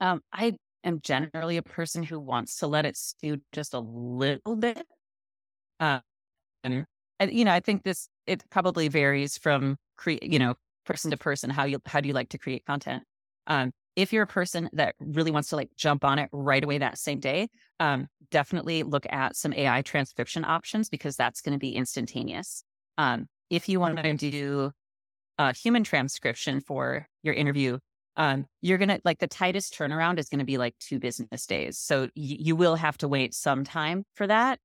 Um, 0.00 0.22
I 0.32 0.56
am 0.84 1.00
generally 1.00 1.56
a 1.56 1.62
person 1.62 2.02
who 2.02 2.18
wants 2.20 2.56
to 2.58 2.66
let 2.66 2.86
it 2.86 2.96
stew 2.96 3.42
just 3.52 3.74
a 3.74 3.80
little 3.80 4.56
bit. 4.56 4.86
Uh, 5.80 6.00
and, 6.64 6.86
you 7.32 7.44
know, 7.44 7.52
I 7.52 7.60
think 7.60 7.82
this 7.84 8.08
it 8.26 8.44
probably 8.50 8.88
varies 8.88 9.38
from 9.38 9.76
create, 9.96 10.22
you 10.24 10.38
know, 10.38 10.54
person 10.84 11.10
to 11.10 11.16
person 11.16 11.50
how 11.50 11.64
you 11.64 11.80
how 11.86 12.00
do 12.00 12.08
you 12.08 12.14
like 12.14 12.30
to 12.30 12.38
create 12.38 12.64
content. 12.66 13.04
Um, 13.46 13.72
if 13.96 14.12
you're 14.12 14.24
a 14.24 14.26
person 14.28 14.70
that 14.72 14.94
really 15.00 15.30
wants 15.30 15.50
to 15.50 15.56
like 15.56 15.70
jump 15.76 16.04
on 16.04 16.18
it 16.18 16.28
right 16.32 16.64
away 16.64 16.78
that 16.78 16.98
same 16.98 17.20
day, 17.20 17.48
um, 17.80 18.08
definitely 18.30 18.82
look 18.82 19.06
at 19.10 19.36
some 19.36 19.52
AI 19.54 19.82
transcription 19.82 20.44
options 20.44 20.88
because 20.88 21.16
that's 21.16 21.40
going 21.40 21.54
to 21.54 21.58
be 21.58 21.72
instantaneous. 21.74 22.64
Um, 22.98 23.28
if 23.50 23.68
you 23.68 23.80
want 23.80 23.98
to 23.98 24.14
do 24.30 24.72
uh, 25.40 25.54
human 25.54 25.82
transcription 25.82 26.60
for 26.60 27.06
your 27.22 27.32
interview, 27.32 27.78
um, 28.16 28.44
you're 28.60 28.76
going 28.76 28.90
to 28.90 29.00
like 29.06 29.20
the 29.20 29.26
tightest 29.26 29.72
turnaround 29.72 30.18
is 30.18 30.28
going 30.28 30.40
to 30.40 30.44
be 30.44 30.58
like 30.58 30.74
two 30.78 30.98
business 30.98 31.46
days. 31.46 31.78
So 31.78 32.02
y- 32.02 32.10
you 32.14 32.54
will 32.54 32.74
have 32.74 32.98
to 32.98 33.08
wait 33.08 33.32
some 33.32 33.64
time 33.64 34.04
for 34.12 34.26
that. 34.26 34.58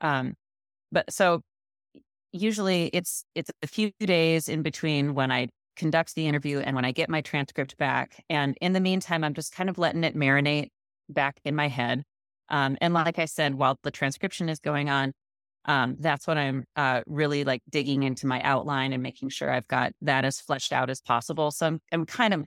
Um, 0.00 0.34
but 0.92 1.12
so 1.12 1.40
usually 2.30 2.90
it's 2.92 3.24
it's 3.34 3.50
a 3.60 3.66
few 3.66 3.90
days 3.98 4.48
in 4.48 4.62
between 4.62 5.14
when 5.14 5.32
I 5.32 5.48
conduct 5.74 6.14
the 6.14 6.28
interview 6.28 6.60
and 6.60 6.76
when 6.76 6.84
I 6.84 6.92
get 6.92 7.10
my 7.10 7.22
transcript 7.22 7.76
back. 7.76 8.22
And 8.30 8.56
in 8.60 8.72
the 8.72 8.80
meantime, 8.80 9.24
I'm 9.24 9.34
just 9.34 9.52
kind 9.52 9.68
of 9.68 9.78
letting 9.78 10.04
it 10.04 10.14
marinate 10.14 10.68
back 11.08 11.40
in 11.44 11.56
my 11.56 11.66
head. 11.66 12.04
Um, 12.48 12.78
and 12.80 12.94
like 12.94 13.18
I 13.18 13.24
said, 13.24 13.56
while 13.56 13.80
the 13.82 13.90
transcription 13.90 14.48
is 14.48 14.60
going 14.60 14.90
on, 14.90 15.10
um, 15.64 15.96
that's 15.98 16.26
what 16.26 16.38
I'm 16.38 16.64
uh, 16.76 17.02
really 17.06 17.44
like 17.44 17.62
digging 17.68 18.02
into 18.02 18.26
my 18.26 18.40
outline 18.42 18.92
and 18.92 19.02
making 19.02 19.28
sure 19.28 19.50
I've 19.50 19.68
got 19.68 19.92
that 20.02 20.24
as 20.24 20.40
fleshed 20.40 20.72
out 20.72 20.90
as 20.90 21.00
possible. 21.00 21.50
So 21.50 21.66
I'm, 21.66 21.80
I'm 21.92 22.06
kind 22.06 22.34
of, 22.34 22.46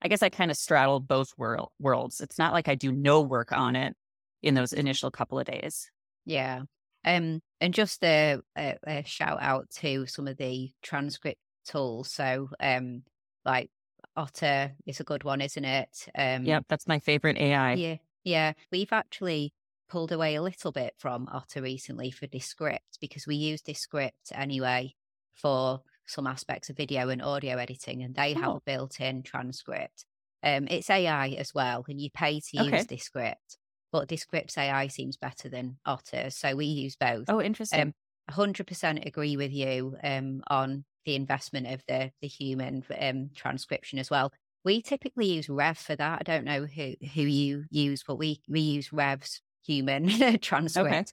I 0.00 0.08
guess 0.08 0.22
I 0.22 0.28
kind 0.28 0.50
of 0.50 0.56
straddled 0.56 1.08
both 1.08 1.32
world, 1.36 1.70
worlds. 1.80 2.20
It's 2.20 2.38
not 2.38 2.52
like 2.52 2.68
I 2.68 2.74
do 2.74 2.92
no 2.92 3.20
work 3.20 3.52
on 3.52 3.74
it 3.74 3.94
in 4.42 4.54
those 4.54 4.72
initial 4.72 5.10
couple 5.10 5.38
of 5.38 5.46
days. 5.46 5.90
Yeah. 6.24 6.62
Um, 7.04 7.40
and 7.60 7.74
just 7.74 8.02
a, 8.04 8.38
a, 8.56 8.76
a 8.86 9.02
shout 9.04 9.38
out 9.40 9.68
to 9.78 10.06
some 10.06 10.28
of 10.28 10.36
the 10.36 10.70
transcript 10.82 11.40
tools. 11.66 12.10
So, 12.10 12.48
um, 12.60 13.02
like 13.44 13.70
Otter 14.16 14.72
is 14.86 15.00
a 15.00 15.04
good 15.04 15.24
one, 15.24 15.40
isn't 15.40 15.64
it? 15.64 16.08
Um, 16.16 16.44
yep, 16.44 16.64
that's 16.68 16.86
my 16.86 16.98
favorite 16.98 17.36
AI. 17.36 17.74
Yeah, 17.74 17.96
yeah. 18.22 18.52
We've 18.70 18.92
actually 18.92 19.52
pulled 19.94 20.10
away 20.10 20.34
a 20.34 20.42
little 20.42 20.72
bit 20.72 20.92
from 20.98 21.28
Otter 21.30 21.62
recently 21.62 22.10
for 22.10 22.26
Descript 22.26 22.98
because 23.00 23.28
we 23.28 23.36
use 23.36 23.62
Descript 23.62 24.32
anyway 24.34 24.92
for 25.34 25.82
some 26.04 26.26
aspects 26.26 26.68
of 26.68 26.76
video 26.76 27.10
and 27.10 27.22
audio 27.22 27.58
editing, 27.58 28.02
and 28.02 28.12
they 28.12 28.34
oh. 28.34 28.40
have 28.40 28.50
a 28.56 28.60
built-in 28.66 29.22
transcript. 29.22 30.04
Um, 30.42 30.66
it's 30.68 30.90
AI 30.90 31.36
as 31.38 31.54
well, 31.54 31.84
and 31.86 32.00
you 32.00 32.10
pay 32.10 32.40
to 32.40 32.64
use 32.64 32.74
okay. 32.74 32.82
Descript, 32.82 33.56
but 33.92 34.08
Descript's 34.08 34.58
AI 34.58 34.88
seems 34.88 35.16
better 35.16 35.48
than 35.48 35.76
Otter, 35.86 36.28
so 36.30 36.56
we 36.56 36.66
use 36.66 36.96
both. 36.96 37.26
Oh, 37.28 37.40
interesting. 37.40 37.80
Um, 37.80 37.92
100% 38.32 39.06
agree 39.06 39.36
with 39.36 39.52
you 39.52 39.96
um, 40.02 40.42
on 40.48 40.84
the 41.04 41.14
investment 41.14 41.68
of 41.68 41.84
the 41.86 42.10
the 42.20 42.26
human 42.26 42.82
um, 43.00 43.30
transcription 43.36 44.00
as 44.00 44.10
well. 44.10 44.32
We 44.64 44.82
typically 44.82 45.26
use 45.26 45.48
Rev 45.48 45.78
for 45.78 45.94
that. 45.94 46.18
I 46.18 46.24
don't 46.24 46.44
know 46.44 46.66
who 46.66 46.94
who 47.14 47.22
you 47.22 47.66
use, 47.70 48.02
but 48.04 48.16
we 48.16 48.40
we 48.48 48.58
use 48.58 48.92
Rev's 48.92 49.40
human 49.66 50.08
transcript 50.40 50.88
okay. 50.88 51.04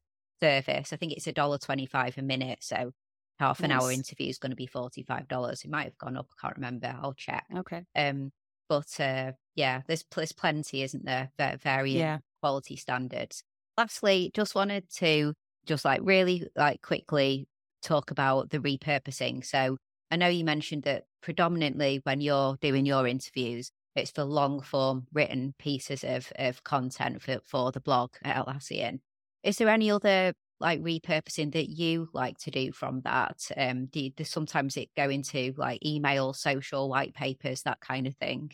service. 0.42 0.94
I 0.94 0.96
think 0.96 1.14
it's 1.14 1.28
a 1.28 1.32
dollar 1.32 1.58
twenty 1.58 1.86
five 1.86 2.18
a 2.18 2.22
minute, 2.22 2.60
so 2.62 2.92
half 3.40 3.62
an 3.62 3.70
nice. 3.70 3.82
hour 3.82 3.92
interview 3.92 4.28
is 4.28 4.38
going 4.38 4.52
to 4.52 4.56
be 4.56 4.68
forty 4.68 5.04
five 5.04 5.28
dollars. 5.28 5.64
It 5.64 5.72
might 5.72 5.86
have 5.86 5.98
gone 5.98 6.18
up. 6.18 6.28
I 6.32 6.42
can't 6.42 6.58
remember. 6.58 6.96
I'll 7.02 7.14
check. 7.14 7.46
Okay. 7.58 7.84
Um, 7.96 8.32
but 8.70 9.00
uh, 9.00 9.34
yeah, 9.56 9.82
there's 9.88 10.06
there's 10.16 10.32
plenty, 10.32 10.84
isn't 10.84 11.06
there? 11.06 11.30
Varying 11.38 12.00
yeah. 12.00 12.20
quality 12.42 12.76
standards. 12.76 13.44
Lastly, 13.78 14.32
just 14.34 14.56
wanted 14.56 14.90
to 14.96 15.34
just 15.66 15.86
like 15.86 16.02
really 16.04 16.48
like 16.56 16.82
quickly 16.82 17.48
talk 17.82 18.12
about 18.12 18.50
the 18.50 18.60
repurposing. 18.60 19.46
So 19.46 19.78
I 20.10 20.16
know 20.16 20.28
you 20.28 20.46
mentioned 20.46 20.84
that 20.84 21.04
predominantly 21.22 22.02
when 22.04 22.22
you're 22.22 22.58
doing 22.62 22.86
your 22.86 23.08
interviews, 23.08 23.72
it's 23.96 24.12
for 24.12 24.24
long 24.24 24.62
form 24.62 25.08
written 25.14 25.54
pieces 25.58 26.04
of, 26.04 26.32
of 26.38 26.64
content 26.64 27.22
for, 27.22 27.40
for 27.44 27.72
the 27.72 27.80
blog 27.80 28.12
at 28.24 28.36
Atlassian. 28.36 29.00
Is 29.44 29.58
there 29.58 29.70
any 29.70 29.92
other 29.92 30.34
like 30.60 30.82
repurposing 30.82 31.54
that 31.54 31.70
you 31.70 32.08
like 32.14 32.38
to 32.40 32.52
do 32.52 32.72
from 32.72 33.02
that? 33.02 33.42
Um, 33.58 33.88
do, 33.88 34.00
you, 34.00 34.10
do 34.12 34.24
sometimes 34.24 34.78
it 34.78 34.90
go 34.96 35.10
into 35.10 35.54
like 35.58 35.86
email, 35.86 36.34
social, 36.34 36.88
white 36.88 37.14
papers, 37.14 37.64
that 37.64 37.82
kind 37.82 38.08
of 38.08 38.16
thing? 38.18 38.52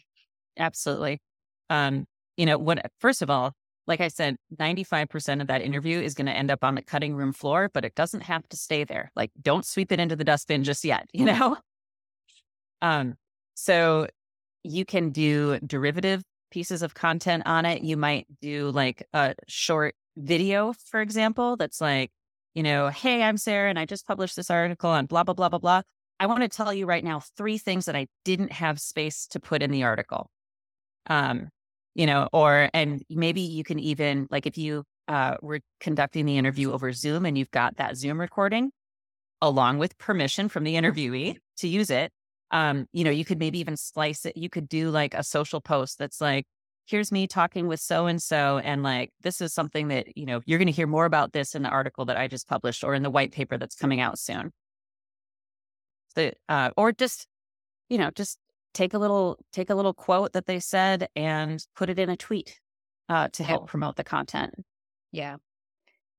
Absolutely. 0.58 1.22
Um, 1.70 2.06
you 2.38 2.46
know, 2.46 2.58
what 2.58 2.80
first 3.00 3.22
of 3.22 3.30
all, 3.30 3.54
like 3.88 4.02
I 4.02 4.10
said, 4.10 4.38
95% 4.56 5.42
of 5.42 5.48
that 5.48 5.62
interview 5.62 6.00
is 6.00 6.14
going 6.14 6.26
to 6.26 6.34
end 6.34 6.52
up 6.52 6.64
on 6.64 6.76
the 6.76 6.82
cutting 6.82 7.16
room 7.16 7.32
floor, 7.32 7.70
but 7.74 7.86
it 7.86 7.96
doesn't 7.96 8.22
have 8.22 8.48
to 8.50 8.58
stay 8.58 8.84
there. 8.84 9.12
Like, 9.16 9.32
don't 9.42 9.66
sweep 9.66 9.92
it 9.94 10.00
into 10.00 10.16
the 10.16 10.26
dustbin 10.26 10.64
just 10.64 10.84
yet, 10.84 11.08
you 11.14 11.26
know? 11.26 11.58
Um, 12.82 13.16
so 13.54 14.08
you 14.68 14.86
can 14.86 15.12
do 15.12 15.60
derivative 15.60 16.24
pieces 16.52 16.82
of 16.82 16.94
content 16.94 17.44
on 17.46 17.66
it. 17.66 17.84
You 17.84 17.98
might 17.98 18.28
do 18.42 18.70
like 18.70 19.06
a 19.14 19.36
short 19.48 19.96
video, 20.16 20.74
for 20.90 21.02
example, 21.02 21.58
that's 21.58 21.82
like, 21.82 22.12
you 22.54 22.64
know, 22.64 22.90
hey, 22.90 23.22
I'm 23.22 23.38
Sarah 23.38 23.70
and 23.70 23.78
I 23.78 23.86
just 23.86 24.08
published 24.08 24.36
this 24.36 24.50
article 24.50 24.90
on 24.90 25.06
blah, 25.06 25.24
blah, 25.24 25.34
blah, 25.34 25.50
blah, 25.50 25.60
blah. 25.60 25.82
I 26.20 26.26
want 26.26 26.42
to 26.42 26.50
tell 26.50 26.74
you 26.74 26.86
right 26.86 27.04
now 27.04 27.22
three 27.38 27.58
things 27.58 27.86
that 27.86 27.96
I 27.96 28.08
didn't 28.26 28.52
have 28.52 28.80
space 28.80 29.28
to 29.28 29.40
put 29.40 29.62
in 29.62 29.72
the 29.72 29.84
article. 29.84 30.30
Um, 31.08 31.50
you 31.94 32.06
know, 32.06 32.28
or, 32.34 32.70
and 32.74 33.04
maybe 33.10 33.42
you 33.42 33.64
can 33.64 33.80
even, 33.80 34.28
like, 34.32 34.46
if 34.46 34.58
you 34.58 34.84
uh, 35.08 35.36
were 35.42 35.60
conducting 35.80 36.26
the 36.26 36.38
interview 36.38 36.72
over 36.72 36.92
Zoom 36.92 37.26
and 37.26 37.38
you've 37.38 37.52
got 37.52 37.78
that 37.78 37.98
Zoom 37.98 38.20
recording, 38.20 38.72
along 39.42 39.78
with 39.78 39.98
permission 39.98 40.50
from 40.50 40.64
the 40.64 40.76
interviewee 40.76 41.38
to 41.58 41.68
use 41.68 41.90
it, 41.90 42.12
um, 42.52 42.88
you 42.92 43.04
know, 43.04 43.12
you 43.12 43.26
could 43.26 43.40
maybe 43.40 43.60
even 43.60 43.78
slice 43.78 44.26
it. 44.26 44.38
You 44.38 44.50
could 44.50 44.70
do 44.70 44.90
like 44.90 45.14
a 45.14 45.24
social 45.24 45.62
post 45.62 45.98
that's 46.00 46.22
like, 46.22 46.46
here's 46.86 47.12
me 47.12 47.28
talking 47.28 47.68
with 47.68 47.80
so 47.80 48.06
and 48.06 48.22
so. 48.22 48.60
And 48.60 48.84
like, 48.84 49.12
this 49.22 49.42
is 49.42 49.54
something 49.54 49.90
that, 49.90 50.18
you 50.18 50.26
know, 50.26 50.42
you're 50.46 50.60
going 50.60 50.68
to 50.68 50.72
hear 50.72 50.88
more 50.88 51.06
about 51.06 51.34
this 51.34 51.56
in 51.56 51.64
the 51.64 51.70
article 51.70 52.06
that 52.06 52.18
I 52.18 52.28
just 52.28 52.48
published 52.48 52.84
or 52.84 52.94
in 52.94 53.04
the 53.04 53.10
white 53.10 53.32
paper 53.32 53.58
that's 53.58 53.76
coming 53.76 54.00
out 54.00 54.18
soon. 54.18 54.52
So, 56.16 56.32
uh, 56.48 56.72
or 56.78 56.94
just, 56.94 57.28
you 57.90 57.98
know, 57.98 58.10
just 58.12 58.40
take 58.74 58.94
a 58.94 59.00
little 59.00 59.38
take 59.52 59.70
a 59.70 59.76
little 59.76 59.94
quote 59.94 60.34
that 60.34 60.46
they 60.46 60.60
said 60.60 61.10
and 61.16 61.66
put 61.76 61.90
it 61.90 62.00
in 62.00 62.10
a 62.10 62.18
tweet 62.18 62.60
uh, 63.10 63.28
to 63.30 63.44
help 63.44 63.64
oh. 63.64 63.66
promote 63.66 63.96
the 63.96 64.04
content. 64.04 64.54
Yeah, 65.12 65.38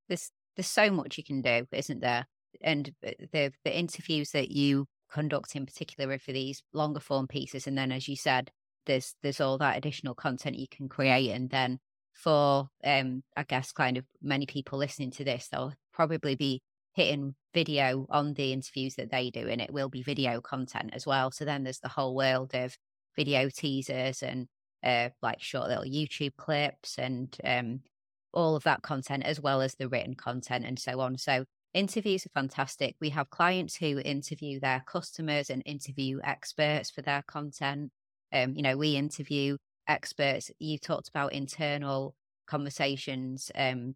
there's 0.09 0.31
there's 0.57 0.67
so 0.67 0.91
much 0.91 1.19
you 1.19 1.25
can 1.25 1.41
do, 1.41 1.67
isn't 1.73 2.01
there? 2.01 2.27
And 2.61 2.93
the 3.03 3.53
the 3.65 3.79
interviews 3.79 4.33
that 4.33 4.51
you 4.51 4.87
conduct 5.11 5.57
in 5.57 5.67
particular 5.67 6.19
for 6.19 6.33
these 6.33 6.63
longer 6.73 7.01
form 7.01 7.27
pieces, 7.27 7.67
and 7.67 7.77
then 7.77 7.93
as 7.93 8.09
you 8.09 8.17
said, 8.17 8.51
there's 8.87 9.15
there's 9.23 9.41
all 9.41 9.59
that 9.59 9.77
additional 9.77 10.15
content 10.15 10.57
you 10.57 10.69
can 10.69 10.89
create, 10.89 11.31
and 11.31 11.51
then 11.51 11.79
for 12.13 12.69
um 12.85 13.23
I 13.37 13.45
guess 13.45 13.73
kind 13.73 13.97
of 13.97 14.05
many 14.23 14.47
people 14.47 14.79
listening 14.79 15.11
to 15.13 15.25
this, 15.25 15.49
they'll 15.49 15.75
probably 15.93 16.35
be 16.35 16.63
hitting 16.95 17.35
video 17.55 18.07
on 18.11 18.35
the 18.35 18.53
interviews 18.53 18.97
that 18.97 19.11
they 19.11 19.31
do, 19.31 19.47
and 19.49 19.61
it 19.61 19.73
will 19.73 19.89
be 19.89 20.03
video 20.03 20.41
content 20.41 20.91
as 20.93 21.07
well. 21.07 21.31
So 21.31 21.45
then 21.45 21.63
there's 21.63 21.81
the 21.81 21.89
whole 21.89 22.15
world 22.15 22.55
of 22.55 22.77
video 23.17 23.49
teasers 23.49 24.23
and 24.23 24.47
uh, 24.83 25.11
like 25.23 25.41
short 25.41 25.69
little 25.69 25.85
YouTube 25.85 26.37
clips 26.37 26.99
and 26.99 27.37
um, 27.45 27.81
all 28.33 28.57
of 28.57 28.65
that 28.65 28.83
content, 28.83 29.25
as 29.25 29.41
well 29.41 29.61
as 29.61 29.75
the 29.75 29.89
written 29.89 30.15
content 30.15 30.65
and 30.65 30.79
so 30.79 31.01
on. 31.01 31.19
So 31.19 31.45
interviews 31.75 32.27
are 32.27 32.41
fantastic. 32.41 32.97
We 33.01 33.11
have 33.11 33.31
clients 33.31 33.77
who 33.77 34.01
interview 34.01 34.61
their 34.61 34.83
customers 34.87 35.51
and 35.51 35.63
interview 35.67 36.21
experts 36.25 36.91
for 36.91 37.03
their 37.03 37.23
content. 37.27 37.91
Um, 38.33 38.55
you 38.55 38.63
know, 38.63 38.77
we 38.77 38.97
interview 38.97 39.57
experts. 39.87 40.51
You 40.59 40.79
talked 40.79 41.09
about 41.09 41.33
internal 41.33 42.15
conversations. 42.47 43.51
Um, 43.55 43.95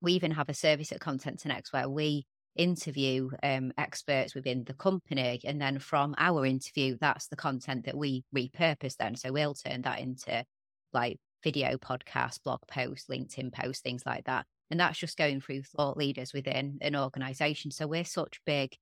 we 0.00 0.12
even 0.14 0.32
have 0.32 0.48
a 0.48 0.54
service 0.54 0.92
at 0.92 1.00
Content 1.00 1.42
10x 1.42 1.72
where 1.72 1.88
we 1.88 2.26
interview 2.56 3.30
um, 3.42 3.72
experts 3.78 4.34
within 4.34 4.64
the 4.64 4.74
company. 4.74 5.40
And 5.44 5.60
then 5.60 5.78
from 5.78 6.14
our 6.18 6.44
interview, 6.44 6.96
that's 7.00 7.28
the 7.28 7.36
content 7.36 7.86
that 7.86 7.96
we 7.96 8.24
repurpose 8.34 8.96
then. 8.96 9.16
So 9.16 9.32
we'll 9.32 9.54
turn 9.54 9.82
that 9.82 10.00
into 10.00 10.44
like 10.92 11.18
video 11.42 11.76
podcast, 11.76 12.42
blog 12.44 12.60
posts, 12.68 13.08
LinkedIn 13.08 13.52
posts, 13.52 13.82
things 13.82 14.02
like 14.04 14.24
that. 14.24 14.46
And 14.70 14.80
that's 14.80 14.98
just 14.98 15.18
going 15.18 15.40
through 15.40 15.62
thought 15.62 15.96
leaders 15.96 16.32
within 16.32 16.78
an 16.80 16.96
organization. 16.96 17.70
So 17.70 17.86
we're 17.86 18.04
such 18.04 18.40
big 18.46 18.76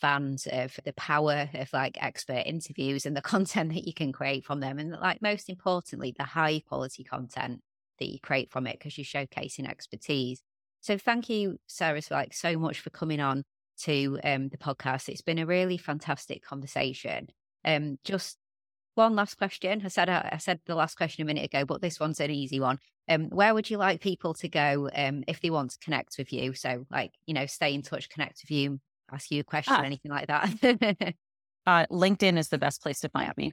fans 0.00 0.46
of 0.50 0.78
the 0.84 0.92
power 0.94 1.48
of 1.54 1.72
like 1.72 1.96
expert 2.00 2.42
interviews 2.46 3.06
and 3.06 3.16
the 3.16 3.22
content 3.34 3.72
that 3.72 3.86
you 3.86 3.94
can 3.94 4.12
create 4.12 4.44
from 4.44 4.60
them. 4.60 4.78
And 4.78 4.92
like 4.92 5.22
most 5.22 5.48
importantly, 5.48 6.14
the 6.16 6.24
high 6.24 6.62
quality 6.66 7.04
content 7.04 7.60
that 7.98 8.08
you 8.08 8.18
create 8.20 8.50
from 8.50 8.66
it 8.66 8.78
because 8.78 8.98
you're 8.98 9.04
showcasing 9.04 9.68
expertise. 9.68 10.42
So 10.80 10.98
thank 10.98 11.28
you, 11.28 11.58
Sarah, 11.66 12.00
like 12.10 12.34
so 12.34 12.58
much 12.58 12.80
for 12.80 12.90
coming 12.90 13.20
on 13.20 13.44
to 13.82 14.18
um, 14.24 14.48
the 14.48 14.58
podcast. 14.58 15.08
It's 15.08 15.22
been 15.22 15.38
a 15.38 15.46
really 15.46 15.78
fantastic 15.78 16.44
conversation. 16.44 17.28
Um, 17.64 17.98
just 18.04 18.36
one 18.94 19.14
last 19.14 19.36
question. 19.36 19.82
I 19.84 19.88
said 19.88 20.08
I 20.08 20.38
said 20.38 20.60
the 20.66 20.74
last 20.74 20.96
question 20.96 21.22
a 21.22 21.26
minute 21.26 21.44
ago, 21.44 21.64
but 21.64 21.80
this 21.80 22.00
one's 22.00 22.20
an 22.20 22.30
easy 22.30 22.60
one. 22.60 22.78
Um, 23.08 23.28
where 23.28 23.52
would 23.54 23.68
you 23.68 23.76
like 23.76 24.00
people 24.00 24.34
to 24.34 24.48
go 24.48 24.88
um, 24.94 25.24
if 25.28 25.40
they 25.40 25.50
want 25.50 25.72
to 25.72 25.78
connect 25.78 26.16
with 26.18 26.32
you? 26.32 26.54
So, 26.54 26.86
like 26.90 27.12
you 27.26 27.34
know, 27.34 27.46
stay 27.46 27.74
in 27.74 27.82
touch, 27.82 28.08
connect 28.08 28.42
with 28.42 28.50
you, 28.50 28.80
ask 29.12 29.30
you 29.30 29.40
a 29.40 29.44
question, 29.44 29.74
ah. 29.76 29.82
anything 29.82 30.10
like 30.10 30.28
that. 30.28 30.48
uh, 31.66 31.86
LinkedIn 31.90 32.38
is 32.38 32.48
the 32.48 32.58
best 32.58 32.82
place 32.82 33.00
to 33.00 33.08
find 33.08 33.32
me. 33.36 33.52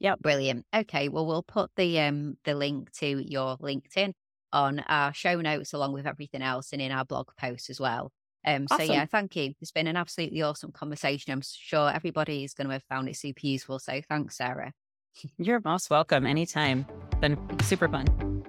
Yep, 0.00 0.20
brilliant. 0.20 0.66
Okay, 0.74 1.08
well, 1.08 1.26
we'll 1.26 1.42
put 1.42 1.70
the 1.76 2.00
um 2.00 2.36
the 2.44 2.54
link 2.54 2.92
to 2.98 3.06
your 3.06 3.56
LinkedIn 3.58 4.12
on 4.52 4.80
our 4.80 5.12
show 5.14 5.40
notes 5.40 5.72
along 5.72 5.92
with 5.92 6.06
everything 6.06 6.42
else 6.42 6.72
and 6.72 6.80
in 6.80 6.92
our 6.92 7.04
blog 7.04 7.28
post 7.38 7.70
as 7.70 7.80
well. 7.80 8.12
Um, 8.46 8.66
awesome. 8.70 8.86
So, 8.86 8.92
yeah, 8.92 9.06
thank 9.06 9.36
you. 9.36 9.54
It's 9.60 9.72
been 9.72 9.86
an 9.86 9.96
absolutely 9.96 10.42
awesome 10.42 10.72
conversation. 10.72 11.32
I'm 11.32 11.42
sure 11.42 11.90
everybody 11.90 12.44
is 12.44 12.54
going 12.54 12.66
to 12.66 12.72
have 12.72 12.84
found 12.84 13.08
it 13.08 13.16
super 13.16 13.46
useful. 13.46 13.78
So, 13.78 14.00
thanks, 14.08 14.36
Sarah. 14.36 14.72
You're 15.38 15.60
most 15.64 15.90
welcome 15.90 16.26
anytime. 16.26 16.86
Been 17.20 17.38
super 17.62 17.88
fun. 17.88 18.44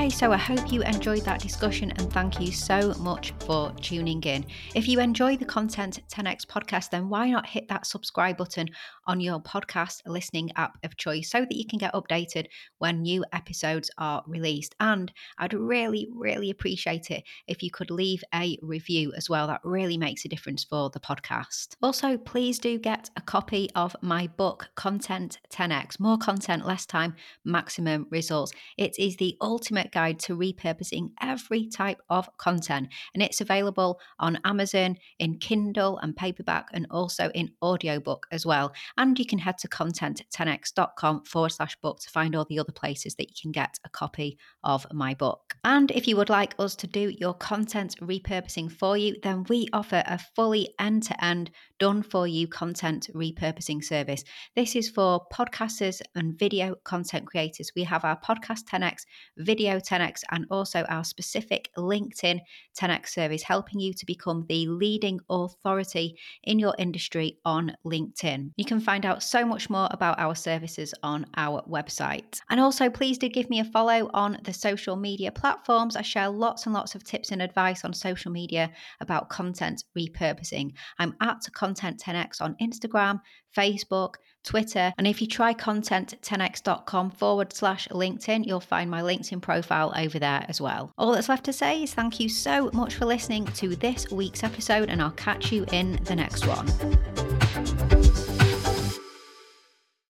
Okay, 0.00 0.08
so 0.08 0.32
I 0.32 0.38
hope 0.38 0.72
you 0.72 0.82
enjoyed 0.82 1.26
that 1.26 1.42
discussion 1.42 1.90
and 1.90 2.10
thank 2.10 2.40
you 2.40 2.52
so 2.52 2.94
much 3.00 3.34
for 3.40 3.70
tuning 3.82 4.22
in. 4.22 4.46
If 4.74 4.88
you 4.88 4.98
enjoy 4.98 5.36
the 5.36 5.44
Content 5.44 6.00
10x 6.08 6.46
podcast, 6.46 6.88
then 6.88 7.10
why 7.10 7.28
not 7.28 7.44
hit 7.44 7.68
that 7.68 7.84
subscribe 7.84 8.38
button 8.38 8.70
on 9.06 9.20
your 9.20 9.40
podcast 9.40 10.00
listening 10.06 10.52
app 10.56 10.78
of 10.84 10.96
choice 10.96 11.30
so 11.30 11.40
that 11.40 11.54
you 11.54 11.66
can 11.66 11.78
get 11.78 11.92
updated 11.92 12.46
when 12.78 13.02
new 13.02 13.26
episodes 13.34 13.90
are 13.98 14.24
released? 14.26 14.74
And 14.80 15.12
I'd 15.36 15.52
really, 15.52 16.08
really 16.14 16.48
appreciate 16.48 17.10
it 17.10 17.22
if 17.46 17.62
you 17.62 17.70
could 17.70 17.90
leave 17.90 18.24
a 18.34 18.56
review 18.62 19.12
as 19.18 19.28
well. 19.28 19.48
That 19.48 19.60
really 19.64 19.98
makes 19.98 20.24
a 20.24 20.28
difference 20.28 20.64
for 20.64 20.88
the 20.88 21.00
podcast. 21.00 21.76
Also, 21.82 22.16
please 22.16 22.58
do 22.58 22.78
get 22.78 23.10
a 23.18 23.20
copy 23.20 23.68
of 23.74 23.94
my 24.00 24.28
book, 24.28 24.70
Content 24.76 25.40
10x 25.52 26.00
More 26.00 26.16
Content, 26.16 26.64
Less 26.64 26.86
Time, 26.86 27.14
Maximum 27.44 28.06
Results. 28.08 28.52
It 28.78 28.98
is 28.98 29.16
the 29.16 29.36
ultimate 29.42 29.89
guide 29.90 30.18
to 30.20 30.36
repurposing 30.36 31.10
every 31.20 31.68
type 31.68 32.00
of 32.08 32.28
content. 32.38 32.88
And 33.14 33.22
it's 33.22 33.40
available 33.40 34.00
on 34.18 34.38
Amazon 34.44 34.96
in 35.18 35.38
Kindle 35.38 35.98
and 35.98 36.16
paperback 36.16 36.68
and 36.72 36.86
also 36.90 37.30
in 37.30 37.50
audiobook 37.62 38.26
as 38.30 38.46
well. 38.46 38.72
And 38.96 39.18
you 39.18 39.26
can 39.26 39.38
head 39.38 39.58
to 39.58 39.68
content10x.com 39.68 41.24
forward 41.24 41.50
slash 41.50 41.76
book 41.76 42.00
to 42.00 42.10
find 42.10 42.34
all 42.34 42.46
the 42.48 42.58
other 42.58 42.72
places 42.72 43.14
that 43.16 43.28
you 43.28 43.34
can 43.40 43.52
get 43.52 43.78
a 43.84 43.88
copy 43.88 44.38
of 44.64 44.86
my 44.92 45.14
book. 45.14 45.56
And 45.64 45.90
if 45.90 46.06
you 46.06 46.16
would 46.16 46.30
like 46.30 46.54
us 46.58 46.74
to 46.76 46.86
do 46.86 47.12
your 47.18 47.34
content 47.34 47.96
repurposing 48.00 48.70
for 48.72 48.96
you, 48.96 49.16
then 49.22 49.44
we 49.48 49.68
offer 49.72 50.02
a 50.06 50.18
fully 50.18 50.74
end 50.78 51.02
to 51.04 51.24
end, 51.24 51.50
done 51.80 52.02
for 52.02 52.26
you 52.26 52.46
content 52.46 53.08
repurposing 53.14 53.82
service. 53.82 54.24
This 54.54 54.76
is 54.76 54.88
for 54.88 55.26
podcasters 55.32 56.00
and 56.14 56.38
video 56.38 56.76
content 56.84 57.26
creators. 57.26 57.72
We 57.74 57.84
have 57.84 58.04
our 58.04 58.18
Podcast 58.20 58.64
10x 58.70 59.00
video 59.38 59.70
Video 59.70 59.78
10x 59.78 60.22
and 60.30 60.46
also 60.50 60.84
our 60.88 61.04
specific 61.04 61.68
LinkedIn 61.76 62.40
10x 62.80 63.08
service, 63.08 63.42
helping 63.42 63.78
you 63.78 63.92
to 63.92 64.06
become 64.06 64.46
the 64.48 64.66
leading 64.66 65.20
authority 65.28 66.16
in 66.44 66.58
your 66.58 66.74
industry 66.78 67.38
on 67.44 67.76
LinkedIn. 67.84 68.52
You 68.56 68.64
can 68.64 68.80
find 68.80 69.04
out 69.04 69.22
so 69.22 69.44
much 69.44 69.68
more 69.68 69.86
about 69.90 70.18
our 70.18 70.34
services 70.34 70.94
on 71.02 71.26
our 71.36 71.62
website. 71.68 72.40
And 72.48 72.58
also, 72.58 72.88
please 72.88 73.18
do 73.18 73.28
give 73.28 73.50
me 73.50 73.60
a 73.60 73.64
follow 73.64 74.10
on 74.14 74.38
the 74.44 74.52
social 74.52 74.96
media 74.96 75.30
platforms. 75.30 75.94
I 75.94 76.02
share 76.02 76.30
lots 76.30 76.64
and 76.64 76.74
lots 76.74 76.94
of 76.94 77.04
tips 77.04 77.30
and 77.30 77.42
advice 77.42 77.84
on 77.84 77.92
social 77.92 78.32
media 78.32 78.70
about 79.00 79.28
content 79.28 79.84
repurposing. 79.98 80.72
I'm 80.98 81.14
at 81.20 81.42
Content 81.70 82.02
10x 82.04 82.40
on 82.40 82.56
Instagram, 82.60 83.20
Facebook, 83.56 84.14
Twitter. 84.42 84.92
And 84.98 85.06
if 85.06 85.20
you 85.20 85.28
try 85.28 85.54
content10x.com 85.54 87.12
forward 87.12 87.52
slash 87.52 87.86
LinkedIn, 87.88 88.44
you'll 88.44 88.58
find 88.58 88.90
my 88.90 89.02
LinkedIn 89.02 89.40
profile 89.40 89.92
over 89.96 90.18
there 90.18 90.44
as 90.48 90.60
well. 90.60 90.92
All 90.98 91.12
that's 91.12 91.28
left 91.28 91.44
to 91.44 91.52
say 91.52 91.84
is 91.84 91.94
thank 91.94 92.18
you 92.18 92.28
so 92.28 92.70
much 92.72 92.96
for 92.96 93.04
listening 93.04 93.44
to 93.46 93.76
this 93.76 94.10
week's 94.10 94.42
episode, 94.42 94.88
and 94.88 95.00
I'll 95.00 95.12
catch 95.12 95.52
you 95.52 95.64
in 95.70 96.00
the 96.02 96.16
next 96.16 96.44
one. 96.48 97.99